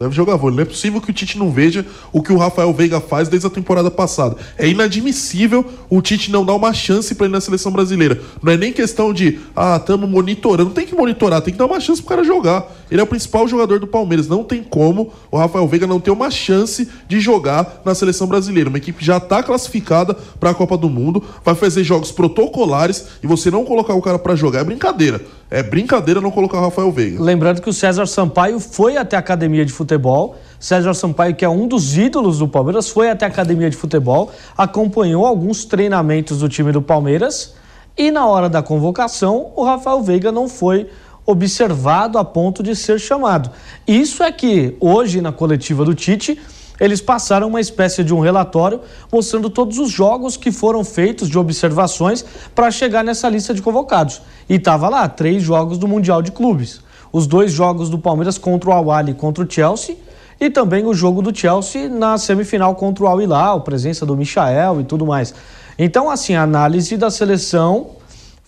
Deve 0.00 0.14
jogar 0.14 0.36
vôlei. 0.36 0.54
Não 0.54 0.62
é 0.62 0.64
possível 0.64 1.00
que 1.00 1.10
o 1.10 1.12
Tite 1.12 1.36
não 1.36 1.50
veja 1.50 1.84
o 2.12 2.22
que 2.22 2.32
o 2.32 2.36
Rafael 2.36 2.72
Veiga 2.72 3.00
faz 3.00 3.28
desde 3.28 3.48
a 3.48 3.50
temporada 3.50 3.90
passada. 3.90 4.36
É 4.56 4.68
inadmissível 4.68 5.66
o 5.90 6.00
Tite 6.00 6.30
não 6.30 6.46
dar 6.46 6.54
uma 6.54 6.72
chance 6.72 7.16
para 7.16 7.26
ele 7.26 7.32
na 7.32 7.40
seleção 7.40 7.72
brasileira. 7.72 8.22
Não 8.40 8.52
é 8.52 8.56
nem 8.56 8.72
questão 8.72 9.12
de, 9.12 9.40
ah, 9.56 9.76
estamos 9.76 10.08
monitorando. 10.08 10.70
Tem 10.70 10.86
que 10.86 10.94
monitorar, 10.94 11.42
tem 11.42 11.52
que 11.52 11.58
dar 11.58 11.66
uma 11.66 11.80
chance 11.80 12.00
pro 12.00 12.10
cara 12.10 12.22
jogar. 12.22 12.72
Ele 12.90 13.00
é 13.00 13.04
o 13.04 13.06
principal 13.06 13.46
jogador 13.46 13.78
do 13.78 13.86
Palmeiras. 13.86 14.28
Não 14.28 14.42
tem 14.42 14.62
como 14.62 15.12
o 15.30 15.36
Rafael 15.36 15.66
Veiga 15.66 15.86
não 15.86 16.00
ter 16.00 16.10
uma 16.10 16.30
chance 16.30 16.88
de 17.06 17.20
jogar 17.20 17.82
na 17.84 17.94
seleção 17.94 18.26
brasileira. 18.26 18.68
Uma 18.68 18.78
equipe 18.78 19.04
já 19.04 19.18
está 19.18 19.42
classificada 19.42 20.14
para 20.38 20.50
a 20.50 20.54
Copa 20.54 20.76
do 20.76 20.88
Mundo, 20.88 21.22
vai 21.44 21.54
fazer 21.54 21.84
jogos 21.84 22.10
protocolares 22.10 23.06
e 23.22 23.26
você 23.26 23.50
não 23.50 23.64
colocar 23.64 23.94
o 23.94 24.02
cara 24.02 24.18
para 24.18 24.34
jogar 24.34 24.60
é 24.60 24.64
brincadeira. 24.64 25.20
É 25.50 25.62
brincadeira 25.62 26.20
não 26.20 26.30
colocar 26.30 26.58
o 26.58 26.62
Rafael 26.62 26.92
Veiga. 26.92 27.22
Lembrando 27.22 27.62
que 27.62 27.70
o 27.70 27.72
César 27.72 28.06
Sampaio 28.06 28.60
foi 28.60 28.96
até 28.96 29.16
a 29.16 29.20
academia 29.20 29.64
de 29.64 29.72
futebol. 29.72 30.36
César 30.60 30.92
Sampaio, 30.94 31.34
que 31.34 31.44
é 31.44 31.48
um 31.48 31.66
dos 31.66 31.96
ídolos 31.96 32.38
do 32.38 32.48
Palmeiras, 32.48 32.88
foi 32.88 33.08
até 33.08 33.24
a 33.24 33.28
academia 33.28 33.70
de 33.70 33.76
futebol, 33.76 34.30
acompanhou 34.56 35.24
alguns 35.24 35.64
treinamentos 35.64 36.40
do 36.40 36.48
time 36.48 36.72
do 36.72 36.82
Palmeiras 36.82 37.54
e 37.96 38.12
na 38.12 38.26
hora 38.26 38.48
da 38.48 38.62
convocação 38.62 39.50
o 39.56 39.64
Rafael 39.64 40.00
Veiga 40.00 40.30
não 40.30 40.48
foi 40.48 40.88
observado 41.30 42.16
a 42.16 42.24
ponto 42.24 42.62
de 42.62 42.74
ser 42.74 42.98
chamado. 42.98 43.50
Isso 43.86 44.22
é 44.22 44.32
que 44.32 44.74
hoje 44.80 45.20
na 45.20 45.30
coletiva 45.30 45.84
do 45.84 45.94
Tite 45.94 46.40
eles 46.80 47.02
passaram 47.02 47.48
uma 47.48 47.60
espécie 47.60 48.02
de 48.02 48.14
um 48.14 48.20
relatório 48.20 48.80
mostrando 49.12 49.50
todos 49.50 49.78
os 49.78 49.90
jogos 49.90 50.38
que 50.38 50.50
foram 50.50 50.82
feitos 50.82 51.28
de 51.28 51.38
observações 51.38 52.24
para 52.54 52.70
chegar 52.70 53.04
nessa 53.04 53.28
lista 53.28 53.52
de 53.52 53.60
convocados. 53.60 54.22
E 54.48 54.54
estava 54.54 54.88
lá, 54.88 55.06
três 55.06 55.42
jogos 55.42 55.76
do 55.76 55.86
Mundial 55.86 56.22
de 56.22 56.32
Clubes. 56.32 56.80
Os 57.12 57.26
dois 57.26 57.52
jogos 57.52 57.90
do 57.90 57.98
Palmeiras 57.98 58.38
contra 58.38 58.70
o 58.70 58.72
Awali 58.72 59.10
e 59.10 59.14
contra 59.14 59.44
o 59.44 59.50
Chelsea 59.50 59.96
e 60.40 60.48
também 60.48 60.86
o 60.86 60.94
jogo 60.94 61.20
do 61.20 61.36
Chelsea 61.36 61.90
na 61.90 62.16
semifinal 62.16 62.74
contra 62.74 63.04
o 63.04 63.06
Al 63.06 63.20
Hilal, 63.20 63.60
presença 63.60 64.06
do 64.06 64.16
Michael 64.16 64.80
e 64.80 64.84
tudo 64.84 65.04
mais. 65.04 65.34
Então, 65.78 66.08
assim, 66.08 66.34
a 66.34 66.42
análise 66.42 66.96
da 66.96 67.10
seleção 67.10 67.97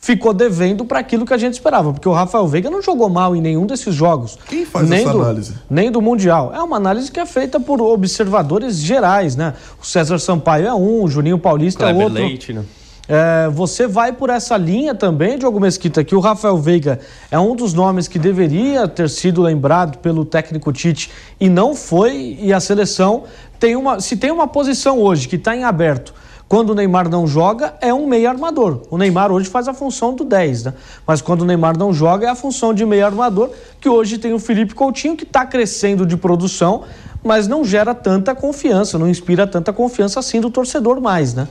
ficou 0.00 0.32
devendo 0.32 0.84
para 0.84 0.98
aquilo 0.98 1.26
que 1.26 1.34
a 1.34 1.38
gente 1.38 1.52
esperava, 1.52 1.92
porque 1.92 2.08
o 2.08 2.12
Rafael 2.12 2.48
Veiga 2.48 2.70
não 2.70 2.80
jogou 2.80 3.08
mal 3.10 3.36
em 3.36 3.40
nenhum 3.40 3.66
desses 3.66 3.94
jogos. 3.94 4.38
Quem 4.48 4.64
faz 4.64 4.88
nem 4.88 5.02
essa 5.02 5.12
do, 5.12 5.20
análise? 5.20 5.54
Nem 5.68 5.90
do 5.90 6.00
Mundial. 6.00 6.52
É 6.54 6.62
uma 6.62 6.78
análise 6.78 7.12
que 7.12 7.20
é 7.20 7.26
feita 7.26 7.60
por 7.60 7.80
observadores 7.82 8.78
gerais, 8.78 9.36
né? 9.36 9.54
O 9.80 9.84
César 9.84 10.18
Sampaio 10.18 10.66
é 10.66 10.74
um, 10.74 11.02
o 11.02 11.08
Juninho 11.08 11.38
Paulista 11.38 11.84
Kleber 11.84 12.00
é 12.00 12.04
outro. 12.04 12.22
Leite, 12.22 12.52
né? 12.54 12.64
É, 13.12 13.48
você 13.50 13.88
vai 13.88 14.12
por 14.12 14.30
essa 14.30 14.56
linha 14.56 14.94
também, 14.94 15.36
Diogo 15.36 15.58
Mesquita, 15.58 16.04
que 16.04 16.14
o 16.14 16.20
Rafael 16.20 16.56
Veiga 16.56 17.00
é 17.28 17.38
um 17.38 17.56
dos 17.56 17.74
nomes 17.74 18.06
que 18.06 18.20
deveria 18.20 18.86
ter 18.86 19.10
sido 19.10 19.42
lembrado 19.42 19.98
pelo 19.98 20.24
técnico 20.24 20.72
Tite 20.72 21.10
e 21.40 21.48
não 21.48 21.74
foi, 21.74 22.38
e 22.40 22.52
a 22.52 22.60
seleção 22.60 23.24
tem 23.58 23.74
uma. 23.74 24.00
Se 24.00 24.16
tem 24.16 24.30
uma 24.30 24.46
posição 24.46 25.00
hoje 25.00 25.26
que 25.26 25.34
está 25.34 25.56
em 25.56 25.64
aberto 25.64 26.14
quando 26.50 26.70
o 26.70 26.74
Neymar 26.74 27.08
não 27.08 27.28
joga, 27.28 27.74
é 27.80 27.94
um 27.94 28.08
meio 28.08 28.28
armador. 28.28 28.82
O 28.90 28.98
Neymar 28.98 29.30
hoje 29.30 29.48
faz 29.48 29.68
a 29.68 29.72
função 29.72 30.16
do 30.16 30.24
10, 30.24 30.64
né? 30.64 30.74
Mas 31.06 31.22
quando 31.22 31.42
o 31.42 31.44
Neymar 31.44 31.78
não 31.78 31.92
joga, 31.92 32.26
é 32.26 32.28
a 32.28 32.34
função 32.34 32.74
de 32.74 32.84
meio 32.84 33.06
armador, 33.06 33.50
que 33.80 33.88
hoje 33.88 34.18
tem 34.18 34.34
o 34.34 34.38
Felipe 34.40 34.74
Coutinho, 34.74 35.16
que 35.16 35.22
está 35.22 35.46
crescendo 35.46 36.04
de 36.04 36.16
produção, 36.16 36.82
mas 37.22 37.46
não 37.46 37.64
gera 37.64 37.94
tanta 37.94 38.34
confiança, 38.34 38.98
não 38.98 39.08
inspira 39.08 39.46
tanta 39.46 39.72
confiança 39.72 40.18
assim 40.18 40.40
do 40.40 40.50
torcedor 40.50 41.00
mais, 41.00 41.34
né? 41.34 41.46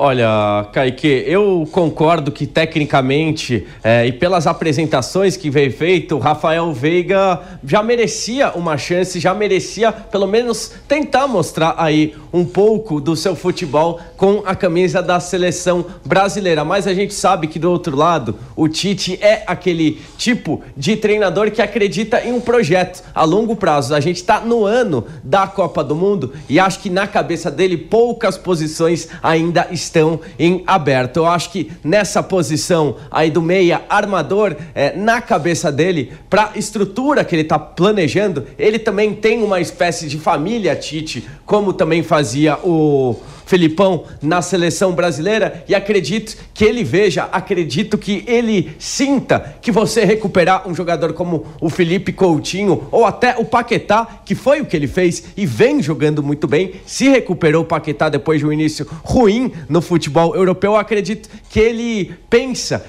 Olha, 0.00 0.68
Kaique, 0.72 1.24
eu 1.26 1.68
concordo 1.72 2.30
que 2.30 2.46
tecnicamente 2.46 3.66
é, 3.82 4.06
e 4.06 4.12
pelas 4.12 4.46
apresentações 4.46 5.36
que 5.36 5.50
veio 5.50 5.72
feito, 5.72 6.14
o 6.14 6.20
Rafael 6.20 6.72
Veiga 6.72 7.40
já 7.64 7.82
merecia 7.82 8.52
uma 8.52 8.78
chance, 8.78 9.18
já 9.18 9.34
merecia 9.34 9.90
pelo 9.90 10.28
menos 10.28 10.70
tentar 10.86 11.26
mostrar 11.26 11.74
aí 11.76 12.14
um 12.32 12.44
pouco 12.44 13.00
do 13.00 13.16
seu 13.16 13.34
futebol 13.34 13.98
com 14.16 14.44
a 14.46 14.54
camisa 14.54 15.02
da 15.02 15.18
seleção 15.18 15.84
brasileira. 16.04 16.64
Mas 16.64 16.86
a 16.86 16.94
gente 16.94 17.12
sabe 17.12 17.48
que 17.48 17.58
do 17.58 17.68
outro 17.68 17.96
lado, 17.96 18.36
o 18.54 18.68
Tite 18.68 19.18
é 19.20 19.42
aquele 19.48 20.00
tipo 20.16 20.62
de 20.76 20.94
treinador 20.94 21.50
que 21.50 21.60
acredita 21.60 22.24
em 22.24 22.32
um 22.32 22.40
projeto 22.40 23.02
a 23.12 23.24
longo 23.24 23.56
prazo. 23.56 23.92
A 23.96 24.00
gente 24.00 24.18
está 24.18 24.38
no 24.38 24.64
ano 24.64 25.04
da 25.24 25.48
Copa 25.48 25.82
do 25.82 25.96
Mundo 25.96 26.34
e 26.48 26.60
acho 26.60 26.78
que 26.78 26.88
na 26.88 27.08
cabeça 27.08 27.50
dele 27.50 27.76
poucas 27.76 28.38
posições 28.38 29.08
ainda 29.20 29.66
estão 29.72 29.87
estão 29.88 30.20
em 30.38 30.62
aberto. 30.66 31.18
Eu 31.18 31.26
acho 31.26 31.50
que 31.50 31.72
nessa 31.82 32.22
posição 32.22 32.96
aí 33.10 33.30
do 33.30 33.42
meia 33.42 33.82
armador, 33.88 34.56
é, 34.74 34.96
na 34.96 35.20
cabeça 35.20 35.72
dele, 35.72 36.12
para 36.30 36.52
estrutura 36.54 37.24
que 37.24 37.34
ele 37.34 37.42
está 37.42 37.58
planejando, 37.58 38.46
ele 38.58 38.78
também 38.78 39.14
tem 39.14 39.42
uma 39.42 39.60
espécie 39.60 40.06
de 40.06 40.18
família 40.18 40.76
Tite, 40.76 41.26
como 41.44 41.72
também 41.72 42.02
fazia 42.02 42.56
o 42.62 43.16
Felipão 43.48 44.04
na 44.20 44.42
seleção 44.42 44.92
brasileira 44.92 45.64
e 45.66 45.74
acredito 45.74 46.36
que 46.52 46.62
ele 46.62 46.84
veja, 46.84 47.24
acredito 47.32 47.96
que 47.96 48.22
ele 48.26 48.72
sinta 48.78 49.56
que 49.62 49.72
você 49.72 50.04
recuperar 50.04 50.68
um 50.68 50.74
jogador 50.74 51.14
como 51.14 51.46
o 51.58 51.70
Felipe 51.70 52.12
Coutinho 52.12 52.86
ou 52.92 53.06
até 53.06 53.38
o 53.38 53.46
Paquetá, 53.46 54.20
que 54.22 54.34
foi 54.34 54.60
o 54.60 54.66
que 54.66 54.76
ele 54.76 54.86
fez 54.86 55.24
e 55.34 55.46
vem 55.46 55.82
jogando 55.82 56.22
muito 56.22 56.46
bem, 56.46 56.72
se 56.84 57.08
recuperou 57.08 57.62
o 57.62 57.66
Paquetá 57.66 58.10
depois 58.10 58.40
de 58.40 58.46
um 58.46 58.52
início 58.52 58.86
ruim 59.02 59.50
no 59.66 59.80
futebol 59.80 60.36
europeu, 60.36 60.76
acredito 60.76 61.30
que 61.48 61.58
ele 61.58 62.12
pensa 62.28 62.84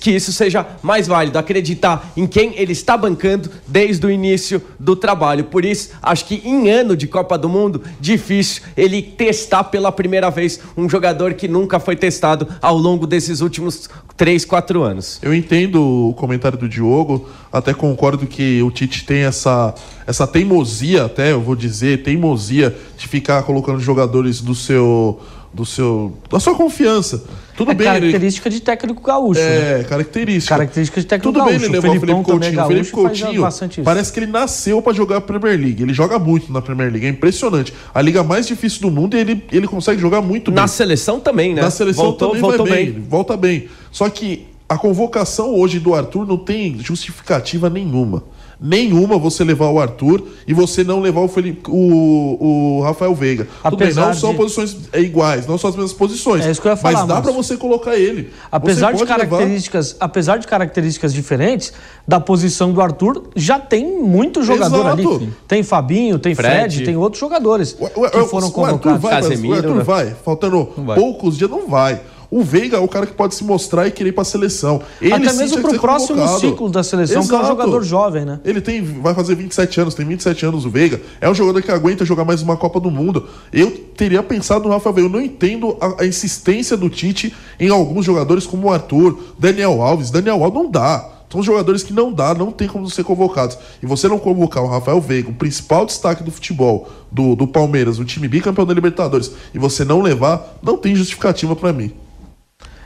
que 0.00 0.12
isso 0.12 0.32
seja 0.32 0.64
mais 0.80 1.08
válido, 1.08 1.40
acreditar 1.40 2.12
em 2.16 2.24
quem 2.24 2.54
ele 2.56 2.70
está 2.70 2.96
bancando 2.96 3.50
desde 3.66 4.06
o 4.06 4.10
início 4.10 4.62
do 4.78 4.94
trabalho. 4.94 5.42
Por 5.42 5.64
isso, 5.64 5.90
acho 6.00 6.24
que 6.26 6.40
em 6.44 6.70
ano 6.70 6.96
de 6.96 7.08
Copa 7.08 7.36
do 7.36 7.48
Mundo, 7.48 7.82
difícil 7.98 8.62
ele 8.76 9.02
testar 9.02 9.64
pela 9.64 9.90
primeira 9.90 10.03
primeira 10.04 10.28
vez 10.30 10.60
um 10.76 10.86
jogador 10.86 11.32
que 11.32 11.48
nunca 11.48 11.80
foi 11.80 11.96
testado 11.96 12.46
ao 12.60 12.76
longo 12.76 13.06
desses 13.06 13.40
últimos 13.40 13.88
3, 14.18 14.44
4 14.44 14.82
anos. 14.82 15.18
Eu 15.22 15.34
entendo 15.34 16.10
o 16.10 16.12
comentário 16.12 16.58
do 16.58 16.68
Diogo, 16.68 17.26
até 17.50 17.72
concordo 17.72 18.26
que 18.26 18.62
o 18.62 18.70
Tite 18.70 19.06
tem 19.06 19.22
essa, 19.22 19.74
essa 20.06 20.26
teimosia, 20.26 21.06
até 21.06 21.32
eu 21.32 21.40
vou 21.40 21.56
dizer, 21.56 22.02
teimosia 22.02 22.76
de 22.98 23.08
ficar 23.08 23.42
colocando 23.44 23.80
jogadores 23.80 24.42
do 24.42 24.54
seu 24.54 25.18
do 25.54 25.64
seu 25.64 26.18
da 26.30 26.40
sua 26.40 26.54
confiança. 26.54 27.24
Tudo 27.56 27.70
é 27.70 27.74
bem, 27.74 27.86
característica 27.86 28.48
ele... 28.48 28.56
de 28.56 28.62
técnico 28.62 29.00
gaúcho. 29.00 29.40
É, 29.40 29.78
né? 29.78 29.84
característica. 29.84 30.54
Característica 30.54 31.00
de 31.00 31.06
técnico 31.06 31.32
Tudo 31.32 31.44
gaúcho. 31.44 31.58
bem 31.58 31.68
ele 31.68 31.72
levar 31.72 31.88
o 31.88 32.00
Felipe 32.00 32.22
Coutinho. 32.24 32.62
O 32.62 32.66
Felipe 32.66 32.90
Coutinho 32.90 33.84
parece 33.84 34.12
que 34.12 34.18
ele 34.18 34.26
nasceu 34.26 34.82
para 34.82 34.92
jogar 34.92 35.18
a 35.18 35.20
Premier 35.20 35.58
League. 35.58 35.80
Ele 35.80 35.94
joga 35.94 36.18
muito 36.18 36.52
na 36.52 36.60
Premier 36.60 36.90
League, 36.90 37.06
é 37.06 37.08
impressionante. 37.08 37.72
A 37.94 38.02
liga 38.02 38.24
mais 38.24 38.46
difícil 38.48 38.80
do 38.80 38.90
mundo 38.90 39.16
e 39.16 39.20
ele, 39.20 39.44
ele 39.52 39.68
consegue 39.68 40.00
jogar 40.00 40.20
muito 40.20 40.50
na 40.50 40.62
bem. 40.62 40.68
seleção 40.68 41.20
também, 41.20 41.54
né? 41.54 41.62
Na 41.62 41.70
seleção 41.70 42.04
voltou, 42.06 42.28
também 42.28 42.42
voltou 42.42 42.66
vai 42.66 42.76
bem. 42.76 42.92
bem. 42.92 43.02
Volta 43.02 43.36
bem. 43.36 43.68
Só 43.92 44.08
que 44.10 44.46
a 44.68 44.76
convocação 44.76 45.54
hoje 45.54 45.78
do 45.78 45.94
Arthur 45.94 46.26
não 46.26 46.36
tem 46.36 46.76
justificativa 46.80 47.70
nenhuma 47.70 48.24
nenhuma 48.60 49.18
você 49.18 49.44
levar 49.44 49.70
o 49.70 49.80
Arthur 49.80 50.22
e 50.46 50.54
você 50.54 50.84
não 50.84 51.00
levar 51.00 51.20
o, 51.20 51.28
Felipe, 51.28 51.62
o, 51.68 52.78
o 52.78 52.82
Rafael 52.82 53.14
Veiga. 53.14 53.48
Apesar 53.62 53.70
Tudo 53.70 53.78
bem, 53.78 53.94
não 53.94 54.10
de... 54.12 54.20
são 54.20 54.34
posições 54.34 54.76
iguais, 54.94 55.46
não 55.46 55.58
são 55.58 55.70
as 55.70 55.76
mesmas 55.76 55.92
posições. 55.92 56.46
É 56.46 56.50
isso 56.50 56.60
que 56.60 56.68
eu 56.68 56.72
ia 56.72 56.76
falar, 56.76 56.98
mas 56.98 57.08
dá 57.08 57.20
para 57.20 57.32
você 57.32 57.56
colocar 57.56 57.96
ele. 57.96 58.30
Apesar 58.50 58.92
de 58.92 59.04
características, 59.04 59.92
levar... 59.92 60.04
apesar 60.04 60.36
de 60.38 60.46
características 60.46 61.12
diferentes 61.12 61.72
da 62.06 62.20
posição 62.20 62.72
do 62.72 62.80
Arthur, 62.80 63.24
já 63.34 63.58
tem 63.58 64.02
muito 64.02 64.42
jogador 64.42 64.86
Exato. 64.86 65.14
ali. 65.16 65.32
Tem 65.46 65.62
Fabinho, 65.62 66.18
tem 66.18 66.34
Fred, 66.34 66.76
Fred 66.76 66.84
tem 66.84 66.96
outros 66.96 67.20
jogadores 67.20 67.76
o, 67.78 67.84
o, 67.84 68.10
que 68.10 68.24
foram 68.24 68.50
convocados. 68.50 68.84
O 68.84 68.88
Arthur 68.88 68.98
vai, 68.98 69.22
Casemiro, 69.22 69.54
o 69.54 69.56
Arthur 69.56 69.74
né? 69.76 69.82
vai 69.82 70.16
faltando 70.24 70.68
vai. 70.76 70.98
poucos 70.98 71.36
dias 71.36 71.50
não 71.50 71.66
vai. 71.66 72.00
O 72.30 72.42
Veiga 72.42 72.76
é 72.76 72.80
o 72.80 72.88
cara 72.88 73.06
que 73.06 73.12
pode 73.12 73.34
se 73.34 73.44
mostrar 73.44 73.86
e 73.86 73.90
querer 73.90 74.10
ir 74.10 74.12
pra 74.12 74.24
seleção. 74.24 74.82
Ele 75.00 75.12
Até 75.12 75.32
mesmo 75.32 75.60
pro 75.60 75.78
próximo 75.78 76.16
convocado. 76.18 76.40
ciclo 76.40 76.68
da 76.70 76.82
seleção, 76.82 77.22
Exato. 77.22 77.28
que 77.28 77.34
é 77.34 77.44
um 77.44 77.48
jogador 77.48 77.82
jovem, 77.82 78.24
né? 78.24 78.40
Ele 78.44 78.60
tem, 78.60 78.82
vai 78.82 79.14
fazer 79.14 79.34
27 79.34 79.80
anos, 79.80 79.94
tem 79.94 80.06
27 80.06 80.46
anos 80.46 80.64
o 80.64 80.70
Veiga. 80.70 81.00
É 81.20 81.28
um 81.28 81.34
jogador 81.34 81.62
que 81.62 81.70
aguenta 81.70 82.04
jogar 82.04 82.24
mais 82.24 82.42
uma 82.42 82.56
Copa 82.56 82.80
do 82.80 82.90
Mundo. 82.90 83.28
Eu 83.52 83.70
teria 83.70 84.22
pensado 84.22 84.64
no 84.64 84.70
Rafa 84.70 84.90
Veiga. 84.92 85.08
Eu 85.08 85.12
não 85.12 85.20
entendo 85.20 85.76
a, 85.80 86.02
a 86.02 86.06
insistência 86.06 86.76
do 86.76 86.88
Tite 86.88 87.34
em 87.58 87.68
alguns 87.68 88.04
jogadores 88.04 88.46
como 88.46 88.68
o 88.68 88.72
Arthur, 88.72 89.18
Daniel 89.38 89.82
Alves. 89.82 90.10
Daniel 90.10 90.42
Alves 90.42 90.62
não 90.62 90.70
dá. 90.70 91.10
São 91.34 91.42
jogadores 91.42 91.82
que 91.82 91.92
não 91.92 92.12
dá, 92.12 92.32
não 92.32 92.52
tem 92.52 92.68
como 92.68 92.88
ser 92.88 93.02
convocados. 93.02 93.58
E 93.82 93.86
você 93.86 94.06
não 94.06 94.20
convocar 94.20 94.62
o 94.62 94.68
Rafael 94.68 95.00
Veiga, 95.00 95.30
o 95.30 95.34
principal 95.34 95.84
destaque 95.84 96.22
do 96.22 96.30
futebol 96.30 96.88
do, 97.10 97.34
do 97.34 97.44
Palmeiras, 97.44 97.98
o 97.98 98.04
time 98.04 98.28
bicampeão 98.28 98.64
da 98.64 98.72
Libertadores, 98.72 99.32
e 99.52 99.58
você 99.58 99.84
não 99.84 100.00
levar, 100.00 100.56
não 100.62 100.76
tem 100.76 100.94
justificativa 100.94 101.56
para 101.56 101.72
mim. 101.72 101.90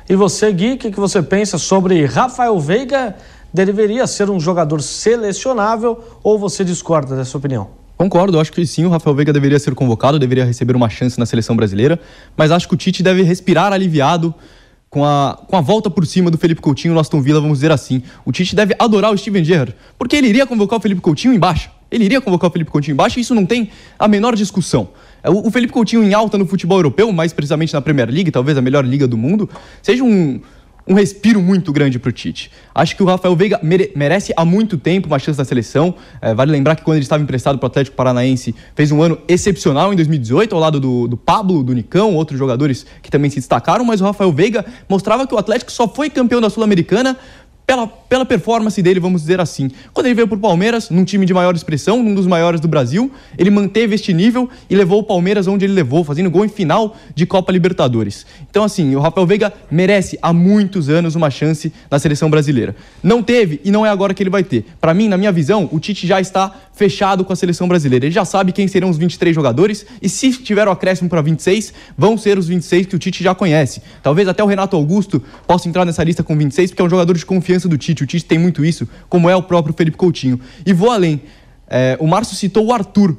E 0.08 0.16
você, 0.16 0.50
Gui, 0.50 0.72
o 0.72 0.78
que, 0.78 0.90
que 0.90 0.98
você 0.98 1.22
pensa 1.22 1.58
sobre 1.58 2.04
Rafael 2.06 2.58
Veiga? 2.58 3.14
Deveria 3.52 4.06
ser 4.06 4.30
um 4.30 4.40
jogador 4.40 4.80
selecionável 4.80 6.02
ou 6.22 6.38
você 6.38 6.64
discorda 6.64 7.14
dessa 7.14 7.36
opinião? 7.36 7.68
Concordo, 7.94 8.40
acho 8.40 8.50
que 8.52 8.64
sim, 8.64 8.86
o 8.86 8.88
Rafael 8.88 9.14
Veiga 9.14 9.32
deveria 9.32 9.58
ser 9.58 9.74
convocado, 9.74 10.18
deveria 10.18 10.46
receber 10.46 10.74
uma 10.74 10.88
chance 10.88 11.18
na 11.18 11.26
seleção 11.26 11.54
brasileira, 11.54 12.00
mas 12.36 12.50
acho 12.50 12.66
que 12.66 12.74
o 12.74 12.76
Tite 12.76 13.02
deve 13.02 13.22
respirar 13.22 13.72
aliviado 13.72 14.34
com 14.88 15.04
a, 15.04 15.38
com 15.46 15.56
a 15.56 15.60
volta 15.60 15.90
por 15.90 16.06
cima 16.06 16.30
do 16.30 16.38
Felipe 16.38 16.62
Coutinho 16.62 16.94
no 16.94 17.00
Aston 17.00 17.20
Villa, 17.20 17.40
vamos 17.40 17.58
dizer 17.58 17.72
assim. 17.72 18.02
O 18.24 18.32
Tite 18.32 18.56
deve 18.56 18.74
adorar 18.78 19.12
o 19.12 19.18
Steven 19.18 19.44
Gerrard, 19.44 19.74
porque 19.98 20.16
ele 20.16 20.28
iria 20.28 20.46
convocar 20.46 20.78
o 20.78 20.82
Felipe 20.82 21.02
Coutinho 21.02 21.34
embaixo. 21.34 21.70
Ele 21.90 22.04
iria 22.04 22.20
convocar 22.20 22.50
o 22.50 22.52
Felipe 22.52 22.70
Coutinho 22.70 22.94
embaixo 22.94 23.18
e 23.18 23.22
isso 23.22 23.34
não 23.34 23.46
tem 23.46 23.70
a 23.98 24.06
menor 24.06 24.34
discussão. 24.36 24.88
É, 25.22 25.30
o 25.30 25.50
Felipe 25.50 25.72
Coutinho 25.72 26.02
em 26.02 26.14
alta 26.14 26.36
no 26.36 26.46
futebol 26.46 26.78
europeu, 26.78 27.10
mais 27.12 27.32
precisamente 27.32 27.72
na 27.72 27.80
Premier 27.80 28.08
League, 28.10 28.30
talvez 28.30 28.56
a 28.58 28.62
melhor 28.62 28.84
liga 28.84 29.06
do 29.06 29.16
mundo, 29.16 29.48
seja 29.82 30.04
um, 30.04 30.40
um 30.88 30.94
respiro 30.94 31.42
muito 31.42 31.70
grande 31.70 31.98
para 31.98 32.08
o 32.08 32.12
Tite. 32.12 32.50
Acho 32.74 32.96
que 32.96 33.02
o 33.02 33.06
Rafael 33.06 33.36
Veiga 33.36 33.60
mere 33.62 33.92
merece 33.94 34.32
há 34.36 34.44
muito 34.44 34.78
tempo 34.78 35.06
uma 35.06 35.18
chance 35.18 35.38
na 35.38 35.44
seleção. 35.44 35.94
É, 36.20 36.34
vale 36.34 36.50
lembrar 36.50 36.76
que 36.76 36.82
quando 36.82 36.96
ele 36.96 37.04
estava 37.04 37.22
emprestado 37.22 37.58
para 37.58 37.66
o 37.66 37.68
Atlético 37.68 37.96
Paranaense, 37.96 38.54
fez 38.74 38.90
um 38.90 39.02
ano 39.02 39.18
excepcional 39.28 39.92
em 39.92 39.96
2018, 39.96 40.54
ao 40.54 40.60
lado 40.60 40.80
do, 40.80 41.06
do 41.06 41.16
Pablo, 41.16 41.62
do 41.62 41.74
Nicão, 41.74 42.14
outros 42.14 42.38
jogadores 42.38 42.86
que 43.02 43.10
também 43.10 43.30
se 43.30 43.36
destacaram, 43.36 43.84
mas 43.84 44.00
o 44.00 44.04
Rafael 44.04 44.32
Veiga 44.32 44.64
mostrava 44.88 45.26
que 45.26 45.34
o 45.34 45.38
Atlético 45.38 45.70
só 45.70 45.86
foi 45.86 46.08
campeão 46.08 46.40
da 46.40 46.48
Sul-Americana 46.48 47.18
pela, 47.68 47.86
pela 47.86 48.24
performance 48.24 48.80
dele, 48.80 48.98
vamos 48.98 49.20
dizer 49.20 49.42
assim. 49.42 49.70
Quando 49.92 50.06
ele 50.06 50.14
veio 50.14 50.26
para 50.26 50.38
o 50.38 50.40
Palmeiras, 50.40 50.88
num 50.88 51.04
time 51.04 51.26
de 51.26 51.34
maior 51.34 51.54
expressão, 51.54 52.02
num 52.02 52.14
dos 52.14 52.26
maiores 52.26 52.62
do 52.62 52.66
Brasil, 52.66 53.12
ele 53.36 53.50
manteve 53.50 53.94
este 53.94 54.14
nível 54.14 54.48
e 54.70 54.74
levou 54.74 55.00
o 55.00 55.02
Palmeiras 55.02 55.46
onde 55.46 55.66
ele 55.66 55.74
levou, 55.74 56.02
fazendo 56.02 56.30
gol 56.30 56.46
em 56.46 56.48
final 56.48 56.96
de 57.14 57.26
Copa 57.26 57.52
Libertadores. 57.52 58.24
Então, 58.48 58.64
assim, 58.64 58.96
o 58.96 59.00
Rafael 59.00 59.26
Veiga 59.26 59.52
merece 59.70 60.18
há 60.22 60.32
muitos 60.32 60.88
anos 60.88 61.14
uma 61.14 61.28
chance 61.28 61.70
na 61.90 61.98
seleção 61.98 62.30
brasileira. 62.30 62.74
Não 63.02 63.22
teve 63.22 63.60
e 63.62 63.70
não 63.70 63.84
é 63.84 63.90
agora 63.90 64.14
que 64.14 64.22
ele 64.22 64.30
vai 64.30 64.42
ter. 64.42 64.64
Para 64.80 64.94
mim, 64.94 65.06
na 65.06 65.18
minha 65.18 65.30
visão, 65.30 65.68
o 65.70 65.78
Tite 65.78 66.06
já 66.06 66.18
está 66.22 66.50
fechado 66.72 67.22
com 67.22 67.34
a 67.34 67.36
seleção 67.36 67.68
brasileira. 67.68 68.06
Ele 68.06 68.14
já 68.14 68.24
sabe 68.24 68.52
quem 68.52 68.66
serão 68.66 68.88
os 68.88 68.96
23 68.96 69.34
jogadores 69.34 69.84
e 70.00 70.08
se 70.08 70.30
tiver 70.32 70.66
o 70.68 70.70
acréscimo 70.70 71.10
para 71.10 71.20
26, 71.20 71.74
vão 71.98 72.16
ser 72.16 72.38
os 72.38 72.48
26 72.48 72.86
que 72.86 72.96
o 72.96 72.98
Tite 72.98 73.22
já 73.22 73.34
conhece. 73.34 73.82
Talvez 74.02 74.26
até 74.26 74.42
o 74.42 74.46
Renato 74.46 74.76
Augusto 74.76 75.20
possa 75.46 75.68
entrar 75.68 75.84
nessa 75.84 76.04
lista 76.04 76.22
com 76.22 76.38
26, 76.38 76.70
porque 76.70 76.80
é 76.80 76.84
um 76.84 76.88
jogador 76.88 77.14
de 77.14 77.26
confiança 77.26 77.57
confiança 77.58 77.68
do 77.68 77.76
Tite. 77.76 78.04
O 78.04 78.06
Tite 78.06 78.24
tem 78.24 78.38
muito 78.38 78.64
isso, 78.64 78.88
como 79.08 79.28
é 79.28 79.34
o 79.34 79.42
próprio 79.42 79.74
Felipe 79.76 79.96
Coutinho. 79.96 80.40
E 80.64 80.72
vou 80.72 80.90
além. 80.90 81.20
É, 81.68 81.96
o 82.00 82.06
Márcio 82.06 82.36
citou 82.36 82.66
o 82.66 82.72
Arthur. 82.72 83.16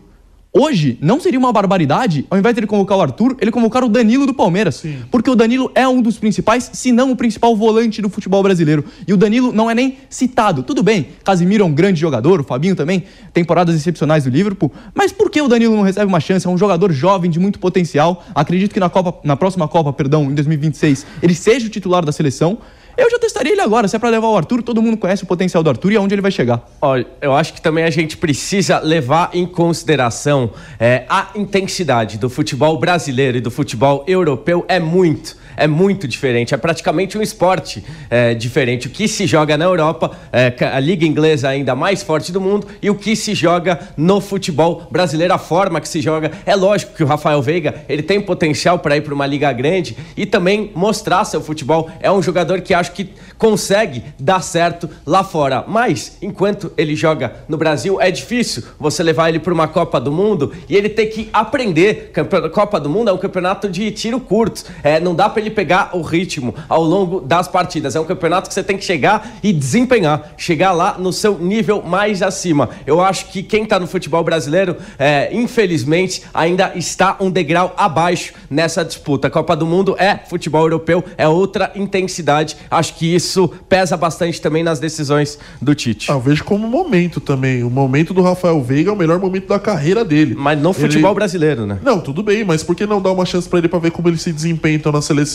Hoje, 0.52 0.98
não 1.00 1.20
seria 1.20 1.38
uma 1.38 1.54
barbaridade, 1.54 2.26
ao 2.28 2.36
invés 2.36 2.56
de 2.56 2.62
ele 2.62 2.66
convocar 2.66 2.98
o 2.98 3.02
Arthur, 3.02 3.38
ele 3.40 3.52
convocar 3.52 3.84
o 3.84 3.88
Danilo 3.88 4.26
do 4.26 4.34
Palmeiras. 4.34 4.78
Sim. 4.78 4.98
Porque 5.12 5.30
o 5.30 5.36
Danilo 5.36 5.72
é 5.76 5.88
um 5.88 6.02
dos 6.02 6.18
principais, 6.18 6.72
se 6.74 6.92
não 6.92 7.12
o 7.12 7.16
principal 7.16 7.56
volante 7.56 8.02
do 8.02 8.10
futebol 8.10 8.42
brasileiro. 8.42 8.84
E 9.08 9.14
o 9.14 9.18
Danilo 9.18 9.54
não 9.54 9.70
é 9.70 9.76
nem 9.76 10.00
citado. 10.10 10.64
Tudo 10.64 10.82
bem, 10.82 11.10
Casimiro 11.24 11.64
é 11.64 11.68
um 11.68 11.72
grande 11.72 12.00
jogador, 12.00 12.40
o 12.40 12.44
Fabinho 12.44 12.76
também, 12.76 13.04
temporadas 13.32 13.76
excepcionais 13.76 14.24
do 14.24 14.32
Liverpool. 14.32 14.72
Mas 14.96 15.12
por 15.12 15.30
que 15.30 15.40
o 15.40 15.48
Danilo 15.48 15.76
não 15.76 15.84
recebe 15.84 16.08
uma 16.08 16.20
chance? 16.20 16.48
É 16.48 16.50
um 16.50 16.58
jogador 16.58 16.92
jovem, 16.92 17.30
de 17.30 17.40
muito 17.40 17.60
potencial. 17.60 18.26
Acredito 18.34 18.74
que 18.74 18.80
na, 18.80 18.90
Copa, 18.90 19.20
na 19.24 19.38
próxima 19.38 19.68
Copa, 19.68 19.94
perdão, 19.94 20.32
em 20.32 20.34
2026, 20.34 21.06
ele 21.22 21.36
seja 21.36 21.68
o 21.68 21.70
titular 21.70 22.04
da 22.04 22.12
seleção. 22.12 22.58
Eu 23.00 23.10
já 23.10 23.18
testaria 23.18 23.54
ele 23.54 23.62
agora. 23.62 23.88
Se 23.88 23.96
é 23.96 24.00
para 24.00 24.10
levar 24.10 24.28
o 24.28 24.36
Arthur, 24.36 24.62
todo 24.62 24.82
mundo 24.82 24.98
conhece 24.98 25.24
o 25.24 25.26
potencial 25.26 25.64
do 25.64 25.70
Arthur 25.70 25.94
e 25.94 25.96
aonde 25.96 26.14
ele 26.14 26.22
vai 26.22 26.32
chegar. 26.32 26.68
Olha, 26.82 27.08
eu 27.22 27.34
acho 27.34 27.54
que 27.54 27.62
também 27.62 27.86
a 27.86 27.90
gente 27.90 28.18
precisa 28.18 28.80
levar 28.80 29.30
em 29.34 29.46
consideração 29.46 30.52
é, 30.78 31.06
a 31.08 31.30
intensidade 31.34 32.18
do 32.18 32.30
futebol 32.30 32.78
brasileiro 32.78 33.38
e 33.38 33.42
do 33.42 33.50
futebol 33.50 34.04
europeu 34.06 34.66
é 34.68 34.82
muito 34.82 35.38
é 35.60 35.68
muito 35.68 36.08
diferente. 36.08 36.54
É 36.54 36.58
praticamente 36.58 37.18
um 37.18 37.22
esporte 37.22 37.84
é, 38.10 38.34
diferente. 38.34 38.88
O 38.88 38.90
que 38.90 39.08
se 39.08 39.28
joga 39.28 39.58
na 39.58 39.66
Europa, 39.66 40.12
é, 40.32 40.54
a 40.66 40.80
liga 40.80 41.06
inglesa 41.06 41.50
ainda 41.50 41.76
mais 41.76 42.02
forte 42.02 42.32
do 42.32 42.42
mundo, 42.42 42.68
e 42.82 42.90
o 42.90 42.96
que 42.96 43.16
se 43.16 43.36
joga 43.36 43.80
no 43.96 44.22
futebol 44.22 44.88
brasileiro, 44.90 45.34
a 45.34 45.38
forma 45.38 45.80
que 45.82 45.88
se 45.88 46.02
joga. 46.02 46.32
É 46.46 46.56
lógico 46.56 46.94
que 46.94 47.04
o 47.04 47.08
Rafael 47.08 47.42
Veiga 47.42 47.84
ele 47.88 48.02
tem 48.02 48.20
potencial 48.22 48.80
para 48.80 48.98
ir 48.98 49.02
para 49.02 49.14
uma 49.14 49.26
liga 49.26 49.52
grande 49.52 49.96
e 50.16 50.26
também 50.26 50.72
mostrar 50.74 51.26
seu 51.26 51.42
futebol. 51.42 51.90
É 52.00 52.12
um 52.12 52.22
jogador 52.22 52.62
que 52.62 52.74
acho 52.74 52.92
que 52.94 53.10
consegue 53.38 54.04
dar 54.20 54.42
certo 54.42 54.90
lá 55.06 55.24
fora. 55.24 55.64
Mas 55.68 56.18
enquanto 56.22 56.72
ele 56.78 56.96
joga 56.96 57.34
no 57.48 57.58
Brasil, 57.58 58.00
é 58.00 58.12
difícil 58.12 58.64
você 58.80 59.04
levar 59.04 59.30
ele 59.30 59.40
para 59.40 59.54
uma 59.54 59.68
Copa 59.68 60.00
do 60.00 60.12
Mundo 60.12 60.52
e 60.68 60.76
ele 60.76 60.90
ter 60.90 61.08
que 61.08 61.30
aprender. 61.32 62.12
Copa 62.54 62.80
do 62.80 62.90
Mundo 62.90 63.10
é 63.10 63.14
um 63.14 63.18
campeonato 63.18 63.70
de 63.70 63.92
tiro 63.92 64.20
curto. 64.20 64.64
É, 64.84 65.00
não 65.00 65.16
dá 65.16 65.30
para 65.30 65.42
ele 65.42 65.49
ele 65.50 65.56
pegar 65.56 65.90
o 65.94 66.02
ritmo 66.02 66.54
ao 66.70 66.84
longo 66.84 67.20
das 67.20 67.48
partidas. 67.48 67.96
É 67.96 68.00
um 68.00 68.06
campeonato 68.06 68.48
que 68.48 68.54
você 68.54 68.64
tem 68.64 68.78
que 68.78 68.86
chegar 68.86 69.38
e 69.44 69.52
desempenhar, 69.52 70.34
chegar 70.38 70.72
lá 70.72 70.98
no 70.98 71.12
seu 71.12 71.38
nível 71.38 71.82
mais 71.82 72.22
acima. 72.22 72.70
Eu 72.86 73.02
acho 73.02 73.26
que 73.28 73.44
quem 73.44 73.64
está 73.64 73.80
no 73.80 73.88
futebol 73.88 74.24
brasileiro, 74.24 74.78
é, 74.98 75.30
infelizmente, 75.34 76.24
ainda 76.34 76.72
está 76.76 77.18
um 77.20 77.30
degrau 77.30 77.74
abaixo 77.76 78.34
nessa 78.50 78.86
disputa. 78.86 79.28
A 79.28 79.32
Copa 79.32 79.56
do 79.56 79.66
Mundo 79.66 79.96
é 79.98 80.20
futebol 80.30 80.62
europeu, 80.62 81.04
é 81.18 81.28
outra 81.28 81.72
intensidade. 81.76 82.56
Acho 82.70 82.96
que 82.96 83.14
isso 83.14 83.48
pesa 83.68 83.98
bastante 83.98 84.40
também 84.40 84.64
nas 84.64 84.80
decisões 84.80 85.40
do 85.62 85.74
Tite. 85.74 86.12
Ah, 86.12 86.16
eu 86.16 86.20
vejo 86.20 86.44
como 86.44 86.68
momento 86.68 87.20
também. 87.20 87.64
O 87.64 87.70
momento 87.70 88.14
do 88.14 88.22
Rafael 88.22 88.62
Veiga 88.62 88.92
é 88.92 88.94
o 88.94 88.98
melhor 88.98 89.20
momento 89.20 89.48
da 89.48 89.60
carreira 89.60 90.06
dele. 90.06 90.36
Mas 90.38 90.60
no 90.60 90.74
futebol 90.74 91.12
ele... 91.12 91.16
brasileiro, 91.16 91.66
né? 91.66 91.80
Não, 91.82 92.00
tudo 92.00 92.22
bem, 92.22 92.44
mas 92.44 92.64
por 92.64 92.76
que 92.76 92.86
não 92.86 93.02
dar 93.02 93.12
uma 93.12 93.26
chance 93.26 93.48
para 93.48 93.60
ele 93.60 93.68
para 93.68 93.80
ver 93.80 93.92
como 93.92 94.08
ele 94.08 94.18
se 94.18 94.32
desempenha 94.32 94.76
então, 94.76 94.92
na 94.92 95.02
seleção? 95.02 95.29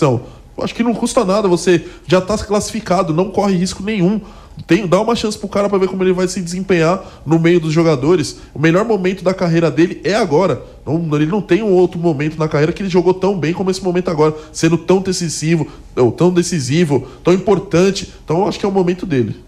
Acho 0.59 0.75
que 0.75 0.83
não 0.83 0.95
custa 0.95 1.25
nada, 1.25 1.49
você 1.49 1.85
já 2.07 2.19
está 2.19 2.39
classificado, 2.39 3.13
não 3.13 3.31
corre 3.31 3.57
risco 3.57 3.83
nenhum. 3.83 4.21
Tem, 4.69 4.87
dá 4.87 5.01
uma 5.01 5.17
chance 5.17 5.37
pro 5.37 5.49
cara 5.49 5.69
para 5.69 5.79
ver 5.79 5.89
como 5.89 6.03
ele 6.05 6.13
vai 6.13 6.29
se 6.29 6.41
desempenhar 6.41 7.05
no 7.27 7.41
meio 7.41 7.59
dos 7.59 7.73
jogadores. 7.73 8.39
O 8.55 8.59
melhor 8.59 8.85
momento 8.85 9.25
da 9.25 9.35
carreira 9.35 9.69
dele 9.69 10.01
é 10.05 10.15
agora. 10.15 10.63
Não, 10.87 10.97
ele 11.17 11.27
não 11.27 11.43
tem 11.43 11.63
um 11.63 11.73
outro 11.73 11.99
momento 11.99 12.39
na 12.39 12.47
carreira 12.49 12.73
que 12.73 12.83
ele 12.83 12.89
jogou 12.89 13.13
tão 13.13 13.37
bem 13.37 13.53
como 13.53 13.71
esse 13.71 13.83
momento 13.83 14.11
agora, 14.11 14.35
sendo 14.53 14.79
tão 14.79 15.01
decisivo, 15.01 15.67
ou 15.97 16.13
tão 16.13 16.33
decisivo, 16.33 17.07
tão 17.25 17.35
importante. 17.35 18.15
Então 18.25 18.47
acho 18.47 18.59
que 18.59 18.65
é 18.65 18.69
o 18.69 18.73
momento 18.73 19.05
dele. 19.05 19.44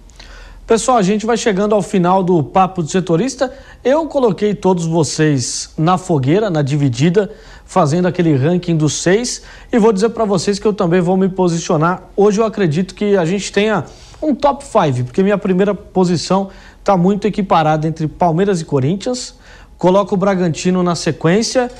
Pessoal, 0.66 0.98
a 0.98 1.02
gente 1.02 1.24
vai 1.24 1.36
chegando 1.36 1.76
ao 1.76 1.80
final 1.80 2.24
do 2.24 2.42
Papo 2.42 2.82
do 2.82 2.90
Setorista. 2.90 3.54
Eu 3.84 4.08
coloquei 4.08 4.52
todos 4.52 4.84
vocês 4.84 5.70
na 5.78 5.96
fogueira, 5.96 6.50
na 6.50 6.60
dividida, 6.60 7.30
fazendo 7.64 8.08
aquele 8.08 8.34
ranking 8.34 8.76
dos 8.76 8.94
seis. 8.94 9.42
E 9.72 9.78
vou 9.78 9.92
dizer 9.92 10.08
para 10.08 10.24
vocês 10.24 10.58
que 10.58 10.66
eu 10.66 10.72
também 10.72 11.00
vou 11.00 11.16
me 11.16 11.28
posicionar. 11.28 12.10
Hoje 12.16 12.40
eu 12.40 12.44
acredito 12.44 12.96
que 12.96 13.16
a 13.16 13.24
gente 13.24 13.52
tenha 13.52 13.84
um 14.20 14.34
top 14.34 14.64
5, 14.64 15.04
porque 15.04 15.22
minha 15.22 15.38
primeira 15.38 15.72
posição 15.72 16.48
está 16.80 16.96
muito 16.96 17.28
equiparada 17.28 17.86
entre 17.86 18.08
Palmeiras 18.08 18.60
e 18.60 18.64
Corinthians. 18.64 19.36
Coloco 19.78 20.16
o 20.16 20.18
Bragantino 20.18 20.82
na 20.82 20.96
sequência 20.96 21.70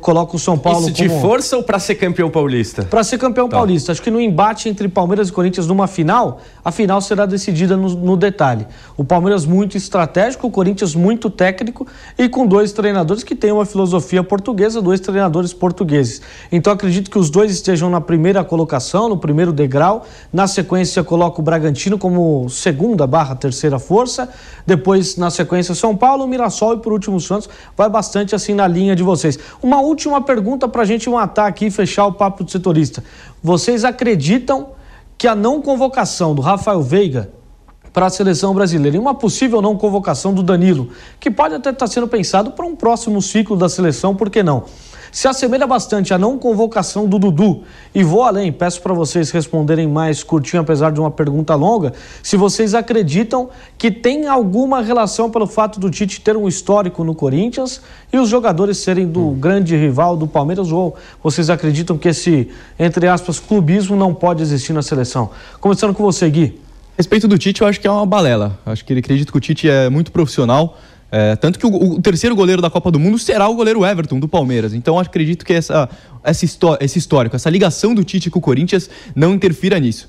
coloca 0.00 0.36
o 0.36 0.38
São 0.38 0.56
Paulo 0.56 0.86
Isso 0.86 0.92
de 0.92 1.08
como... 1.08 1.20
força 1.20 1.56
ou 1.56 1.62
para 1.62 1.78
ser 1.78 1.96
campeão 1.96 2.30
paulista? 2.30 2.84
Para 2.84 3.02
ser 3.02 3.18
campeão 3.18 3.48
tá. 3.48 3.56
paulista. 3.56 3.92
Acho 3.92 4.02
que 4.02 4.10
no 4.10 4.20
embate 4.20 4.68
entre 4.68 4.88
Palmeiras 4.88 5.28
e 5.28 5.32
Corinthians 5.32 5.66
numa 5.66 5.86
final, 5.86 6.40
a 6.64 6.70
final 6.70 7.00
será 7.00 7.26
decidida 7.26 7.76
no, 7.76 7.88
no, 7.90 8.16
detalhe. 8.16 8.66
O 8.96 9.04
Palmeiras 9.04 9.44
muito 9.44 9.76
estratégico, 9.76 10.46
o 10.46 10.50
Corinthians 10.50 10.94
muito 10.94 11.28
técnico 11.28 11.86
e 12.18 12.28
com 12.28 12.46
dois 12.46 12.72
treinadores 12.72 13.24
que 13.24 13.34
têm 13.34 13.52
uma 13.52 13.66
filosofia 13.66 14.22
portuguesa, 14.22 14.80
dois 14.80 15.00
treinadores 15.00 15.52
portugueses. 15.52 16.22
Então 16.52 16.72
acredito 16.72 17.10
que 17.10 17.18
os 17.18 17.30
dois 17.30 17.50
estejam 17.50 17.90
na 17.90 18.00
primeira 18.00 18.44
colocação, 18.44 19.08
no 19.08 19.16
primeiro 19.16 19.52
degrau. 19.52 20.06
Na 20.32 20.46
sequência 20.46 21.02
coloco 21.02 21.40
o 21.40 21.44
Bragantino 21.44 21.98
como 21.98 22.48
segunda 22.48 23.06
barra 23.06 23.34
terceira 23.34 23.78
força. 23.78 24.28
Depois 24.66 25.16
na 25.16 25.30
sequência 25.30 25.74
São 25.74 25.96
Paulo, 25.96 26.26
Mirassol 26.26 26.74
e 26.74 26.78
por 26.78 26.92
último 26.92 27.20
Santos. 27.20 27.48
Vai 27.76 27.88
bastante 27.88 28.34
assim 28.34 28.54
na 28.54 28.66
linha 28.66 28.94
de 28.94 29.02
vocês. 29.02 29.38
Uma 29.64 29.80
última 29.80 30.20
pergunta 30.20 30.68
para 30.68 30.82
a 30.82 30.84
gente 30.84 31.08
matar 31.08 31.46
aqui 31.46 31.68
e 31.68 31.70
fechar 31.70 32.04
o 32.04 32.12
papo 32.12 32.44
do 32.44 32.50
setorista. 32.50 33.02
Vocês 33.42 33.82
acreditam 33.82 34.72
que 35.16 35.26
a 35.26 35.34
não 35.34 35.62
convocação 35.62 36.34
do 36.34 36.42
Rafael 36.42 36.82
Veiga 36.82 37.30
para 37.90 38.04
a 38.04 38.10
seleção 38.10 38.52
brasileira 38.52 38.98
e 38.98 39.00
uma 39.00 39.14
possível 39.14 39.62
não 39.62 39.74
convocação 39.74 40.34
do 40.34 40.42
Danilo, 40.42 40.90
que 41.18 41.30
pode 41.30 41.54
até 41.54 41.70
estar 41.70 41.86
tá 41.86 41.90
sendo 41.90 42.06
pensado 42.06 42.50
para 42.50 42.66
um 42.66 42.76
próximo 42.76 43.22
ciclo 43.22 43.56
da 43.56 43.66
seleção, 43.66 44.14
por 44.14 44.28
que 44.28 44.42
não? 44.42 44.64
Se 45.14 45.28
assemelha 45.28 45.64
bastante 45.64 46.12
à 46.12 46.18
não 46.18 46.36
convocação 46.36 47.06
do 47.06 47.20
Dudu. 47.20 47.62
E 47.94 48.02
vou 48.02 48.24
além, 48.24 48.50
peço 48.50 48.82
para 48.82 48.92
vocês 48.92 49.30
responderem 49.30 49.86
mais 49.86 50.24
curtinho, 50.24 50.60
apesar 50.60 50.90
de 50.90 50.98
uma 50.98 51.10
pergunta 51.10 51.54
longa, 51.54 51.92
se 52.20 52.36
vocês 52.36 52.74
acreditam 52.74 53.48
que 53.78 53.92
tem 53.92 54.26
alguma 54.26 54.82
relação 54.82 55.30
pelo 55.30 55.46
fato 55.46 55.78
do 55.78 55.88
Tite 55.88 56.20
ter 56.20 56.36
um 56.36 56.48
histórico 56.48 57.04
no 57.04 57.14
Corinthians 57.14 57.80
e 58.12 58.18
os 58.18 58.28
jogadores 58.28 58.78
serem 58.78 59.06
do 59.06 59.28
hum. 59.28 59.34
grande 59.38 59.76
rival 59.76 60.16
do 60.16 60.26
Palmeiras, 60.26 60.72
ou 60.72 60.96
vocês 61.22 61.48
acreditam 61.48 61.96
que 61.96 62.08
esse, 62.08 62.50
entre 62.76 63.06
aspas, 63.06 63.38
clubismo 63.38 63.94
não 63.94 64.12
pode 64.12 64.42
existir 64.42 64.72
na 64.72 64.82
seleção? 64.82 65.30
Começando 65.60 65.94
com 65.94 66.02
você, 66.02 66.28
Gui. 66.28 66.60
Respeito 66.96 67.28
do 67.28 67.38
Tite, 67.38 67.62
eu 67.62 67.68
acho 67.68 67.80
que 67.80 67.86
é 67.86 67.90
uma 67.90 68.04
balela. 68.04 68.58
Acho 68.66 68.84
que 68.84 68.92
ele 68.92 69.00
acredita 69.00 69.30
que 69.30 69.38
o 69.38 69.40
Tite 69.40 69.68
é 69.68 69.88
muito 69.88 70.10
profissional 70.10 70.76
é, 71.16 71.36
tanto 71.36 71.60
que 71.60 71.64
o, 71.64 71.92
o, 71.92 72.02
terceiro 72.02 72.34
goleiro 72.34 72.60
da 72.60 72.68
Copa 72.68 72.90
do 72.90 72.98
Mundo 72.98 73.20
será 73.20 73.46
o 73.46 73.54
goleiro 73.54 73.86
Everton, 73.86 74.18
do 74.18 74.26
Palmeiras. 74.26 74.74
Então 74.74 74.98
acredito 74.98 75.44
que 75.44 75.52
essa, 75.52 75.88
essa 76.24 76.44
esse 76.80 76.98
histórico, 76.98 77.36
essa 77.36 77.48
ligação 77.48 77.94
do 77.94 78.02
Tite 78.02 78.28
com 78.30 78.40
o 78.40 78.42
Corinthians 78.42 78.90
não 79.14 79.32
interfira 79.32 79.78
nisso. 79.78 80.08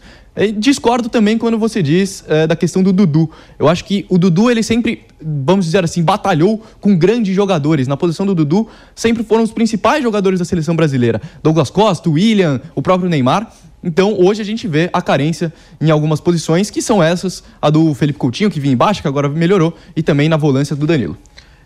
Discordo 0.58 1.08
também 1.08 1.38
quando 1.38 1.60
você 1.60 1.84
diz 1.84 2.26
é, 2.28 2.48
da 2.48 2.56
questão 2.56 2.82
do 2.82 2.92
Dudu. 2.92 3.30
Eu 3.60 3.68
acho 3.68 3.86
que 3.86 4.04
o 4.10 4.18
Dudu, 4.18 4.50
ele 4.50 4.64
sempre, 4.64 5.04
vamos 5.22 5.66
dizer 5.66 5.84
assim, 5.84 6.02
batalhou 6.02 6.60
com 6.82 6.98
grandes 6.98 7.36
jogadores. 7.36 7.88
Na 7.88 7.96
posição 7.96 8.26
do 8.26 8.34
Dudu, 8.34 8.68
sempre 8.96 9.24
foram 9.24 9.44
os 9.44 9.52
principais 9.52 10.02
jogadores 10.02 10.40
da 10.40 10.46
seleção 10.46 10.76
brasileira. 10.76 11.22
Douglas 11.44 11.70
Costa, 11.70 12.10
William, 12.10 12.60
o 12.74 12.82
próprio 12.82 13.08
Neymar. 13.12 13.54
Então, 13.86 14.20
hoje 14.20 14.42
a 14.42 14.46
gente 14.46 14.68
vê 14.68 14.90
a 14.92 15.00
carência 15.00 15.54
em 15.80 15.92
algumas 15.92 16.20
posições, 16.20 16.72
que 16.72 16.82
são 16.82 17.04
essas, 17.04 17.44
a 17.62 17.70
do 17.70 17.94
Felipe 17.94 18.18
Coutinho, 18.18 18.50
que 18.50 18.60
vinha 18.60 18.74
embaixo, 18.74 19.00
que 19.00 19.08
agora 19.08 19.30
melhorou, 19.30 19.78
e 19.96 20.02
também 20.02 20.28
na 20.28 20.38
volância 20.38 20.76
do 20.76 20.88
Danilo. 20.88 21.16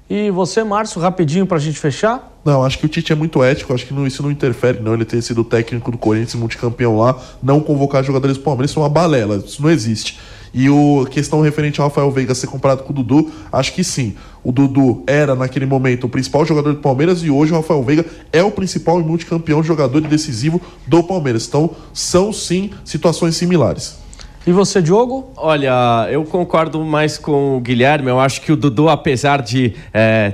E 0.09 0.29
você, 0.31 0.63
Márcio, 0.63 0.99
rapidinho 0.99 1.45
para 1.45 1.57
a 1.57 1.59
gente 1.59 1.79
fechar? 1.79 2.39
Não, 2.43 2.65
acho 2.65 2.79
que 2.79 2.85
o 2.85 2.89
Tite 2.89 3.13
é 3.13 3.15
muito 3.15 3.41
ético, 3.41 3.73
acho 3.73 3.85
que 3.85 3.93
não, 3.93 4.05
isso 4.05 4.21
não 4.21 4.31
interfere, 4.31 4.79
não. 4.81 4.95
Ele 4.95 5.05
ter 5.05 5.21
sido 5.21 5.43
técnico 5.43 5.91
do 5.91 5.97
Corinthians, 5.97 6.33
multicampeão 6.33 6.97
lá, 6.97 7.15
não 7.41 7.61
convocar 7.61 8.03
jogadores 8.03 8.35
do 8.35 8.43
Palmeiras, 8.43 8.71
isso 8.71 8.79
é 8.79 8.83
uma 8.83 8.89
balela, 8.89 9.37
isso 9.37 9.61
não 9.61 9.69
existe. 9.69 10.19
E 10.53 10.67
o 10.67 11.05
questão 11.11 11.41
referente 11.41 11.79
ao 11.79 11.87
Rafael 11.87 12.09
Veiga 12.09 12.33
ser 12.33 12.47
comparado 12.47 12.83
com 12.83 12.91
o 12.91 12.95
Dudu, 12.95 13.31
acho 13.51 13.71
que 13.73 13.83
sim. 13.83 14.15
O 14.43 14.51
Dudu 14.51 15.03
era, 15.05 15.35
naquele 15.35 15.65
momento, 15.65 16.05
o 16.05 16.09
principal 16.09 16.45
jogador 16.45 16.73
do 16.73 16.79
Palmeiras 16.79 17.23
e 17.23 17.29
hoje 17.29 17.51
o 17.51 17.55
Rafael 17.55 17.83
Veiga 17.83 18.05
é 18.31 18.41
o 18.41 18.51
principal 18.51 18.99
e 18.99 19.03
multicampeão 19.03 19.61
jogador 19.61 20.01
decisivo 20.01 20.61
do 20.87 21.03
Palmeiras. 21.03 21.47
Então, 21.47 21.71
são 21.93 22.31
sim 22.31 22.71
situações 22.85 23.35
similares. 23.35 23.99
E 24.47 24.51
você, 24.51 24.81
Diogo? 24.81 25.31
Olha, 25.35 26.07
eu 26.09 26.23
concordo 26.23 26.83
mais 26.83 27.17
com 27.17 27.57
o 27.57 27.59
Guilherme. 27.59 28.09
Eu 28.09 28.19
acho 28.19 28.41
que 28.41 28.51
o 28.51 28.55
Dudu, 28.55 28.87
apesar 28.87 29.41
de 29.41 29.75
é, 29.93 30.33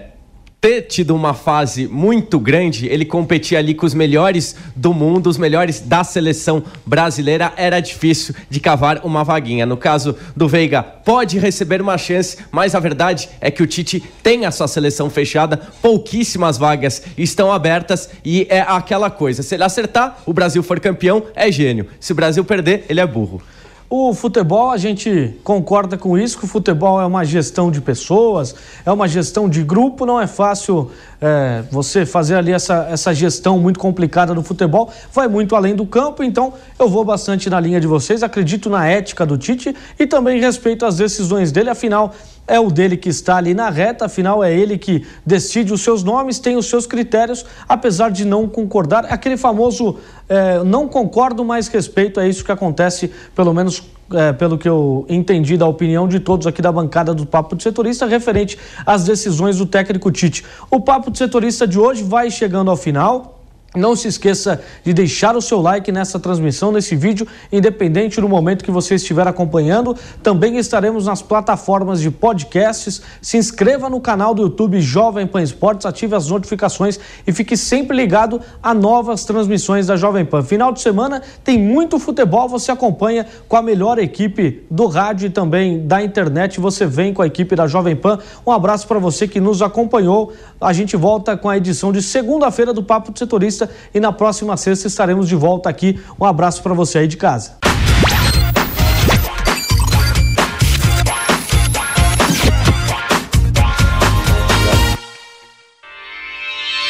ter 0.66 0.82
tido 0.82 1.16
uma 1.16 1.36
fase 1.36 1.88
muito 1.88 2.40
grande, 2.40 2.88
ele 2.88 3.06
competia 3.06 3.60
ali 3.60 3.76
com 3.76 3.86
os 3.86 3.94
melhores 3.94 4.56
do 4.76 4.96
mundo, 4.96 5.30
os 5.30 5.38
melhores 5.38 5.80
da 5.80 6.04
seleção 6.04 6.64
brasileira, 6.84 7.54
era 7.56 7.80
difícil 7.80 8.34
de 8.50 8.60
cavar 8.60 9.02
uma 9.06 9.24
vaguinha. 9.24 9.64
No 9.64 9.78
caso 9.78 10.16
do 10.36 10.48
Veiga, 10.48 10.82
pode 10.82 11.38
receber 11.38 11.84
uma 11.84 12.00
chance, 12.00 12.38
mas 12.52 12.74
a 12.74 12.80
verdade 12.80 13.30
é 13.40 13.52
que 13.52 13.62
o 13.62 13.68
Tite 13.68 14.02
tem 14.24 14.48
a 14.48 14.50
sua 14.50 14.68
seleção 14.68 15.08
fechada, 15.08 15.56
pouquíssimas 15.84 16.58
vagas 16.58 17.04
estão 17.16 17.52
abertas 17.52 18.10
e 18.26 18.48
é 18.50 18.62
aquela 18.62 19.12
coisa, 19.12 19.44
se 19.44 19.54
ele 19.54 19.64
acertar, 19.64 20.18
o 20.26 20.34
Brasil 20.34 20.64
for 20.64 20.80
campeão, 20.80 21.26
é 21.36 21.52
gênio. 21.52 21.86
Se 22.00 22.12
o 22.12 22.16
Brasil 22.16 22.44
perder, 22.44 22.86
ele 22.90 23.00
é 23.00 23.06
burro. 23.06 23.40
O 23.88 24.16
futebol, 24.16 24.72
a 24.72 24.78
gente 24.78 25.36
concorda 25.44 25.96
com 25.96 26.18
isso, 26.18 26.40
que 26.40 26.46
o 26.46 26.48
futebol 26.48 27.00
é 27.00 27.06
uma 27.06 27.24
gestão 27.24 27.70
de 27.70 27.80
pessoas, 27.80 28.56
é 28.84 28.92
uma 28.92 29.08
gestão 29.08 29.48
de 29.48 29.64
grupo, 29.64 30.08
não 30.08 30.20
é 30.20 30.26
fácil 30.26 30.90
é, 31.22 31.64
você 31.70 32.04
fazer 32.04 32.36
ali 32.36 32.52
essa, 32.52 32.88
essa 32.90 33.14
gestão 33.14 33.60
muito 33.60 33.80
complicada 33.80 34.34
do 34.34 34.42
futebol, 34.42 34.92
vai 35.14 35.28
muito 35.28 35.56
além 35.56 35.76
do 35.76 35.86
campo, 35.86 36.24
então 36.24 36.54
eu 36.80 36.90
vou 36.90 37.06
bastante 37.06 37.48
na 37.48 37.60
linha 37.60 37.80
de 37.80 37.86
vocês, 37.86 38.24
acredito 38.24 38.72
na 38.72 38.88
ética 38.88 39.24
do 39.24 39.38
Tite 39.38 39.76
e 40.00 40.08
também 40.08 40.40
respeito 40.40 40.84
as 40.84 40.98
decisões 40.98 41.52
dele, 41.52 41.70
afinal 41.70 42.12
é 42.48 42.60
o 42.60 42.70
dele 42.70 42.98
que 42.98 43.10
está 43.10 43.38
ali 43.38 43.54
na 43.54 43.70
reta, 43.70 44.06
afinal 44.06 44.44
é 44.44 44.54
ele 44.54 44.78
que 44.78 45.06
decide 45.26 45.74
os 45.74 45.82
seus 45.82 46.04
nomes, 46.04 46.40
tem 46.40 46.56
os 46.56 46.68
seus 46.68 46.86
critérios, 46.86 47.46
apesar 47.68 48.12
de 48.12 48.26
não 48.26 48.48
concordar. 48.48 49.06
Aquele 49.06 49.38
famoso 49.38 49.98
é, 50.30 50.64
não 50.64 50.88
concordo, 50.88 51.44
mas 51.44 51.68
respeito, 51.68 52.20
é 52.20 52.28
isso 52.28 52.44
que 52.44 52.52
acontece, 52.52 53.12
pelo 53.36 53.54
menos 53.54 53.84
é, 54.14 54.32
pelo 54.34 54.58
que 54.58 54.70
eu 54.70 55.06
entendi 55.10 55.58
da 55.58 55.66
opinião 55.66 56.08
de 56.08 56.20
todos 56.20 56.46
aqui 56.46 56.62
da 56.62 56.72
bancada 56.72 57.14
do 57.14 57.26
Papo 57.26 57.56
de 57.56 57.64
Setorista, 57.64 58.06
referente 58.06 58.58
às 58.86 59.04
decisões 59.04 59.58
do 59.58 59.66
técnico 59.66 60.12
Tite. 60.12 60.46
O 60.70 60.80
Papo 60.80 61.10
de 61.10 61.18
Setorista 61.18 61.68
de 61.68 61.80
hoje 61.80 62.04
vai 62.04 62.30
chegando 62.30 62.70
ao 62.70 62.78
final. 62.78 63.35
Não 63.76 63.96
se 63.96 64.08
esqueça 64.08 64.62
de 64.84 64.94
deixar 64.94 65.36
o 65.36 65.42
seu 65.42 65.62
like 65.62 65.92
nessa 65.92 66.20
transmissão, 66.20 66.72
nesse 66.72 66.96
vídeo, 66.96 67.28
independente 67.52 68.22
do 68.22 68.30
momento 68.30 68.64
que 68.64 68.72
você 68.72 68.96
estiver 68.96 69.28
acompanhando. 69.28 69.96
Também 70.24 70.58
estaremos 70.58 71.06
nas 71.06 71.22
plataformas 71.22 72.00
de 72.00 72.10
podcasts. 72.10 73.02
Se 73.22 73.38
inscreva 73.38 73.90
no 73.90 74.00
canal 74.00 74.34
do 74.34 74.44
YouTube 74.44 74.80
Jovem 74.80 75.28
Pan 75.28 75.42
Esportes, 75.42 75.86
ative 75.86 76.16
as 76.16 76.28
notificações 76.28 77.00
e 77.28 77.34
fique 77.34 77.58
sempre 77.58 77.96
ligado 77.96 78.42
a 78.64 78.74
novas 78.74 79.26
transmissões 79.26 79.88
da 79.88 79.96
Jovem 79.96 80.24
Pan. 80.24 80.42
Final 80.42 80.72
de 80.72 80.82
semana 80.82 81.22
tem 81.44 81.60
muito 81.60 82.00
futebol, 82.00 82.48
você 82.48 82.72
acompanha 82.72 83.26
com 83.48 83.58
a 83.58 83.62
melhor 83.62 84.00
equipe 84.00 84.64
do 84.72 84.88
rádio 84.88 85.28
e 85.28 85.30
também 85.30 85.86
da 85.86 86.02
internet. 86.02 86.60
Você 86.60 86.86
vem 86.86 87.14
com 87.14 87.22
a 87.22 87.28
equipe 87.28 87.56
da 87.56 87.68
Jovem 87.68 87.96
Pan. 87.96 88.20
Um 88.46 88.52
abraço 88.52 88.88
para 88.88 89.00
você 89.00 89.28
que 89.28 89.40
nos 89.40 89.62
acompanhou. 89.62 90.34
A 90.60 90.72
gente 90.72 90.96
volta 90.96 91.36
com 91.36 91.50
a 91.50 91.58
edição 91.58 91.92
de 91.92 92.02
segunda-feira 92.02 92.74
do 92.74 92.84
Papo 92.84 93.12
de 93.12 93.20
Setorista 93.20 93.65
E 93.94 94.00
na 94.00 94.12
próxima 94.12 94.58
sexta 94.58 94.88
estaremos 94.88 95.28
de 95.28 95.36
volta 95.36 95.70
aqui. 95.70 96.00
Um 96.20 96.26
abraço 96.26 96.62
para 96.62 96.74
você 96.74 97.00
aí 97.00 97.08
de 97.08 97.18
casa. 97.18 97.58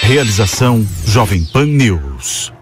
Realização 0.02 0.86
Jovem 1.04 1.44
Pan 1.44 1.66
News. 1.66 2.55